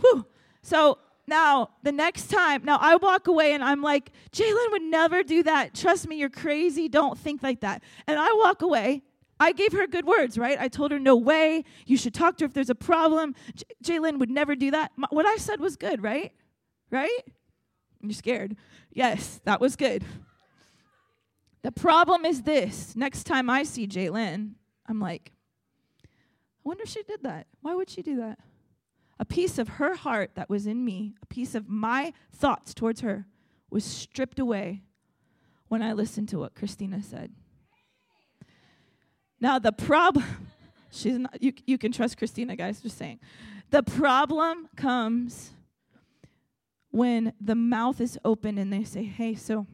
Whew. 0.00 0.24
So 0.62 0.98
now 1.26 1.70
the 1.82 1.92
next 1.92 2.28
time 2.28 2.64
now 2.64 2.78
i 2.80 2.96
walk 2.96 3.26
away 3.26 3.52
and 3.52 3.64
i'm 3.64 3.82
like 3.82 4.12
jalen 4.32 4.70
would 4.70 4.82
never 4.82 5.22
do 5.22 5.42
that 5.42 5.74
trust 5.74 6.06
me 6.06 6.16
you're 6.16 6.30
crazy 6.30 6.88
don't 6.88 7.18
think 7.18 7.42
like 7.42 7.60
that 7.60 7.82
and 8.06 8.18
i 8.18 8.32
walk 8.34 8.62
away 8.62 9.02
i 9.38 9.52
gave 9.52 9.72
her 9.72 9.86
good 9.86 10.06
words 10.06 10.38
right? 10.38 10.58
I 10.58 10.68
told 10.68 10.90
her 10.90 10.98
no 10.98 11.16
way. 11.16 11.64
You 11.86 11.96
should 11.96 12.14
talk 12.14 12.36
to 12.38 12.44
her 12.44 12.46
if 12.46 12.54
there's 12.54 12.70
a 12.70 12.74
problem. 12.74 13.34
J- 13.54 13.64
jalen 13.84 14.18
would 14.18 14.30
never 14.30 14.54
do 14.54 14.70
that. 14.70 14.92
My, 14.96 15.08
what 15.10 15.26
i 15.26 15.36
said 15.36 15.60
was 15.60 15.76
good 15.76 16.02
right? 16.02 16.32
Right? 16.90 17.20
You're 18.00 18.12
scared. 18.12 18.56
Yes 18.92 19.40
that 19.44 19.60
was 19.60 19.76
good. 19.76 20.04
The 21.62 21.72
problem 21.72 22.24
is 22.24 22.42
this. 22.42 22.94
Next 22.96 23.24
time 23.24 23.50
i 23.50 23.62
see 23.62 23.86
jalen 23.86 24.52
i'm 24.86 25.00
like 25.00 25.32
i 26.04 26.08
wonder 26.62 26.84
if 26.84 26.90
she 26.90 27.02
did 27.02 27.22
that. 27.22 27.46
Why 27.60 27.74
would 27.74 27.90
she 27.90 28.02
do 28.02 28.16
that? 28.16 28.38
A 29.18 29.24
piece 29.24 29.58
of 29.58 29.68
her 29.68 29.94
heart 29.94 30.32
that 30.34 30.50
was 30.50 30.66
in 30.66 30.84
me, 30.84 31.14
a 31.22 31.26
piece 31.26 31.54
of 31.54 31.68
my 31.68 32.12
thoughts 32.34 32.74
towards 32.74 33.00
her, 33.00 33.26
was 33.70 33.84
stripped 33.84 34.38
away 34.38 34.82
when 35.68 35.82
I 35.82 35.92
listened 35.92 36.28
to 36.30 36.38
what 36.38 36.54
Christina 36.54 37.02
said. 37.02 37.32
Now, 39.40 39.58
the 39.58 39.72
problem, 39.72 40.24
she's 40.90 41.18
not, 41.18 41.42
you, 41.42 41.52
you 41.66 41.78
can 41.78 41.92
trust 41.92 42.18
Christina, 42.18 42.56
guys, 42.56 42.80
just 42.80 42.98
saying. 42.98 43.20
The 43.70 43.82
problem 43.82 44.68
comes 44.76 45.52
when 46.90 47.32
the 47.40 47.54
mouth 47.54 48.00
is 48.00 48.18
open 48.24 48.58
and 48.58 48.72
they 48.72 48.84
say, 48.84 49.04
hey, 49.04 49.34
so, 49.34 49.66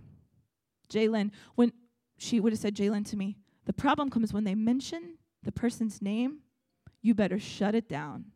Jalen, 0.93 1.31
when 1.55 1.73
she 2.19 2.41
would 2.41 2.53
have 2.53 2.61
said 2.61 2.75
Jalen 2.75 3.09
to 3.11 3.17
me, 3.17 3.37
the 3.65 3.73
problem 3.73 4.11
comes 4.11 4.33
when 4.33 4.45
they 4.45 4.55
mention 4.55 5.19
the 5.43 5.53
person's 5.53 6.03
name, 6.03 6.39
you 7.01 7.15
better 7.15 7.39
shut 7.39 7.75
it 7.75 7.89
down 7.89 8.27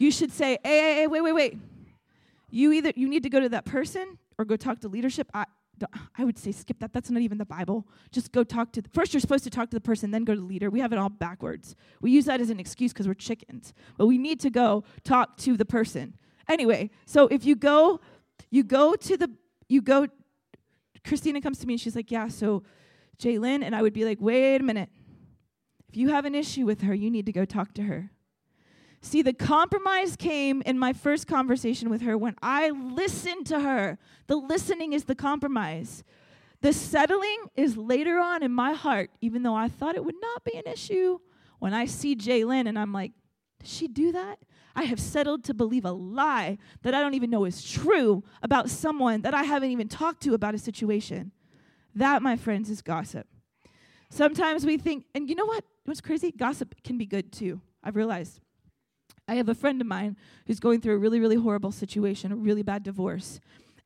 you 0.00 0.10
should 0.10 0.32
say, 0.32 0.58
hey, 0.64 0.78
hey, 0.78 0.94
hey, 0.94 1.06
wait, 1.06 1.20
wait, 1.20 1.32
wait. 1.32 1.58
You 2.50 2.72
either 2.72 2.90
you 2.96 3.06
need 3.06 3.22
to 3.22 3.28
go 3.28 3.38
to 3.38 3.50
that 3.50 3.66
person 3.66 4.18
or 4.38 4.46
go 4.46 4.56
talk 4.56 4.80
to 4.80 4.88
leadership. 4.88 5.28
I, 5.34 5.44
I 6.16 6.24
would 6.24 6.38
say 6.38 6.52
skip 6.52 6.78
that. 6.80 6.92
That's 6.92 7.10
not 7.10 7.22
even 7.22 7.38
the 7.38 7.44
Bible. 7.44 7.86
Just 8.10 8.32
go 8.32 8.44
talk 8.44 8.72
to. 8.72 8.82
The, 8.82 8.88
first, 8.88 9.12
you're 9.12 9.20
supposed 9.20 9.44
to 9.44 9.50
talk 9.50 9.70
to 9.70 9.76
the 9.76 9.80
person, 9.80 10.10
then 10.10 10.24
go 10.24 10.34
to 10.34 10.40
the 10.40 10.46
leader. 10.46 10.70
We 10.70 10.80
have 10.80 10.92
it 10.92 10.98
all 10.98 11.08
backwards. 11.08 11.76
We 12.00 12.10
use 12.10 12.24
that 12.26 12.40
as 12.40 12.50
an 12.50 12.60
excuse 12.60 12.92
because 12.92 13.08
we're 13.08 13.14
chickens. 13.14 13.72
But 13.96 14.06
we 14.06 14.18
need 14.18 14.40
to 14.40 14.50
go 14.50 14.84
talk 15.04 15.36
to 15.38 15.56
the 15.56 15.64
person. 15.64 16.14
Anyway, 16.48 16.90
so 17.06 17.26
if 17.28 17.44
you 17.44 17.56
go, 17.56 18.00
you 18.50 18.62
go 18.64 18.94
to 18.96 19.16
the, 19.16 19.30
you 19.68 19.82
go. 19.82 20.06
Christina 21.04 21.40
comes 21.40 21.58
to 21.58 21.66
me 21.66 21.74
and 21.74 21.80
she's 21.80 21.96
like, 21.96 22.10
"Yeah, 22.10 22.28
so 22.28 22.62
Jalen," 23.18 23.62
and 23.62 23.74
I 23.74 23.82
would 23.82 23.94
be 23.94 24.04
like, 24.04 24.20
"Wait 24.20 24.60
a 24.60 24.64
minute. 24.64 24.90
If 25.88 25.96
you 25.96 26.08
have 26.08 26.24
an 26.24 26.34
issue 26.34 26.66
with 26.66 26.82
her, 26.82 26.94
you 26.94 27.10
need 27.10 27.26
to 27.26 27.32
go 27.32 27.44
talk 27.44 27.72
to 27.74 27.82
her." 27.82 28.10
See, 29.02 29.22
the 29.22 29.32
compromise 29.32 30.14
came 30.14 30.62
in 30.62 30.78
my 30.78 30.92
first 30.92 31.26
conversation 31.26 31.88
with 31.88 32.02
her 32.02 32.18
when 32.18 32.36
I 32.42 32.70
listened 32.70 33.46
to 33.46 33.60
her. 33.60 33.98
The 34.26 34.36
listening 34.36 34.92
is 34.92 35.04
the 35.04 35.14
compromise. 35.14 36.04
The 36.60 36.74
settling 36.74 37.46
is 37.56 37.78
later 37.78 38.18
on 38.18 38.42
in 38.42 38.52
my 38.52 38.74
heart, 38.74 39.10
even 39.22 39.42
though 39.42 39.54
I 39.54 39.68
thought 39.68 39.96
it 39.96 40.04
would 40.04 40.20
not 40.20 40.44
be 40.44 40.56
an 40.58 40.70
issue. 40.70 41.18
When 41.58 41.72
I 41.72 41.86
see 41.86 42.14
Jalen 42.14 42.68
and 42.68 42.78
I'm 42.78 42.92
like, 42.92 43.12
did 43.58 43.68
she 43.68 43.88
do 43.88 44.12
that? 44.12 44.38
I 44.76 44.84
have 44.84 45.00
settled 45.00 45.44
to 45.44 45.54
believe 45.54 45.84
a 45.84 45.92
lie 45.92 46.58
that 46.82 46.94
I 46.94 47.00
don't 47.00 47.14
even 47.14 47.30
know 47.30 47.44
is 47.44 47.62
true 47.62 48.22
about 48.42 48.68
someone 48.68 49.22
that 49.22 49.34
I 49.34 49.44
haven't 49.44 49.70
even 49.70 49.88
talked 49.88 50.22
to 50.24 50.34
about 50.34 50.54
a 50.54 50.58
situation. 50.58 51.32
That, 51.94 52.22
my 52.22 52.36
friends, 52.36 52.68
is 52.70 52.82
gossip. 52.82 53.26
Sometimes 54.10 54.66
we 54.66 54.76
think, 54.76 55.06
and 55.14 55.28
you 55.28 55.34
know 55.34 55.46
what? 55.46 55.64
What's 55.86 56.00
crazy? 56.00 56.32
Gossip 56.32 56.74
can 56.84 56.98
be 56.98 57.06
good 57.06 57.32
too. 57.32 57.60
I've 57.82 57.96
realized. 57.96 58.40
I 59.30 59.36
have 59.36 59.48
a 59.48 59.54
friend 59.54 59.80
of 59.80 59.86
mine 59.86 60.16
who's 60.48 60.58
going 60.58 60.80
through 60.80 60.96
a 60.96 60.98
really, 60.98 61.20
really 61.20 61.36
horrible 61.36 61.70
situation, 61.70 62.32
a 62.32 62.36
really 62.36 62.64
bad 62.64 62.82
divorce. 62.82 63.38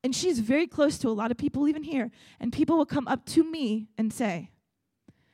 And 0.02 0.16
she's 0.16 0.38
very 0.38 0.66
close 0.66 0.96
to 1.00 1.08
a 1.08 1.10
lot 1.10 1.30
of 1.30 1.36
people, 1.36 1.68
even 1.68 1.82
here. 1.82 2.10
And 2.40 2.50
people 2.50 2.78
will 2.78 2.86
come 2.86 3.06
up 3.06 3.26
to 3.26 3.44
me 3.44 3.88
and 3.98 4.10
say, 4.10 4.50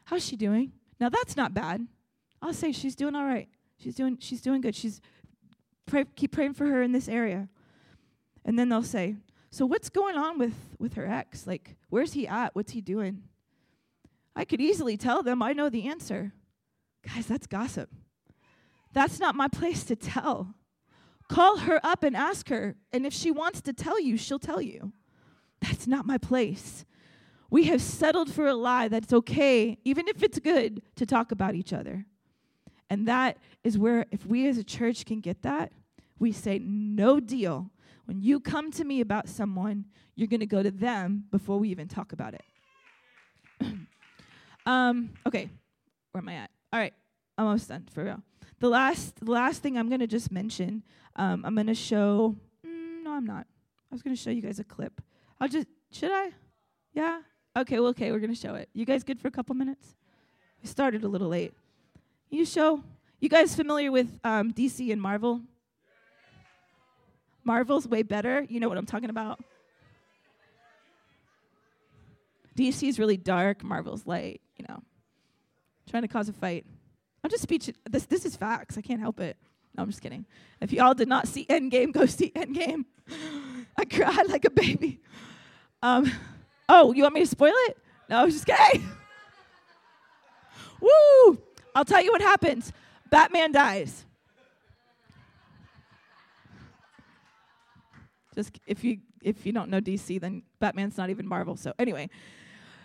How's 0.06 0.26
she 0.26 0.34
doing? 0.34 0.72
Now 0.98 1.10
that's 1.10 1.36
not 1.36 1.54
bad. 1.54 1.86
I'll 2.42 2.52
say 2.52 2.72
she's 2.72 2.96
doing 2.96 3.14
all 3.14 3.24
right. 3.24 3.48
She's 3.78 3.94
doing 3.94 4.18
she's 4.18 4.40
doing 4.40 4.60
good. 4.60 4.74
She's 4.74 5.00
pray, 5.86 6.04
keep 6.16 6.32
praying 6.32 6.54
for 6.54 6.66
her 6.66 6.82
in 6.82 6.90
this 6.90 7.08
area. 7.08 7.48
And 8.44 8.58
then 8.58 8.68
they'll 8.68 8.82
say, 8.82 9.14
So 9.52 9.64
what's 9.64 9.90
going 9.90 10.16
on 10.16 10.40
with, 10.40 10.54
with 10.80 10.94
her 10.94 11.06
ex? 11.06 11.46
Like, 11.46 11.76
where's 11.88 12.14
he 12.14 12.26
at? 12.26 12.56
What's 12.56 12.72
he 12.72 12.80
doing? 12.80 13.22
I 14.34 14.44
could 14.44 14.60
easily 14.60 14.96
tell 14.96 15.22
them 15.22 15.40
I 15.40 15.52
know 15.52 15.68
the 15.68 15.86
answer. 15.86 16.32
Guys, 17.06 17.26
that's 17.26 17.46
gossip. 17.46 17.90
That's 18.92 19.20
not 19.20 19.34
my 19.34 19.48
place 19.48 19.84
to 19.84 19.96
tell. 19.96 20.54
Call 21.28 21.58
her 21.58 21.80
up 21.84 22.02
and 22.02 22.16
ask 22.16 22.48
her. 22.48 22.74
And 22.92 23.06
if 23.06 23.12
she 23.12 23.30
wants 23.30 23.60
to 23.62 23.72
tell 23.72 24.00
you, 24.00 24.16
she'll 24.16 24.38
tell 24.38 24.60
you. 24.60 24.92
That's 25.60 25.86
not 25.86 26.06
my 26.06 26.18
place. 26.18 26.84
We 27.50 27.64
have 27.64 27.82
settled 27.82 28.32
for 28.32 28.46
a 28.46 28.54
lie 28.54 28.88
that's 28.88 29.12
okay, 29.12 29.78
even 29.84 30.08
if 30.08 30.22
it's 30.22 30.38
good, 30.38 30.82
to 30.96 31.06
talk 31.06 31.32
about 31.32 31.54
each 31.54 31.72
other. 31.72 32.06
And 32.88 33.06
that 33.06 33.38
is 33.62 33.78
where, 33.78 34.06
if 34.10 34.26
we 34.26 34.48
as 34.48 34.58
a 34.58 34.64
church 34.64 35.04
can 35.04 35.20
get 35.20 35.42
that, 35.42 35.72
we 36.18 36.32
say, 36.32 36.58
no 36.58 37.20
deal. 37.20 37.70
When 38.06 38.20
you 38.22 38.40
come 38.40 38.72
to 38.72 38.84
me 38.84 39.00
about 39.00 39.28
someone, 39.28 39.86
you're 40.16 40.28
going 40.28 40.40
to 40.40 40.46
go 40.46 40.62
to 40.62 40.70
them 40.70 41.24
before 41.30 41.58
we 41.58 41.68
even 41.70 41.88
talk 41.88 42.12
about 42.12 42.34
it. 42.34 42.42
um, 44.66 45.10
okay, 45.26 45.48
where 46.12 46.22
am 46.22 46.28
I 46.28 46.34
at? 46.34 46.50
All 46.72 46.80
right, 46.80 46.94
I'm 47.38 47.46
almost 47.46 47.68
done 47.68 47.86
for 47.92 48.04
real. 48.04 48.22
The 48.60 48.68
last, 48.68 49.24
the 49.24 49.30
last 49.30 49.62
thing 49.62 49.78
I'm 49.78 49.88
going 49.88 50.00
to 50.00 50.06
just 50.06 50.30
mention, 50.30 50.82
um, 51.16 51.44
I'm 51.46 51.54
going 51.54 51.66
to 51.66 51.74
show. 51.74 52.36
Mm, 52.64 53.04
no, 53.04 53.12
I'm 53.12 53.26
not. 53.26 53.46
I 53.90 53.94
was 53.94 54.02
going 54.02 54.14
to 54.14 54.20
show 54.20 54.30
you 54.30 54.42
guys 54.42 54.58
a 54.58 54.64
clip. 54.64 55.00
I'll 55.40 55.48
just. 55.48 55.66
Should 55.90 56.12
I? 56.12 56.30
Yeah. 56.92 57.22
Okay. 57.56 57.80
Well, 57.80 57.88
okay. 57.88 58.12
We're 58.12 58.18
going 58.20 58.34
to 58.34 58.40
show 58.40 58.54
it. 58.54 58.68
You 58.74 58.84
guys 58.84 59.02
good 59.02 59.18
for 59.18 59.28
a 59.28 59.30
couple 59.30 59.54
minutes? 59.54 59.96
We 60.62 60.68
started 60.68 61.04
a 61.04 61.08
little 61.08 61.28
late. 61.28 61.54
You 62.28 62.44
show. 62.44 62.84
You 63.18 63.30
guys 63.30 63.54
familiar 63.54 63.90
with 63.90 64.20
um, 64.24 64.52
DC 64.52 64.92
and 64.92 65.00
Marvel? 65.00 65.40
Marvel's 67.42 67.88
way 67.88 68.02
better. 68.02 68.46
You 68.48 68.60
know 68.60 68.68
what 68.68 68.76
I'm 68.76 68.86
talking 68.86 69.10
about. 69.10 69.40
DC's 72.56 72.98
really 72.98 73.16
dark. 73.16 73.64
Marvel's 73.64 74.06
light. 74.06 74.42
You 74.58 74.66
know, 74.68 74.82
trying 75.88 76.02
to 76.02 76.08
cause 76.08 76.28
a 76.28 76.34
fight. 76.34 76.66
I'm 77.22 77.30
just 77.30 77.42
speech. 77.42 77.70
This 77.88 78.06
this 78.06 78.24
is 78.24 78.36
facts. 78.36 78.78
I 78.78 78.80
can't 78.80 79.00
help 79.00 79.20
it. 79.20 79.36
No, 79.76 79.82
I'm 79.82 79.90
just 79.90 80.02
kidding. 80.02 80.26
If 80.60 80.72
y'all 80.72 80.94
did 80.94 81.08
not 81.08 81.28
see 81.28 81.46
Endgame, 81.46 81.92
go 81.92 82.06
see 82.06 82.30
Endgame. 82.34 82.84
I 83.76 83.84
cried 83.84 84.28
like 84.28 84.44
a 84.44 84.50
baby. 84.50 85.00
Um, 85.82 86.10
oh, 86.68 86.92
you 86.92 87.02
want 87.02 87.14
me 87.14 87.20
to 87.20 87.26
spoil 87.26 87.52
it? 87.54 87.78
No, 88.08 88.18
I 88.18 88.24
was 88.24 88.34
just 88.34 88.46
kidding. 88.46 88.88
Woo! 90.80 91.38
I'll 91.74 91.84
tell 91.84 92.02
you 92.02 92.10
what 92.10 92.22
happens. 92.22 92.72
Batman 93.10 93.52
dies. 93.52 94.04
Just 98.34 98.58
if 98.66 98.84
you 98.84 98.98
if 99.22 99.44
you 99.44 99.52
don't 99.52 99.70
know 99.70 99.80
DC, 99.80 100.20
then 100.20 100.42
Batman's 100.60 100.96
not 100.96 101.10
even 101.10 101.26
Marvel. 101.26 101.56
So 101.56 101.74
anyway, 101.78 102.08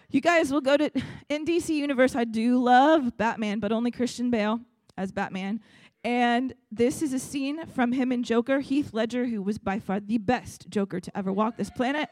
you 0.10 0.22
guys 0.22 0.52
will 0.52 0.62
go 0.62 0.78
to 0.78 0.92
in 1.30 1.46
DC 1.46 1.70
universe. 1.70 2.16
I 2.16 2.24
do 2.24 2.62
love 2.62 3.18
Batman, 3.18 3.60
but 3.60 3.72
only 3.72 3.92
Christian 3.92 4.30
Bale 4.30 4.60
as 4.98 5.12
Batman. 5.12 5.62
And 6.04 6.54
this 6.72 7.02
is 7.02 7.14
a 7.14 7.20
scene 7.20 7.66
from 7.66 7.92
him 7.92 8.12
and 8.12 8.24
Joker, 8.24 8.60
Heath 8.60 8.94
Ledger, 8.94 9.26
who 9.26 9.42
was 9.42 9.58
by 9.58 9.80
far 9.80 10.00
the 10.00 10.20
best 10.20 10.70
Joker 10.70 11.00
to 11.00 11.18
ever 11.18 11.34
walk 11.34 11.58
this 11.58 11.72
planet. 11.72 12.10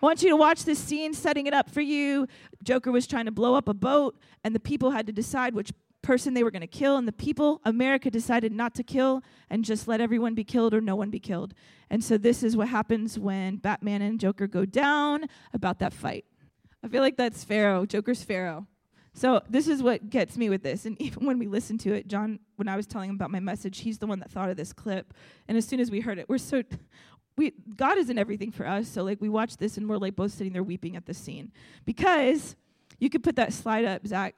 I 0.00 0.06
want 0.06 0.22
you 0.22 0.30
to 0.30 0.36
watch 0.36 0.64
this 0.64 0.78
scene 0.78 1.12
setting 1.12 1.46
it 1.46 1.54
up 1.54 1.70
for 1.70 1.80
you. 1.80 2.26
Joker 2.62 2.90
was 2.92 3.06
trying 3.06 3.26
to 3.26 3.32
blow 3.32 3.54
up 3.54 3.68
a 3.68 3.74
boat, 3.74 4.16
and 4.44 4.54
the 4.54 4.60
people 4.60 4.90
had 4.90 5.06
to 5.06 5.12
decide 5.12 5.54
which 5.54 5.72
person 6.02 6.34
they 6.34 6.42
were 6.42 6.50
going 6.50 6.60
to 6.60 6.66
kill. 6.66 6.96
And 6.96 7.06
the 7.06 7.12
people, 7.12 7.60
America, 7.64 8.10
decided 8.10 8.52
not 8.52 8.74
to 8.76 8.82
kill 8.82 9.22
and 9.50 9.64
just 9.64 9.88
let 9.88 10.00
everyone 10.00 10.34
be 10.34 10.44
killed 10.44 10.74
or 10.74 10.80
no 10.80 10.96
one 10.96 11.10
be 11.10 11.20
killed. 11.20 11.54
And 11.90 12.02
so 12.02 12.16
this 12.16 12.42
is 12.42 12.56
what 12.56 12.68
happens 12.68 13.18
when 13.18 13.56
Batman 13.56 14.02
and 14.02 14.20
Joker 14.20 14.46
go 14.46 14.64
down 14.64 15.26
about 15.52 15.78
that 15.80 15.92
fight. 15.92 16.24
I 16.82 16.88
feel 16.88 17.02
like 17.02 17.16
that's 17.16 17.44
Pharaoh. 17.44 17.86
Joker's 17.86 18.22
Pharaoh. 18.22 18.66
So 19.14 19.42
this 19.50 19.66
is 19.66 19.82
what 19.82 20.10
gets 20.10 20.36
me 20.36 20.48
with 20.48 20.62
this. 20.62 20.86
And 20.86 21.00
even 21.02 21.26
when 21.26 21.38
we 21.38 21.46
listened 21.46 21.80
to 21.80 21.92
it, 21.92 22.08
John, 22.08 22.38
when 22.56 22.68
I 22.68 22.76
was 22.76 22.86
telling 22.86 23.10
him 23.10 23.16
about 23.16 23.30
my 23.30 23.40
message, 23.40 23.80
he's 23.80 23.98
the 23.98 24.06
one 24.06 24.20
that 24.20 24.30
thought 24.30 24.50
of 24.50 24.56
this 24.56 24.72
clip. 24.72 25.12
And 25.48 25.58
as 25.58 25.66
soon 25.66 25.80
as 25.80 25.90
we 25.90 26.00
heard 26.00 26.18
it, 26.18 26.28
we're 26.28 26.38
so 26.38 26.62
we 27.36 27.52
God 27.76 27.98
is 27.98 28.10
in 28.10 28.18
everything 28.18 28.50
for 28.50 28.66
us. 28.66 28.88
So 28.88 29.02
like 29.02 29.20
we 29.20 29.28
watched 29.28 29.58
this 29.58 29.76
and 29.76 29.88
we're 29.88 29.96
like 29.96 30.16
both 30.16 30.32
sitting 30.32 30.52
there 30.52 30.62
weeping 30.62 30.96
at 30.96 31.06
the 31.06 31.14
scene. 31.14 31.52
Because 31.84 32.56
you 32.98 33.10
could 33.10 33.22
put 33.22 33.36
that 33.36 33.52
slide 33.52 33.84
up, 33.84 34.06
Zach. 34.06 34.34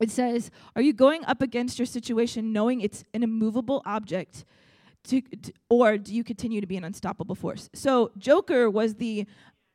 It 0.00 0.10
says, 0.10 0.50
Are 0.74 0.82
you 0.82 0.92
going 0.92 1.24
up 1.26 1.42
against 1.42 1.78
your 1.78 1.86
situation 1.86 2.52
knowing 2.52 2.80
it's 2.80 3.04
an 3.14 3.22
immovable 3.22 3.82
object? 3.84 4.44
To, 5.08 5.20
to, 5.20 5.52
or 5.68 5.98
do 5.98 6.14
you 6.14 6.22
continue 6.22 6.60
to 6.60 6.66
be 6.66 6.76
an 6.76 6.84
unstoppable 6.84 7.34
force? 7.34 7.68
So 7.72 8.12
Joker 8.18 8.70
was 8.70 8.94
the 8.94 9.26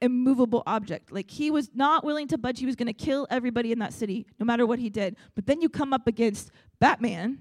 immovable 0.01 0.63
object. 0.65 1.11
Like 1.11 1.29
he 1.31 1.51
was 1.51 1.69
not 1.73 2.03
willing 2.03 2.27
to 2.29 2.37
budge. 2.37 2.59
He 2.59 2.65
was 2.65 2.75
going 2.75 2.87
to 2.87 2.93
kill 2.93 3.27
everybody 3.29 3.71
in 3.71 3.79
that 3.79 3.93
city, 3.93 4.25
no 4.39 4.45
matter 4.45 4.65
what 4.65 4.79
he 4.79 4.89
did. 4.89 5.15
But 5.35 5.47
then 5.47 5.61
you 5.61 5.69
come 5.69 5.93
up 5.93 6.07
against 6.07 6.51
Batman, 6.79 7.39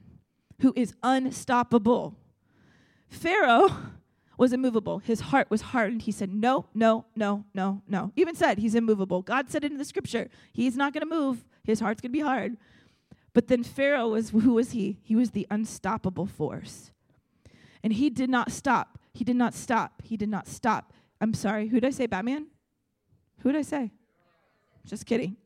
who 0.61 0.73
is 0.77 0.95
unstoppable. 1.03 2.17
Pharaoh 3.09 3.69
was 4.39 4.53
immovable. 4.53 4.99
His 4.99 5.21
heart 5.21 5.51
was 5.51 5.63
hardened. 5.63 6.03
He 6.03 6.13
said, 6.13 6.33
No, 6.33 6.67
no, 6.75 7.07
no, 7.15 7.45
no, 7.55 7.83
no. 7.89 8.13
Even 8.17 8.35
said 8.35 8.59
he's 8.59 8.75
immovable. 8.75 9.23
God 9.23 9.51
said 9.51 9.65
it 9.65 9.73
in 9.73 9.79
the 9.79 9.85
scripture. 9.85 10.29
He's 10.53 10.77
not 10.77 10.93
going 10.93 11.09
to 11.09 11.15
move. 11.15 11.45
His 11.65 11.81
heart's 11.81 12.01
going 12.01 12.13
to 12.13 12.19
be 12.19 12.25
hard. 12.25 12.57
But 13.33 13.49
then 13.49 13.63
Pharaoh 13.63 14.09
was, 14.09 14.31
who 14.31 14.55
was 14.55 14.71
he? 14.71 14.99
He 15.03 15.15
was 15.15 15.33
the 15.33 15.47
unstoppable 15.51 16.27
force. 16.27 16.91
And 17.83 17.93
he 17.93 18.09
did 18.09 18.31
not 18.31 18.51
stop. 18.51 18.99
He 19.13 19.25
did 19.25 19.37
not 19.37 19.55
stop. 19.55 20.03
He 20.03 20.17
did 20.17 20.29
not 20.29 20.49
stop. 20.49 20.93
I'm 21.21 21.35
sorry, 21.35 21.69
who 21.69 21.81
did 21.81 21.87
I 21.87 21.91
say, 21.91 22.07
Batman? 22.07 22.47
Who 23.41 23.53
did 23.53 23.59
I 23.59 23.63
say? 23.63 23.93
Just 24.87 25.07
kidding. 25.07 25.37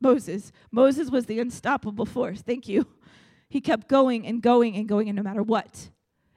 Moses. 0.00 0.52
Moses 0.70 1.10
was 1.10 1.26
the 1.26 1.40
unstoppable 1.40 2.06
force. 2.06 2.42
Thank 2.42 2.68
you. 2.68 2.86
He 3.48 3.60
kept 3.60 3.88
going 3.88 4.26
and 4.26 4.40
going 4.40 4.76
and 4.76 4.88
going, 4.88 5.08
and 5.08 5.16
no 5.16 5.22
matter 5.22 5.42
what. 5.42 5.90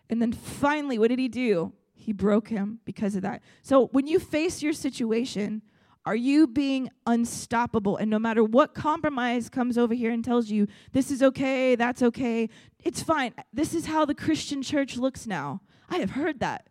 And 0.10 0.22
then 0.22 0.34
finally, 0.34 0.98
what 0.98 1.10
did 1.10 1.20
he 1.20 1.28
do? 1.28 1.74
He 1.94 2.12
broke 2.12 2.50
him 2.50 2.80
because 2.86 3.16
of 3.16 3.22
that. 3.22 3.42
So 3.62 3.88
when 3.88 4.08
you 4.08 4.20
face 4.20 4.62
your 4.62 4.74
situation, 4.74 5.62
are 6.06 6.16
you 6.16 6.48
being 6.48 6.90
unstoppable? 7.06 7.96
And 7.96 8.10
no 8.10 8.20
matter 8.20 8.44
what 8.44 8.74
compromise 8.74 9.50
comes 9.50 9.78
over 9.78 9.94
here 9.94 10.12
and 10.12 10.24
tells 10.24 10.50
you, 10.50 10.68
this 10.92 11.12
is 11.12 11.24
okay, 11.24 11.76
that's 11.76 12.02
okay, 12.02 12.50
it's 12.84 13.02
fine. 13.02 13.34
This 13.54 13.74
is 13.74 13.86
how 13.86 14.04
the 14.04 14.16
Christian 14.16 14.62
church 14.62 14.98
looks 14.98 15.26
now. 15.26 15.62
I 15.90 15.98
have 16.00 16.12
heard 16.12 16.42
that. 16.42 16.68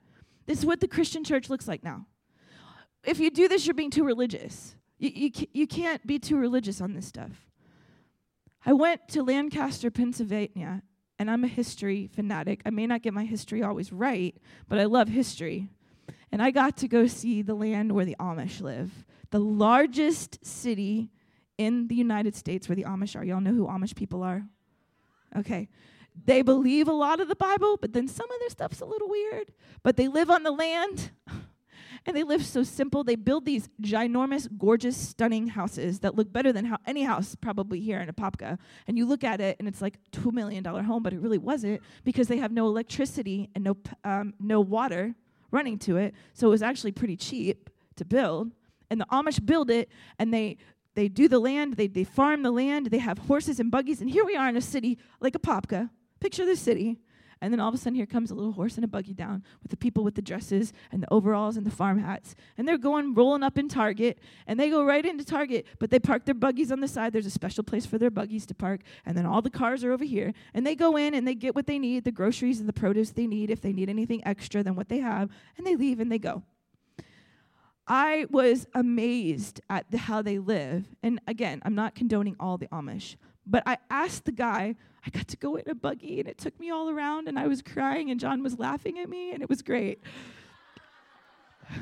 This 0.53 0.59
is 0.59 0.67
what 0.67 0.81
the 0.81 0.87
Christian 0.87 1.25
church 1.25 1.49
looks 1.49 1.67
like 1.67 1.83
now. 1.83 2.05
If 3.05 3.19
you 3.19 3.31
do 3.31 3.49
this, 3.49 3.67
you're 3.67 3.73
being 3.73 3.91
too 3.91 4.05
religious. 4.05 4.77
You, 4.99 5.11
you, 5.15 5.47
you 5.55 5.67
can't 5.67 6.07
be 6.07 6.19
too 6.19 6.37
religious 6.37 6.83
on 6.83 6.93
this 6.93 7.07
stuff. 7.07 7.49
I 8.67 8.75
went 8.75 9.09
to 9.09 9.23
Lancaster, 9.23 9.91
Pennsylvania, 9.91 10.83
and 11.19 11.31
I'm 11.31 11.43
a 11.43 11.49
history 11.49 12.07
fanatic. 12.07 12.61
I 12.67 12.71
may 12.71 12.87
not 12.87 13.01
get 13.01 13.15
my 13.15 13.25
history 13.25 13.63
always 13.63 13.95
right, 13.95 14.37
but 14.69 14.79
I 14.79 14.85
love 14.85 15.09
history. 15.09 15.71
And 16.31 16.43
I 16.43 16.51
got 16.51 16.77
to 16.77 16.87
go 16.87 17.07
see 17.07 17.41
the 17.41 17.55
land 17.55 17.93
where 17.93 18.05
the 18.05 18.17
Amish 18.21 18.61
live, 18.61 19.07
the 19.31 19.41
largest 19.41 20.45
city 20.45 21.09
in 21.57 21.89
the 21.89 21.95
United 21.95 22.37
States 22.37 22.69
where 22.69 22.77
the 22.77 22.85
Amish 22.85 23.17
are. 23.17 23.25
Y'all 23.25 23.41
know 23.41 23.55
who 23.55 23.69
Amish 23.69 23.97
people 23.97 24.23
are? 24.23 24.45
Okay 25.35 25.71
they 26.25 26.43
believe 26.43 26.89
a 26.89 26.93
lot 26.93 27.21
of 27.21 27.29
the 27.29 27.37
Bible, 27.37 27.79
but 27.81 27.93
then 27.93 28.09
some 28.09 28.31
of 28.31 28.39
their 28.41 28.51
stuff's 28.51 28.81
a 28.81 28.85
little 28.85 29.09
weird. 29.09 29.53
But 29.83 29.97
they 29.97 30.09
live 30.09 30.31
on 30.31 30.43
the 30.43 30.51
land 30.51 31.11
and 32.07 32.17
they 32.17 32.23
live 32.23 32.45
so 32.45 32.63
simple. 32.63 33.03
They 33.03 33.17
build 33.17 33.45
these 33.45 33.69
ginormous, 33.81 34.49
gorgeous, 34.59 34.97
stunning 34.97 35.49
houses 35.49 36.01
that 36.01 36.15
look 36.15 36.33
better 36.33 36.53
than 36.53 36.67
how 36.67 36.79
any 36.87 37.03
house 37.03 37.35
probably 37.35 37.81
here 37.81 38.01
in 38.01 38.09
Apopka. 38.09 38.59
And 38.87 38.99
you 38.99 39.07
look 39.07 39.25
at 39.25 39.41
it 39.41 39.57
and 39.59 39.67
it's 39.67 39.81
like 39.81 39.99
$2 40.13 40.33
million 40.33 40.65
home, 40.65 41.03
but 41.03 41.13
it 41.13 41.21
really 41.21 41.39
wasn't 41.39 41.81
because 42.05 42.29
they 42.29 42.39
have 42.39 42.53
no 42.53 42.67
electricity 42.67 43.51
and 43.55 43.65
no, 43.65 43.77
um, 44.05 44.35
no 44.39 44.61
water 44.61 45.15
running 45.51 45.79
to 45.79 45.97
it. 45.97 46.15
So 46.35 46.49
it 46.49 46.51
was 46.51 46.63
actually 46.63 46.93
pretty 46.93 47.17
cheap 47.17 47.71
to 47.97 48.05
build. 48.05 48.53
And 48.91 49.01
the 49.01 49.07
Amish 49.07 49.45
build 49.45 49.71
it 49.71 49.89
and 50.19 50.33
they 50.33 50.59
they 50.95 51.09
do 51.09 51.27
the 51.27 51.39
land, 51.39 51.79
they, 51.79 51.87
they 51.87 52.05
farm 52.05 52.43
the 52.43 52.51
land, 52.51 52.87
they 52.87 52.99
have 52.99 53.17
horses 53.17 53.59
and 53.59 53.71
buggies, 53.71 54.03
and 54.03 54.11
here 54.11 54.27
we 54.27 54.37
are 54.37 54.47
in 54.49 54.59
a 54.59 54.61
city 54.61 54.99
like 55.21 55.35
a 55.35 55.39
Apopka, 55.39 55.89
Picture 56.23 56.47
the 56.47 56.55
city. 56.55 56.99
And 57.41 57.53
then 57.53 57.59
all 57.59 57.69
of 57.69 57.75
a 57.75 57.79
sudden, 57.79 57.97
here 57.97 58.07
comes 58.07 58.31
a 58.31 58.37
little 58.37 58.53
horse 58.53 58.77
and 58.77 58.85
a 58.85 58.89
buggy 58.89 59.13
down 59.13 59.43
with 59.61 59.73
the 59.73 59.77
people 59.77 60.05
with 60.05 60.15
the 60.15 60.23
dresses 60.23 60.73
and 60.93 61.03
the 61.03 61.13
overalls 61.13 61.57
and 61.57 61.67
the 61.67 61.71
farm 61.73 61.99
hats. 61.99 62.37
And 62.57 62.69
they're 62.69 62.79
going 62.79 63.15
rolling 63.15 63.43
up 63.43 63.59
in 63.59 63.69
Target. 63.69 64.21
And 64.47 64.61
they 64.61 64.71
go 64.71 64.85
right 64.85 65.05
into 65.05 65.25
Target, 65.25 65.67
but 65.81 65.91
they 65.91 65.99
park 65.99 66.25
their 66.25 66.37
buggies 66.37 66.71
on 66.71 66.79
the 66.79 66.87
side. 66.87 67.13
There's 67.13 67.27
a 67.27 67.31
special 67.31 67.65
place 67.65 67.85
for 67.85 67.99
their 67.99 68.09
buggies 68.09 68.47
to 68.47 68.55
park. 68.55 68.83
And 69.05 69.19
then 69.19 69.27
all 69.27 69.43
the 69.43 69.51
cars 69.51 69.83
are 69.83 69.91
over 69.91 70.05
here. 70.05 70.33
And 70.55 70.65
they 70.65 70.77
go 70.77 70.97
in 70.97 71.13
and 71.13 71.27
they 71.27 71.35
get 71.35 71.57
what 71.57 71.67
they 71.67 71.81
need 71.81 72.05
the 72.05 72.13
groceries 72.13 72.61
and 72.61 72.69
the 72.69 72.73
produce 72.73 73.11
they 73.11 73.27
need, 73.27 73.51
if 73.51 73.61
they 73.61 73.73
need 73.73 73.91
anything 73.91 74.25
extra 74.25 74.63
than 74.63 74.77
what 74.77 74.89
they 74.89 74.99
have. 74.99 75.29
And 75.59 75.67
they 75.67 75.75
leave 75.75 75.99
and 75.99 76.13
they 76.13 76.21
go. 76.21 76.45
I 77.89 78.27
was 78.31 78.69
amazed 78.73 79.61
at 79.69 79.91
the, 79.91 79.99
how 79.99 80.23
they 80.23 80.39
live. 80.39 80.85
And 81.03 81.21
again, 81.27 81.61
I'm 81.65 81.75
not 81.75 81.97
condoning 81.97 82.37
all 82.39 82.57
the 82.57 82.69
Amish, 82.69 83.17
but 83.47 83.63
I 83.67 83.79
asked 83.91 84.25
the 84.25 84.33
guy, 84.33 84.77
I 85.05 85.11
got 85.11 85.29
to 85.29 85.37
go 85.37 85.57
in 85.57 85.69
a 85.69 85.75
buggy 85.75 86.21
and 86.21 86.29
it 86.29 86.39
took 86.39 86.59
me 86.61 86.71
all 86.71 86.89
around 86.89 87.29
and 87.29 87.39
I 87.39 87.47
was 87.49 87.63
crying 87.63 88.11
and 88.11 88.21
John 88.21 88.43
was 88.43 88.59
laughing 88.59 88.99
at 88.99 89.09
me 89.09 89.33
and 89.33 89.43
it 89.43 89.49
was 89.49 89.63
great. 89.63 90.01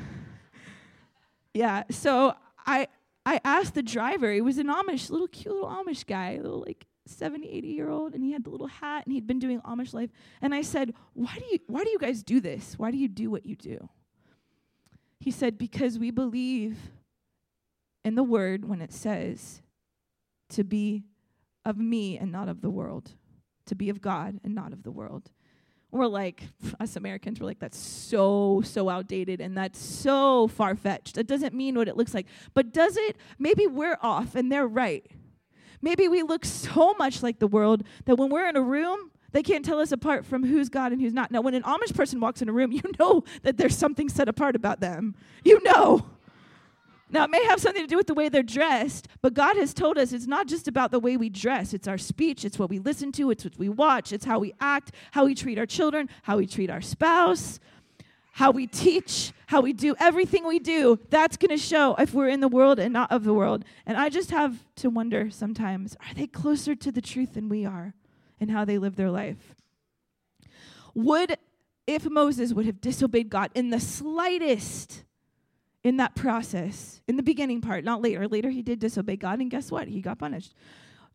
yeah, 1.53 1.83
so 1.89 2.35
I 2.65 2.87
I 3.25 3.39
asked 3.43 3.75
the 3.75 3.83
driver, 3.83 4.31
he 4.31 4.41
was 4.41 4.57
an 4.57 4.67
Amish, 4.67 5.11
little 5.11 5.27
cute 5.27 5.53
little 5.53 5.69
Amish 5.69 6.05
guy, 6.07 6.37
little 6.37 6.63
like 6.65 6.87
70, 7.05 7.47
80 7.47 7.67
year 7.67 7.89
old, 7.89 8.15
and 8.15 8.23
he 8.23 8.31
had 8.31 8.43
the 8.43 8.49
little 8.49 8.67
hat 8.67 9.05
and 9.05 9.13
he'd 9.13 9.27
been 9.27 9.39
doing 9.39 9.61
Amish 9.61 9.93
life. 9.93 10.09
And 10.41 10.55
I 10.55 10.63
said, 10.63 10.93
Why 11.13 11.35
do 11.37 11.45
you 11.51 11.59
why 11.67 11.83
do 11.83 11.89
you 11.89 11.99
guys 11.99 12.23
do 12.23 12.39
this? 12.39 12.75
Why 12.77 12.89
do 12.89 12.97
you 12.97 13.07
do 13.07 13.29
what 13.29 13.45
you 13.45 13.55
do? 13.55 13.89
He 15.19 15.29
said, 15.29 15.57
Because 15.57 15.99
we 15.99 16.09
believe 16.09 16.77
in 18.03 18.15
the 18.15 18.23
word 18.23 18.67
when 18.67 18.81
it 18.81 18.91
says 18.91 19.61
to 20.49 20.63
be 20.63 21.03
of 21.65 21.77
me 21.77 22.17
and 22.17 22.31
not 22.31 22.49
of 22.49 22.61
the 22.61 22.69
world, 22.69 23.11
to 23.65 23.75
be 23.75 23.89
of 23.89 24.01
God 24.01 24.39
and 24.43 24.55
not 24.55 24.73
of 24.73 24.83
the 24.83 24.91
world. 24.91 25.31
We're 25.91 26.07
like, 26.07 26.43
us 26.79 26.95
Americans, 26.95 27.39
we're 27.39 27.47
like, 27.47 27.59
that's 27.59 27.77
so, 27.77 28.61
so 28.63 28.89
outdated 28.89 29.41
and 29.41 29.57
that's 29.57 29.79
so 29.79 30.47
far 30.47 30.75
fetched. 30.75 31.15
That 31.15 31.27
doesn't 31.27 31.53
mean 31.53 31.75
what 31.75 31.87
it 31.87 31.97
looks 31.97 32.13
like. 32.13 32.27
But 32.53 32.73
does 32.73 32.97
it? 32.97 33.17
Maybe 33.37 33.67
we're 33.67 33.97
off 34.01 34.35
and 34.35 34.51
they're 34.51 34.67
right. 34.67 35.05
Maybe 35.81 36.07
we 36.07 36.21
look 36.21 36.45
so 36.45 36.93
much 36.99 37.23
like 37.23 37.39
the 37.39 37.47
world 37.47 37.83
that 38.05 38.15
when 38.15 38.29
we're 38.29 38.47
in 38.47 38.55
a 38.55 38.61
room, 38.61 39.11
they 39.31 39.43
can't 39.43 39.65
tell 39.65 39.79
us 39.79 39.91
apart 39.91 40.25
from 40.25 40.43
who's 40.43 40.69
God 40.69 40.91
and 40.91 41.01
who's 41.01 41.13
not. 41.13 41.31
Now, 41.31 41.41
when 41.41 41.53
an 41.53 41.63
Amish 41.63 41.95
person 41.95 42.19
walks 42.19 42.41
in 42.41 42.49
a 42.49 42.53
room, 42.53 42.71
you 42.71 42.81
know 42.99 43.23
that 43.43 43.57
there's 43.57 43.77
something 43.77 44.09
set 44.09 44.29
apart 44.29 44.55
about 44.55 44.79
them. 44.79 45.15
You 45.43 45.61
know. 45.63 46.05
Now, 47.11 47.25
it 47.25 47.29
may 47.29 47.43
have 47.45 47.59
something 47.59 47.83
to 47.83 47.87
do 47.87 47.97
with 47.97 48.07
the 48.07 48.13
way 48.13 48.29
they're 48.29 48.41
dressed, 48.41 49.09
but 49.21 49.33
God 49.33 49.57
has 49.57 49.73
told 49.73 49.97
us 49.97 50.13
it's 50.13 50.27
not 50.27 50.47
just 50.47 50.67
about 50.69 50.91
the 50.91 50.99
way 50.99 51.17
we 51.17 51.29
dress. 51.29 51.73
It's 51.73 51.87
our 51.87 51.97
speech, 51.97 52.45
it's 52.45 52.57
what 52.57 52.69
we 52.69 52.79
listen 52.79 53.11
to, 53.13 53.31
it's 53.31 53.43
what 53.43 53.57
we 53.57 53.67
watch, 53.67 54.13
it's 54.13 54.23
how 54.23 54.39
we 54.39 54.53
act, 54.61 54.91
how 55.11 55.25
we 55.25 55.35
treat 55.35 55.59
our 55.59 55.65
children, 55.65 56.09
how 56.23 56.37
we 56.37 56.47
treat 56.47 56.69
our 56.69 56.79
spouse, 56.79 57.59
how 58.31 58.51
we 58.51 58.65
teach, 58.65 59.33
how 59.47 59.59
we 59.59 59.73
do 59.73 59.93
everything 59.99 60.47
we 60.47 60.57
do. 60.57 60.97
That's 61.09 61.35
going 61.35 61.49
to 61.49 61.57
show 61.57 61.95
if 61.95 62.13
we're 62.13 62.29
in 62.29 62.39
the 62.39 62.47
world 62.47 62.79
and 62.79 62.93
not 62.93 63.11
of 63.11 63.25
the 63.25 63.33
world. 63.33 63.65
And 63.85 63.97
I 63.97 64.07
just 64.07 64.31
have 64.31 64.63
to 64.77 64.89
wonder 64.89 65.29
sometimes 65.29 65.97
are 66.07 66.13
they 66.15 66.27
closer 66.27 66.75
to 66.75 66.91
the 66.93 67.01
truth 67.01 67.33
than 67.33 67.49
we 67.49 67.65
are 67.65 67.93
in 68.39 68.47
how 68.47 68.63
they 68.63 68.77
live 68.77 68.95
their 68.95 69.11
life? 69.11 69.53
Would, 70.93 71.37
if 71.85 72.09
Moses 72.09 72.53
would 72.53 72.65
have 72.65 72.79
disobeyed 72.79 73.29
God 73.29 73.51
in 73.53 73.69
the 73.69 73.79
slightest, 73.81 75.03
in 75.83 75.97
that 75.97 76.15
process, 76.15 77.01
in 77.07 77.15
the 77.17 77.23
beginning 77.23 77.61
part, 77.61 77.83
not 77.83 78.01
later. 78.01 78.27
Later, 78.27 78.49
he 78.49 78.61
did 78.61 78.79
disobey 78.79 79.15
God, 79.15 79.39
and 79.39 79.49
guess 79.49 79.71
what? 79.71 79.87
He 79.87 80.01
got 80.01 80.19
punished. 80.19 80.53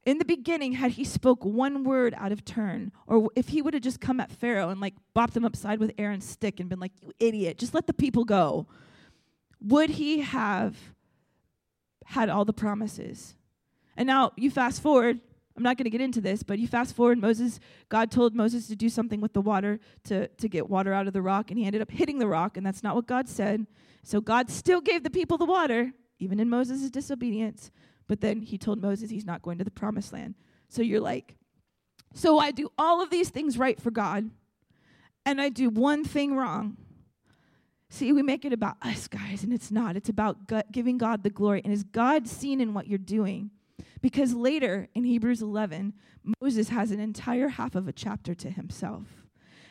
In 0.04 0.18
the 0.18 0.24
beginning, 0.24 0.72
had 0.72 0.92
he 0.92 1.04
spoke 1.04 1.44
one 1.44 1.82
word 1.82 2.14
out 2.16 2.32
of 2.32 2.44
turn, 2.44 2.92
or 3.06 3.28
if 3.34 3.48
he 3.48 3.60
would 3.60 3.74
have 3.74 3.82
just 3.82 4.00
come 4.00 4.20
at 4.20 4.30
Pharaoh 4.30 4.70
and 4.70 4.80
like 4.80 4.94
bopped 5.14 5.36
him 5.36 5.44
upside 5.44 5.80
with 5.80 5.92
Aaron's 5.98 6.24
stick 6.24 6.60
and 6.60 6.68
been 6.68 6.78
like, 6.78 6.92
"You 7.02 7.12
idiot, 7.18 7.58
just 7.58 7.74
let 7.74 7.86
the 7.86 7.92
people 7.92 8.24
go," 8.24 8.66
would 9.60 9.90
he 9.90 10.20
have 10.20 10.76
had 12.04 12.28
all 12.28 12.44
the 12.44 12.52
promises? 12.52 13.34
And 13.96 14.06
now 14.06 14.32
you 14.36 14.50
fast 14.50 14.80
forward. 14.80 15.20
I'm 15.56 15.62
not 15.62 15.76
going 15.76 15.84
to 15.84 15.90
get 15.90 16.02
into 16.02 16.20
this, 16.20 16.42
but 16.42 16.58
you 16.58 16.68
fast 16.68 16.94
forward. 16.94 17.18
Moses, 17.18 17.58
God 17.88 18.10
told 18.10 18.34
Moses 18.34 18.68
to 18.68 18.76
do 18.76 18.88
something 18.88 19.20
with 19.20 19.32
the 19.32 19.40
water 19.40 19.80
to 20.04 20.28
to 20.28 20.48
get 20.48 20.68
water 20.70 20.92
out 20.92 21.06
of 21.06 21.14
the 21.14 21.22
rock, 21.22 21.50
and 21.50 21.58
he 21.58 21.64
ended 21.64 21.82
up 21.82 21.90
hitting 21.90 22.18
the 22.18 22.28
rock, 22.28 22.56
and 22.56 22.64
that's 22.64 22.82
not 22.82 22.94
what 22.94 23.06
God 23.06 23.28
said. 23.28 23.66
So 24.06 24.20
God 24.20 24.50
still 24.50 24.80
gave 24.80 25.02
the 25.02 25.10
people 25.10 25.36
the 25.36 25.44
water, 25.44 25.90
even 26.20 26.38
in 26.38 26.48
Moses' 26.48 26.90
disobedience. 26.90 27.72
But 28.06 28.20
then 28.20 28.40
he 28.40 28.56
told 28.56 28.80
Moses 28.80 29.10
he's 29.10 29.26
not 29.26 29.42
going 29.42 29.58
to 29.58 29.64
the 29.64 29.70
promised 29.72 30.12
land. 30.12 30.36
So 30.68 30.80
you're 30.80 31.00
like, 31.00 31.34
so 32.14 32.38
I 32.38 32.52
do 32.52 32.70
all 32.78 33.02
of 33.02 33.10
these 33.10 33.30
things 33.30 33.58
right 33.58 33.82
for 33.82 33.90
God, 33.90 34.30
and 35.24 35.40
I 35.40 35.48
do 35.48 35.70
one 35.70 36.04
thing 36.04 36.36
wrong. 36.36 36.76
See, 37.90 38.12
we 38.12 38.22
make 38.22 38.44
it 38.44 38.52
about 38.52 38.76
us, 38.80 39.08
guys, 39.08 39.42
and 39.42 39.52
it's 39.52 39.72
not. 39.72 39.96
It's 39.96 40.08
about 40.08 40.36
giving 40.70 40.98
God 40.98 41.24
the 41.24 41.30
glory. 41.30 41.60
And 41.64 41.72
is 41.72 41.82
God 41.82 42.28
seen 42.28 42.60
in 42.60 42.74
what 42.74 42.86
you're 42.86 42.98
doing? 42.98 43.50
Because 44.00 44.34
later 44.34 44.86
in 44.94 45.02
Hebrews 45.02 45.42
11, 45.42 45.94
Moses 46.40 46.68
has 46.68 46.92
an 46.92 47.00
entire 47.00 47.48
half 47.48 47.74
of 47.74 47.88
a 47.88 47.92
chapter 47.92 48.36
to 48.36 48.50
himself. 48.50 49.25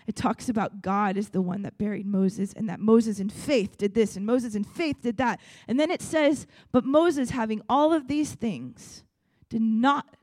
It 0.07 0.15
talks 0.15 0.49
about 0.49 0.81
God 0.81 1.17
is 1.17 1.29
the 1.29 1.41
one 1.41 1.63
that 1.63 1.77
buried 1.77 2.05
Moses 2.05 2.53
and 2.53 2.69
that 2.69 2.79
Moses 2.79 3.19
in 3.19 3.29
faith 3.29 3.77
did 3.77 3.95
this 3.95 4.15
and 4.15 4.25
Moses 4.25 4.53
in 4.53 4.63
faith 4.63 5.01
did 5.01 5.17
that. 5.17 5.39
And 5.67 5.79
then 5.79 5.89
it 5.89 6.01
says, 6.01 6.45
but 6.71 6.85
Moses, 6.85 7.31
having 7.31 7.61
all 7.67 7.91
of 7.91 8.07
these 8.07 8.33
things, 8.33 9.03
did 9.49 9.61
not 9.61 10.15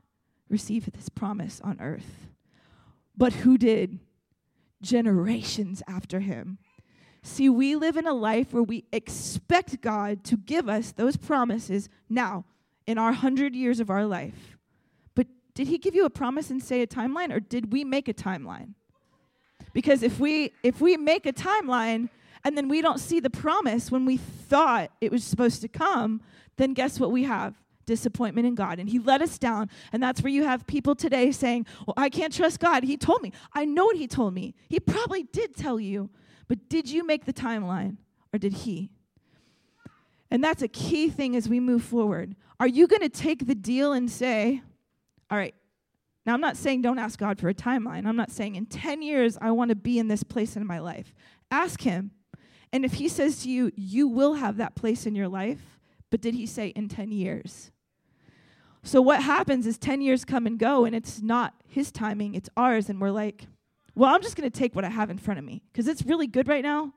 receive 0.49 0.89
this 0.91 1.09
promise 1.09 1.59
on 1.63 1.81
earth. 1.81 2.27
But 3.17 3.33
who 3.33 3.57
did? 3.57 3.99
Generations 4.81 5.83
after 5.87 6.21
him. 6.21 6.59
See, 7.21 7.49
we 7.49 7.75
live 7.75 7.95
in 7.95 8.05
a 8.05 8.13
life 8.13 8.53
where 8.53 8.63
we 8.63 8.85
expect 8.91 9.81
God 9.81 10.23
to 10.25 10.37
give 10.37 10.67
us 10.67 10.91
those 10.91 11.15
promises 11.15 11.89
now 12.09 12.45
in 12.85 12.97
our 12.97 13.13
hundred 13.13 13.55
years 13.55 13.79
of 13.79 13.89
our 13.89 14.05
life. 14.05 14.57
But 15.15 15.27
did 15.53 15.67
he 15.67 15.77
give 15.77 15.95
you 15.95 16.05
a 16.05 16.09
promise 16.09 16.49
and 16.49 16.61
say 16.61 16.81
a 16.81 16.87
timeline, 16.87 17.33
or 17.33 17.39
did 17.39 17.71
we 17.71 17.85
make 17.85 18.09
a 18.09 18.13
timeline? 18.13 18.73
Because 19.73 20.03
if 20.03 20.19
we 20.19 20.53
if 20.63 20.79
we 20.79 20.97
make 20.97 21.25
a 21.25 21.33
timeline 21.33 22.09
and 22.43 22.57
then 22.57 22.67
we 22.67 22.81
don't 22.81 22.99
see 22.99 23.19
the 23.19 23.29
promise 23.29 23.91
when 23.91 24.05
we 24.05 24.17
thought 24.17 24.91
it 25.01 25.11
was 25.11 25.23
supposed 25.23 25.61
to 25.61 25.67
come, 25.67 26.21
then 26.57 26.73
guess 26.73 26.99
what 26.99 27.11
we 27.11 27.23
have? 27.23 27.55
Disappointment 27.85 28.47
in 28.47 28.55
God. 28.55 28.79
And 28.79 28.87
He 28.87 28.99
let 28.99 29.21
us 29.21 29.37
down. 29.37 29.69
And 29.91 30.01
that's 30.01 30.21
where 30.21 30.31
you 30.31 30.43
have 30.43 30.65
people 30.67 30.95
today 30.95 31.31
saying, 31.31 31.65
Well, 31.87 31.95
I 31.97 32.09
can't 32.09 32.33
trust 32.33 32.59
God. 32.59 32.83
He 32.83 32.97
told 32.97 33.21
me. 33.21 33.31
I 33.53 33.65
know 33.65 33.85
what 33.85 33.97
He 33.97 34.07
told 34.07 34.33
me. 34.33 34.53
He 34.69 34.79
probably 34.79 35.23
did 35.23 35.55
tell 35.55 35.79
you. 35.79 36.09
But 36.47 36.69
did 36.69 36.89
you 36.89 37.05
make 37.05 37.25
the 37.25 37.33
timeline 37.33 37.97
or 38.31 38.39
did 38.39 38.53
He? 38.53 38.91
And 40.29 40.43
that's 40.43 40.61
a 40.61 40.67
key 40.67 41.09
thing 41.09 41.35
as 41.35 41.47
we 41.49 41.59
move 41.59 41.83
forward. 41.83 42.35
Are 42.59 42.67
you 42.67 42.87
going 42.87 43.01
to 43.01 43.09
take 43.09 43.47
the 43.47 43.55
deal 43.55 43.93
and 43.93 44.09
say, 44.09 44.61
All 45.29 45.37
right, 45.37 45.55
now, 46.25 46.33
I'm 46.33 46.41
not 46.41 46.55
saying 46.55 46.81
don't 46.81 46.99
ask 46.99 47.19
God 47.19 47.39
for 47.39 47.49
a 47.49 47.53
timeline. 47.53 48.05
I'm 48.05 48.15
not 48.15 48.31
saying 48.31 48.55
in 48.55 48.65
10 48.65 49.01
years 49.01 49.37
I 49.41 49.51
want 49.51 49.69
to 49.69 49.75
be 49.75 49.99
in 49.99 50.07
this 50.07 50.23
place 50.23 50.55
in 50.55 50.65
my 50.65 50.79
life. 50.79 51.13
Ask 51.51 51.81
Him. 51.81 52.11
And 52.71 52.85
if 52.85 52.93
He 52.93 53.09
says 53.09 53.43
to 53.43 53.49
you, 53.49 53.71
you 53.75 54.07
will 54.07 54.35
have 54.35 54.57
that 54.57 54.75
place 54.75 55.05
in 55.05 55.15
your 55.15 55.27
life, 55.27 55.79
but 56.09 56.21
did 56.21 56.33
He 56.33 56.45
say 56.45 56.67
in 56.69 56.87
10 56.87 57.11
years? 57.11 57.71
So, 58.83 59.01
what 59.01 59.23
happens 59.23 59.67
is 59.67 59.77
10 59.77 60.01
years 60.01 60.23
come 60.23 60.47
and 60.47 60.57
go, 60.57 60.85
and 60.85 60.95
it's 60.95 61.21
not 61.21 61.53
His 61.67 61.91
timing, 61.91 62.35
it's 62.35 62.49
ours. 62.55 62.89
And 62.89 63.01
we're 63.01 63.11
like, 63.11 63.47
well, 63.95 64.13
I'm 64.13 64.21
just 64.21 64.35
going 64.35 64.49
to 64.49 64.57
take 64.57 64.75
what 64.75 64.85
I 64.85 64.89
have 64.89 65.09
in 65.09 65.17
front 65.17 65.39
of 65.39 65.45
me 65.45 65.61
because 65.71 65.87
it's 65.87 66.03
really 66.03 66.27
good 66.27 66.47
right 66.47 66.63
now. 66.63 66.93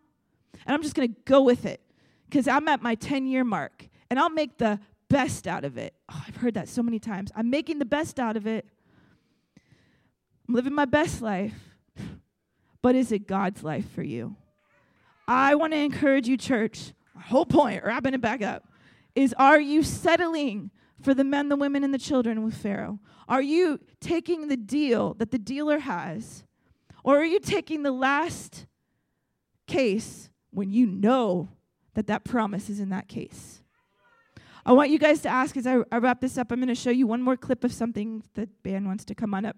And 0.66 0.74
I'm 0.74 0.82
just 0.82 0.94
going 0.94 1.08
to 1.08 1.16
go 1.24 1.42
with 1.42 1.66
it 1.66 1.80
because 2.28 2.48
I'm 2.48 2.68
at 2.68 2.80
my 2.80 2.94
10 2.94 3.26
year 3.26 3.44
mark 3.44 3.88
and 4.08 4.18
I'll 4.18 4.30
make 4.30 4.58
the 4.58 4.80
best 5.08 5.46
out 5.46 5.64
of 5.64 5.76
it. 5.76 5.94
Oh, 6.08 6.24
I've 6.26 6.36
heard 6.36 6.54
that 6.54 6.68
so 6.68 6.82
many 6.82 6.98
times. 6.98 7.30
I'm 7.36 7.50
making 7.50 7.78
the 7.78 7.84
best 7.84 8.18
out 8.18 8.36
of 8.36 8.46
it. 8.46 8.66
I'm 10.48 10.54
living 10.54 10.74
my 10.74 10.84
best 10.84 11.22
life. 11.22 11.54
But 12.82 12.94
is 12.94 13.10
it 13.10 13.26
God's 13.26 13.64
life 13.64 13.90
for 13.92 14.02
you? 14.02 14.36
I 15.26 15.56
want 15.56 15.72
to 15.72 15.78
encourage 15.78 16.28
you, 16.28 16.36
church. 16.36 16.92
Whole 17.24 17.46
point, 17.46 17.82
wrapping 17.84 18.14
it 18.14 18.20
back 18.20 18.42
up, 18.42 18.68
is 19.14 19.34
are 19.38 19.60
you 19.60 19.82
settling 19.82 20.70
for 21.00 21.14
the 21.14 21.24
men, 21.24 21.48
the 21.48 21.56
women, 21.56 21.82
and 21.82 21.92
the 21.92 21.98
children 21.98 22.44
with 22.44 22.54
Pharaoh? 22.54 23.00
Are 23.28 23.42
you 23.42 23.80
taking 24.00 24.48
the 24.48 24.56
deal 24.56 25.14
that 25.14 25.30
the 25.30 25.38
dealer 25.38 25.80
has? 25.80 26.44
Or 27.02 27.18
are 27.18 27.24
you 27.24 27.40
taking 27.40 27.82
the 27.82 27.90
last 27.90 28.66
case 29.66 30.30
when 30.50 30.70
you 30.70 30.86
know 30.86 31.48
that 31.94 32.06
that 32.06 32.24
promise 32.24 32.70
is 32.70 32.78
in 32.78 32.90
that 32.90 33.08
case? 33.08 33.62
I 34.64 34.72
want 34.72 34.90
you 34.90 34.98
guys 34.98 35.20
to 35.22 35.28
ask 35.28 35.56
as 35.56 35.66
I, 35.66 35.78
I 35.90 35.98
wrap 35.98 36.20
this 36.20 36.36
up, 36.36 36.52
I'm 36.52 36.58
going 36.58 36.68
to 36.68 36.74
show 36.74 36.90
you 36.90 37.06
one 37.06 37.22
more 37.22 37.36
clip 37.36 37.64
of 37.64 37.72
something 37.72 38.22
the 38.34 38.48
band 38.62 38.86
wants 38.86 39.04
to 39.06 39.14
come 39.14 39.32
on 39.34 39.44
up. 39.44 39.56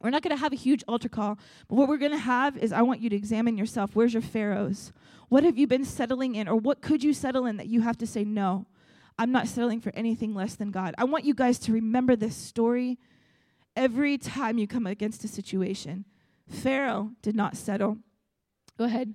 We're 0.00 0.10
not 0.10 0.22
going 0.22 0.36
to 0.36 0.40
have 0.40 0.52
a 0.52 0.56
huge 0.56 0.84
altar 0.86 1.08
call, 1.08 1.38
but 1.68 1.76
what 1.76 1.88
we're 1.88 1.96
going 1.96 2.12
to 2.12 2.18
have 2.18 2.56
is 2.58 2.72
I 2.72 2.82
want 2.82 3.00
you 3.00 3.10
to 3.10 3.16
examine 3.16 3.56
yourself. 3.56 3.92
Where's 3.94 4.12
your 4.12 4.22
pharaohs? 4.22 4.92
What 5.28 5.42
have 5.42 5.58
you 5.58 5.66
been 5.66 5.84
settling 5.84 6.34
in, 6.34 6.48
or 6.48 6.56
what 6.56 6.82
could 6.82 7.02
you 7.02 7.12
settle 7.12 7.46
in 7.46 7.56
that 7.56 7.68
you 7.68 7.80
have 7.80 7.96
to 7.98 8.06
say, 8.06 8.22
no, 8.22 8.66
I'm 9.18 9.32
not 9.32 9.48
settling 9.48 9.80
for 9.80 9.92
anything 9.94 10.34
less 10.34 10.54
than 10.54 10.70
God? 10.70 10.94
I 10.98 11.04
want 11.04 11.24
you 11.24 11.34
guys 11.34 11.58
to 11.60 11.72
remember 11.72 12.14
this 12.14 12.36
story 12.36 12.98
every 13.74 14.18
time 14.18 14.58
you 14.58 14.66
come 14.66 14.86
against 14.86 15.24
a 15.24 15.28
situation. 15.28 16.04
Pharaoh 16.48 17.12
did 17.22 17.34
not 17.34 17.56
settle. 17.56 17.98
Go 18.78 18.84
ahead. 18.84 19.14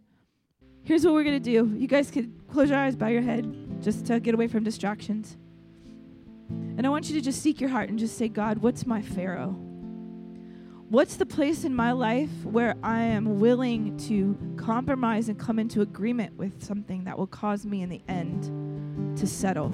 Here's 0.84 1.06
what 1.06 1.14
we're 1.14 1.24
going 1.24 1.42
to 1.42 1.52
do. 1.52 1.78
You 1.78 1.88
guys 1.88 2.10
could 2.10 2.48
close 2.52 2.70
your 2.70 2.80
eyes, 2.80 2.96
bow 2.96 3.08
your 3.08 3.22
head, 3.22 3.84
just 3.84 4.08
to 4.08 4.20
get 4.20 4.34
away 4.34 4.48
from 4.48 4.64
distractions. 4.64 5.38
And 6.50 6.86
I 6.86 6.90
want 6.90 7.08
you 7.08 7.16
to 7.16 7.22
just 7.22 7.42
seek 7.42 7.62
your 7.62 7.70
heart 7.70 7.90
and 7.90 8.00
just 8.00 8.18
say, 8.18 8.28
God, 8.28 8.58
what's 8.58 8.86
my 8.88 9.02
Pharaoh? 9.02 9.56
What's 10.92 11.16
the 11.16 11.26
place 11.26 11.64
in 11.64 11.74
my 11.74 11.94
life 11.94 12.44
where 12.44 12.76
I 12.84 13.00
am 13.00 13.40
willing 13.40 13.96
to 14.10 14.38
compromise 14.58 15.30
and 15.30 15.40
come 15.40 15.58
into 15.58 15.80
agreement 15.80 16.36
with 16.36 16.62
something 16.62 17.06
that 17.06 17.18
will 17.18 17.28
cause 17.28 17.66
me 17.66 17.82
in 17.82 17.88
the 17.88 18.02
end 18.10 19.18
to 19.18 19.26
settle? 19.26 19.70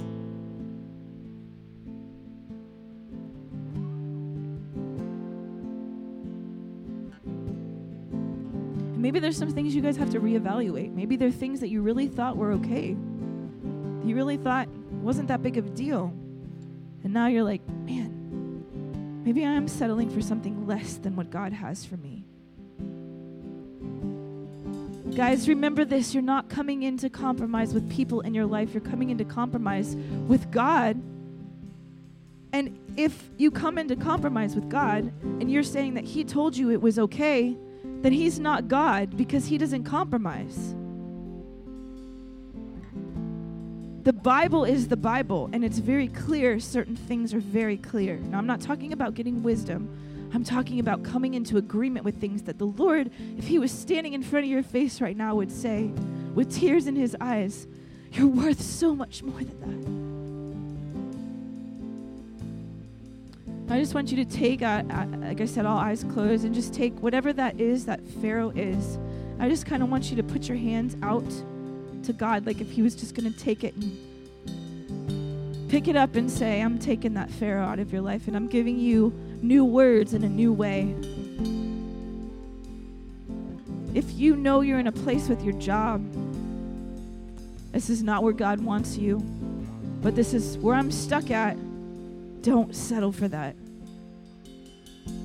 maybe 8.96 9.20
there's 9.20 9.38
some 9.38 9.50
things 9.50 9.74
you 9.74 9.82
guys 9.82 9.98
have 9.98 10.12
to 10.12 10.20
reevaluate. 10.20 10.94
Maybe 10.94 11.16
there 11.16 11.30
are 11.30 11.32
things 11.32 11.62
that 11.62 11.70
you 11.70 11.82
really 11.82 12.08
thought 12.08 12.38
were 12.38 12.52
okay. 12.52 12.90
You 12.90 14.16
really 14.16 14.38
thought 14.38 14.68
wasn't 15.02 15.30
that 15.30 15.42
big 15.42 15.58
of 15.58 15.66
a 15.66 15.70
deal. 15.70 16.14
And 17.04 17.12
now 17.12 17.26
you're 17.26 17.44
like, 17.44 17.68
man, 17.70 18.17
Maybe 19.28 19.44
I 19.44 19.52
am 19.52 19.68
settling 19.68 20.10
for 20.10 20.22
something 20.22 20.66
less 20.66 20.94
than 20.94 21.18
what 21.18 21.30
God 21.30 21.52
has 21.52 21.84
for 21.84 21.98
me. 21.98 22.24
Guys, 25.18 25.50
remember 25.50 25.84
this 25.84 26.14
you're 26.14 26.24
not 26.24 26.48
coming 26.48 26.84
into 26.84 27.10
compromise 27.10 27.74
with 27.74 27.92
people 27.92 28.22
in 28.22 28.34
your 28.34 28.46
life, 28.46 28.74
you're 28.74 28.80
coming 28.80 29.10
into 29.10 29.26
compromise 29.26 29.98
with 30.30 30.50
God. 30.50 30.96
And 32.54 32.80
if 32.96 33.30
you 33.36 33.52
come 33.52 33.78
into 33.78 33.98
compromise 33.98 34.56
with 34.56 34.70
God 34.70 35.12
and 35.22 35.52
you're 35.52 35.62
saying 35.62 35.96
that 35.96 36.06
He 36.06 36.24
told 36.24 36.56
you 36.56 36.72
it 36.72 36.82
was 36.82 36.98
okay, 36.98 37.58
then 38.04 38.14
He's 38.14 38.40
not 38.40 38.70
God 38.70 39.18
because 39.18 39.46
He 39.46 39.58
doesn't 39.58 39.84
compromise. 39.84 40.74
The 44.08 44.14
Bible 44.14 44.64
is 44.64 44.88
the 44.88 44.96
Bible, 44.96 45.50
and 45.52 45.66
it's 45.66 45.80
very 45.80 46.08
clear. 46.08 46.62
Certain 46.62 46.96
things 46.96 47.34
are 47.34 47.42
very 47.42 47.76
clear. 47.76 48.16
Now, 48.16 48.38
I'm 48.38 48.48
not 48.48 48.62
talking 48.62 48.94
about 48.94 49.16
getting 49.16 49.44
wisdom. 49.44 50.30
I'm 50.34 50.46
talking 50.46 50.80
about 50.80 51.04
coming 51.04 51.34
into 51.34 51.58
agreement 51.58 52.06
with 52.06 52.16
things 52.22 52.44
that 52.44 52.58
the 52.58 52.68
Lord, 52.68 53.12
if 53.38 53.48
He 53.48 53.60
was 53.60 53.70
standing 53.70 54.14
in 54.14 54.24
front 54.24 54.46
of 54.46 54.50
your 54.50 54.64
face 54.64 55.02
right 55.02 55.18
now, 55.18 55.36
would 55.36 55.52
say, 55.52 55.92
with 56.34 56.56
tears 56.56 56.88
in 56.88 56.96
His 56.96 57.18
eyes, 57.20 57.68
You're 58.14 58.28
worth 58.28 58.62
so 58.62 58.96
much 58.96 59.24
more 59.24 59.42
than 59.44 60.08
that. 63.68 63.74
I 63.76 63.80
just 63.82 63.94
want 63.94 64.10
you 64.10 64.24
to 64.24 64.32
take, 64.38 64.62
uh, 64.62 64.84
uh, 64.90 65.06
like 65.18 65.42
I 65.42 65.46
said, 65.46 65.66
all 65.66 65.78
eyes 65.78 66.06
closed, 66.06 66.46
and 66.46 66.56
just 66.56 66.74
take 66.74 66.98
whatever 67.02 67.34
that 67.34 67.60
is 67.60 67.86
that 67.88 68.00
Pharaoh 68.22 68.54
is. 68.56 68.98
I 69.38 69.50
just 69.50 69.66
kind 69.66 69.84
of 69.84 69.90
want 69.90 70.10
you 70.12 70.16
to 70.16 70.24
put 70.24 70.48
your 70.48 70.58
hands 70.58 70.96
out 71.04 71.30
to 72.08 72.14
God 72.14 72.46
like 72.46 72.60
if 72.60 72.72
He 72.72 72.82
was 72.82 72.96
just 72.96 73.16
going 73.16 73.32
to 73.32 73.40
take 73.40 73.64
it 73.64 73.76
and 73.76 75.70
pick 75.70 75.88
it 75.88 75.96
up 75.96 76.16
and 76.16 76.32
say, 76.32 76.62
I'm 76.62 76.80
taking 76.80 77.14
that 77.14 77.30
Pharaoh 77.30 77.66
out 77.66 77.80
of 77.80 77.94
your 77.94 78.02
life 78.02 78.28
and 78.28 78.36
I'm 78.36 78.48
giving 78.48 78.80
you 78.80 79.14
new 79.42 79.64
words 79.64 80.14
in 80.14 80.24
a 80.24 80.30
new 80.30 80.52
way. 80.52 80.96
If 83.94 84.12
you 84.14 84.36
know 84.36 84.62
you're 84.62 84.80
in 84.80 84.88
a 84.88 84.92
place 84.92 85.28
with 85.30 85.44
your 85.44 85.54
job, 85.60 86.02
This 87.78 87.90
is 87.92 88.02
not 88.02 88.24
where 88.24 88.34
God 88.34 88.60
wants 88.62 88.98
you, 88.98 89.20
but 90.02 90.16
this 90.16 90.34
is 90.34 90.58
where 90.58 90.74
I'm 90.76 90.92
stuck 90.92 91.30
at. 91.30 91.58
Don't 92.42 92.76
settle 92.76 93.12
for 93.12 93.28
that. 93.28 93.56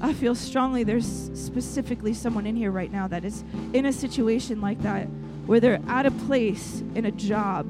I 0.01 0.13
feel 0.13 0.35
strongly 0.35 0.85
there's 0.85 1.31
specifically 1.35 2.13
someone 2.13 2.47
in 2.47 2.57
here 2.57 2.71
right 2.71 2.93
now 2.93 3.09
that 3.09 3.25
is 3.25 3.43
in 3.73 3.87
a 3.87 3.93
situation 3.93 4.61
like 4.61 4.83
that 4.83 5.09
where 5.47 5.61
they're 5.61 5.81
at 5.89 6.07
a 6.07 6.11
place 6.11 6.83
in 6.95 7.05
a 7.05 7.11
job 7.11 7.67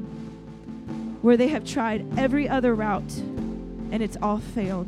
where 1.22 1.36
they 1.36 1.48
have 1.48 1.64
tried 1.64 2.06
every 2.18 2.48
other 2.48 2.74
route 2.74 3.16
and 3.90 4.02
it's 4.02 4.16
all 4.20 4.38
failed. 4.38 4.86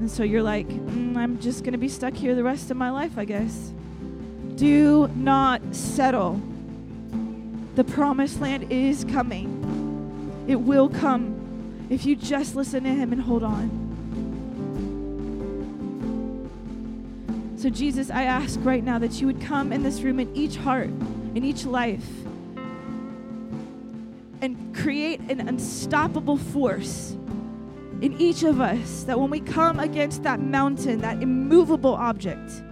And 0.00 0.10
so 0.10 0.22
you're 0.22 0.42
like, 0.42 0.68
mm, 0.68 1.16
I'm 1.16 1.40
just 1.40 1.64
going 1.64 1.72
to 1.72 1.78
be 1.78 1.88
stuck 1.88 2.14
here 2.14 2.34
the 2.34 2.44
rest 2.44 2.70
of 2.70 2.76
my 2.76 2.90
life, 2.90 3.16
I 3.16 3.24
guess. 3.24 3.72
Do 4.56 5.08
not 5.16 5.62
settle. 5.74 6.40
The 7.74 7.84
promised 7.84 8.40
land 8.40 8.70
is 8.70 9.04
coming, 9.04 10.44
it 10.46 10.56
will 10.56 10.88
come 10.88 11.86
if 11.90 12.06
you 12.06 12.16
just 12.16 12.54
listen 12.54 12.84
to 12.84 12.90
Him 12.90 13.12
and 13.12 13.20
hold 13.20 13.42
on. 13.42 13.83
So, 17.64 17.70
Jesus, 17.70 18.10
I 18.10 18.24
ask 18.24 18.60
right 18.62 18.84
now 18.84 18.98
that 18.98 19.22
you 19.22 19.26
would 19.26 19.40
come 19.40 19.72
in 19.72 19.82
this 19.82 20.02
room 20.02 20.20
in 20.20 20.36
each 20.36 20.56
heart, 20.56 20.90
in 21.34 21.44
each 21.44 21.64
life, 21.64 22.06
and 24.42 24.76
create 24.76 25.18
an 25.30 25.48
unstoppable 25.48 26.36
force 26.36 27.16
in 28.02 28.20
each 28.20 28.42
of 28.42 28.60
us 28.60 29.04
that 29.04 29.18
when 29.18 29.30
we 29.30 29.40
come 29.40 29.80
against 29.80 30.24
that 30.24 30.40
mountain, 30.40 31.00
that 31.00 31.22
immovable 31.22 31.94
object, 31.94 32.62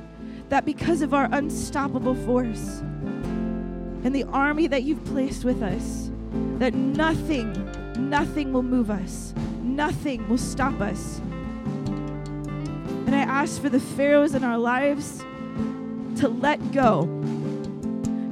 that 0.50 0.66
because 0.66 1.00
of 1.00 1.14
our 1.14 1.26
unstoppable 1.32 2.14
force 2.26 2.80
and 4.04 4.14
the 4.14 4.24
army 4.24 4.66
that 4.66 4.82
you've 4.82 5.02
placed 5.06 5.42
with 5.42 5.62
us, 5.62 6.10
that 6.58 6.74
nothing, 6.74 7.50
nothing 8.10 8.52
will 8.52 8.62
move 8.62 8.90
us, 8.90 9.32
nothing 9.62 10.28
will 10.28 10.36
stop 10.36 10.82
us. 10.82 11.22
And 13.12 13.20
I 13.20 13.24
ask 13.30 13.60
for 13.60 13.68
the 13.68 13.78
Pharaohs 13.78 14.34
in 14.34 14.42
our 14.42 14.56
lives 14.56 15.18
to 16.18 16.28
let 16.28 16.72
go, 16.72 17.02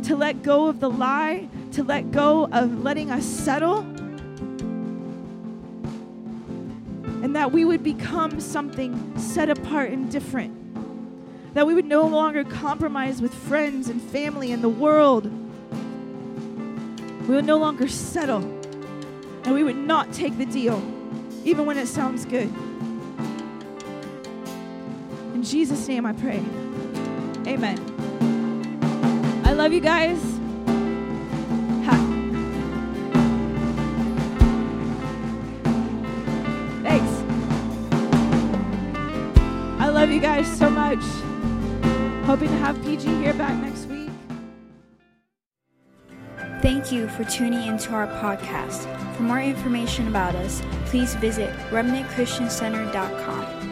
to 0.04 0.16
let 0.16 0.42
go 0.42 0.68
of 0.68 0.80
the 0.80 0.88
lie, 0.88 1.48
to 1.72 1.84
let 1.84 2.10
go 2.10 2.48
of 2.50 2.82
letting 2.82 3.10
us 3.10 3.26
settle 3.26 3.80
and 7.22 7.36
that 7.36 7.52
we 7.52 7.66
would 7.66 7.82
become 7.82 8.40
something 8.40 9.18
set 9.18 9.50
apart 9.50 9.90
and 9.90 10.10
different. 10.10 10.56
That 11.52 11.66
we 11.66 11.74
would 11.74 11.84
no 11.84 12.06
longer 12.06 12.42
compromise 12.42 13.20
with 13.20 13.34
friends 13.34 13.90
and 13.90 14.00
family 14.00 14.50
and 14.50 14.64
the 14.64 14.70
world. 14.70 15.30
We 17.28 17.34
would 17.34 17.44
no 17.44 17.58
longer 17.58 17.86
settle. 17.86 18.40
And 19.44 19.52
we 19.52 19.62
would 19.62 19.76
not 19.76 20.14
take 20.14 20.38
the 20.38 20.46
deal, 20.46 20.82
even 21.44 21.66
when 21.66 21.76
it 21.76 21.86
sounds 21.86 22.24
good. 22.24 22.50
In 25.40 25.46
Jesus' 25.46 25.88
name 25.88 26.04
I 26.04 26.12
pray. 26.12 26.44
Amen. 27.46 27.78
I 29.42 29.54
love 29.54 29.72
you 29.72 29.80
guys. 29.80 30.20
Ha. 31.86 31.96
Thanks. 36.82 37.10
I 39.80 39.88
love 39.88 40.10
you 40.10 40.20
guys 40.20 40.46
so 40.58 40.68
much. 40.68 41.02
Hoping 42.26 42.48
to 42.48 42.58
have 42.58 42.78
PG 42.84 43.06
here 43.22 43.32
back 43.32 43.58
next 43.62 43.86
week. 43.86 44.10
Thank 46.60 46.92
you 46.92 47.08
for 47.08 47.24
tuning 47.24 47.66
into 47.66 47.94
our 47.94 48.08
podcast. 48.20 48.84
For 49.16 49.22
more 49.22 49.40
information 49.40 50.06
about 50.06 50.34
us, 50.34 50.60
please 50.84 51.14
visit 51.14 51.48
remnantchristiancenter.com. 51.70 53.69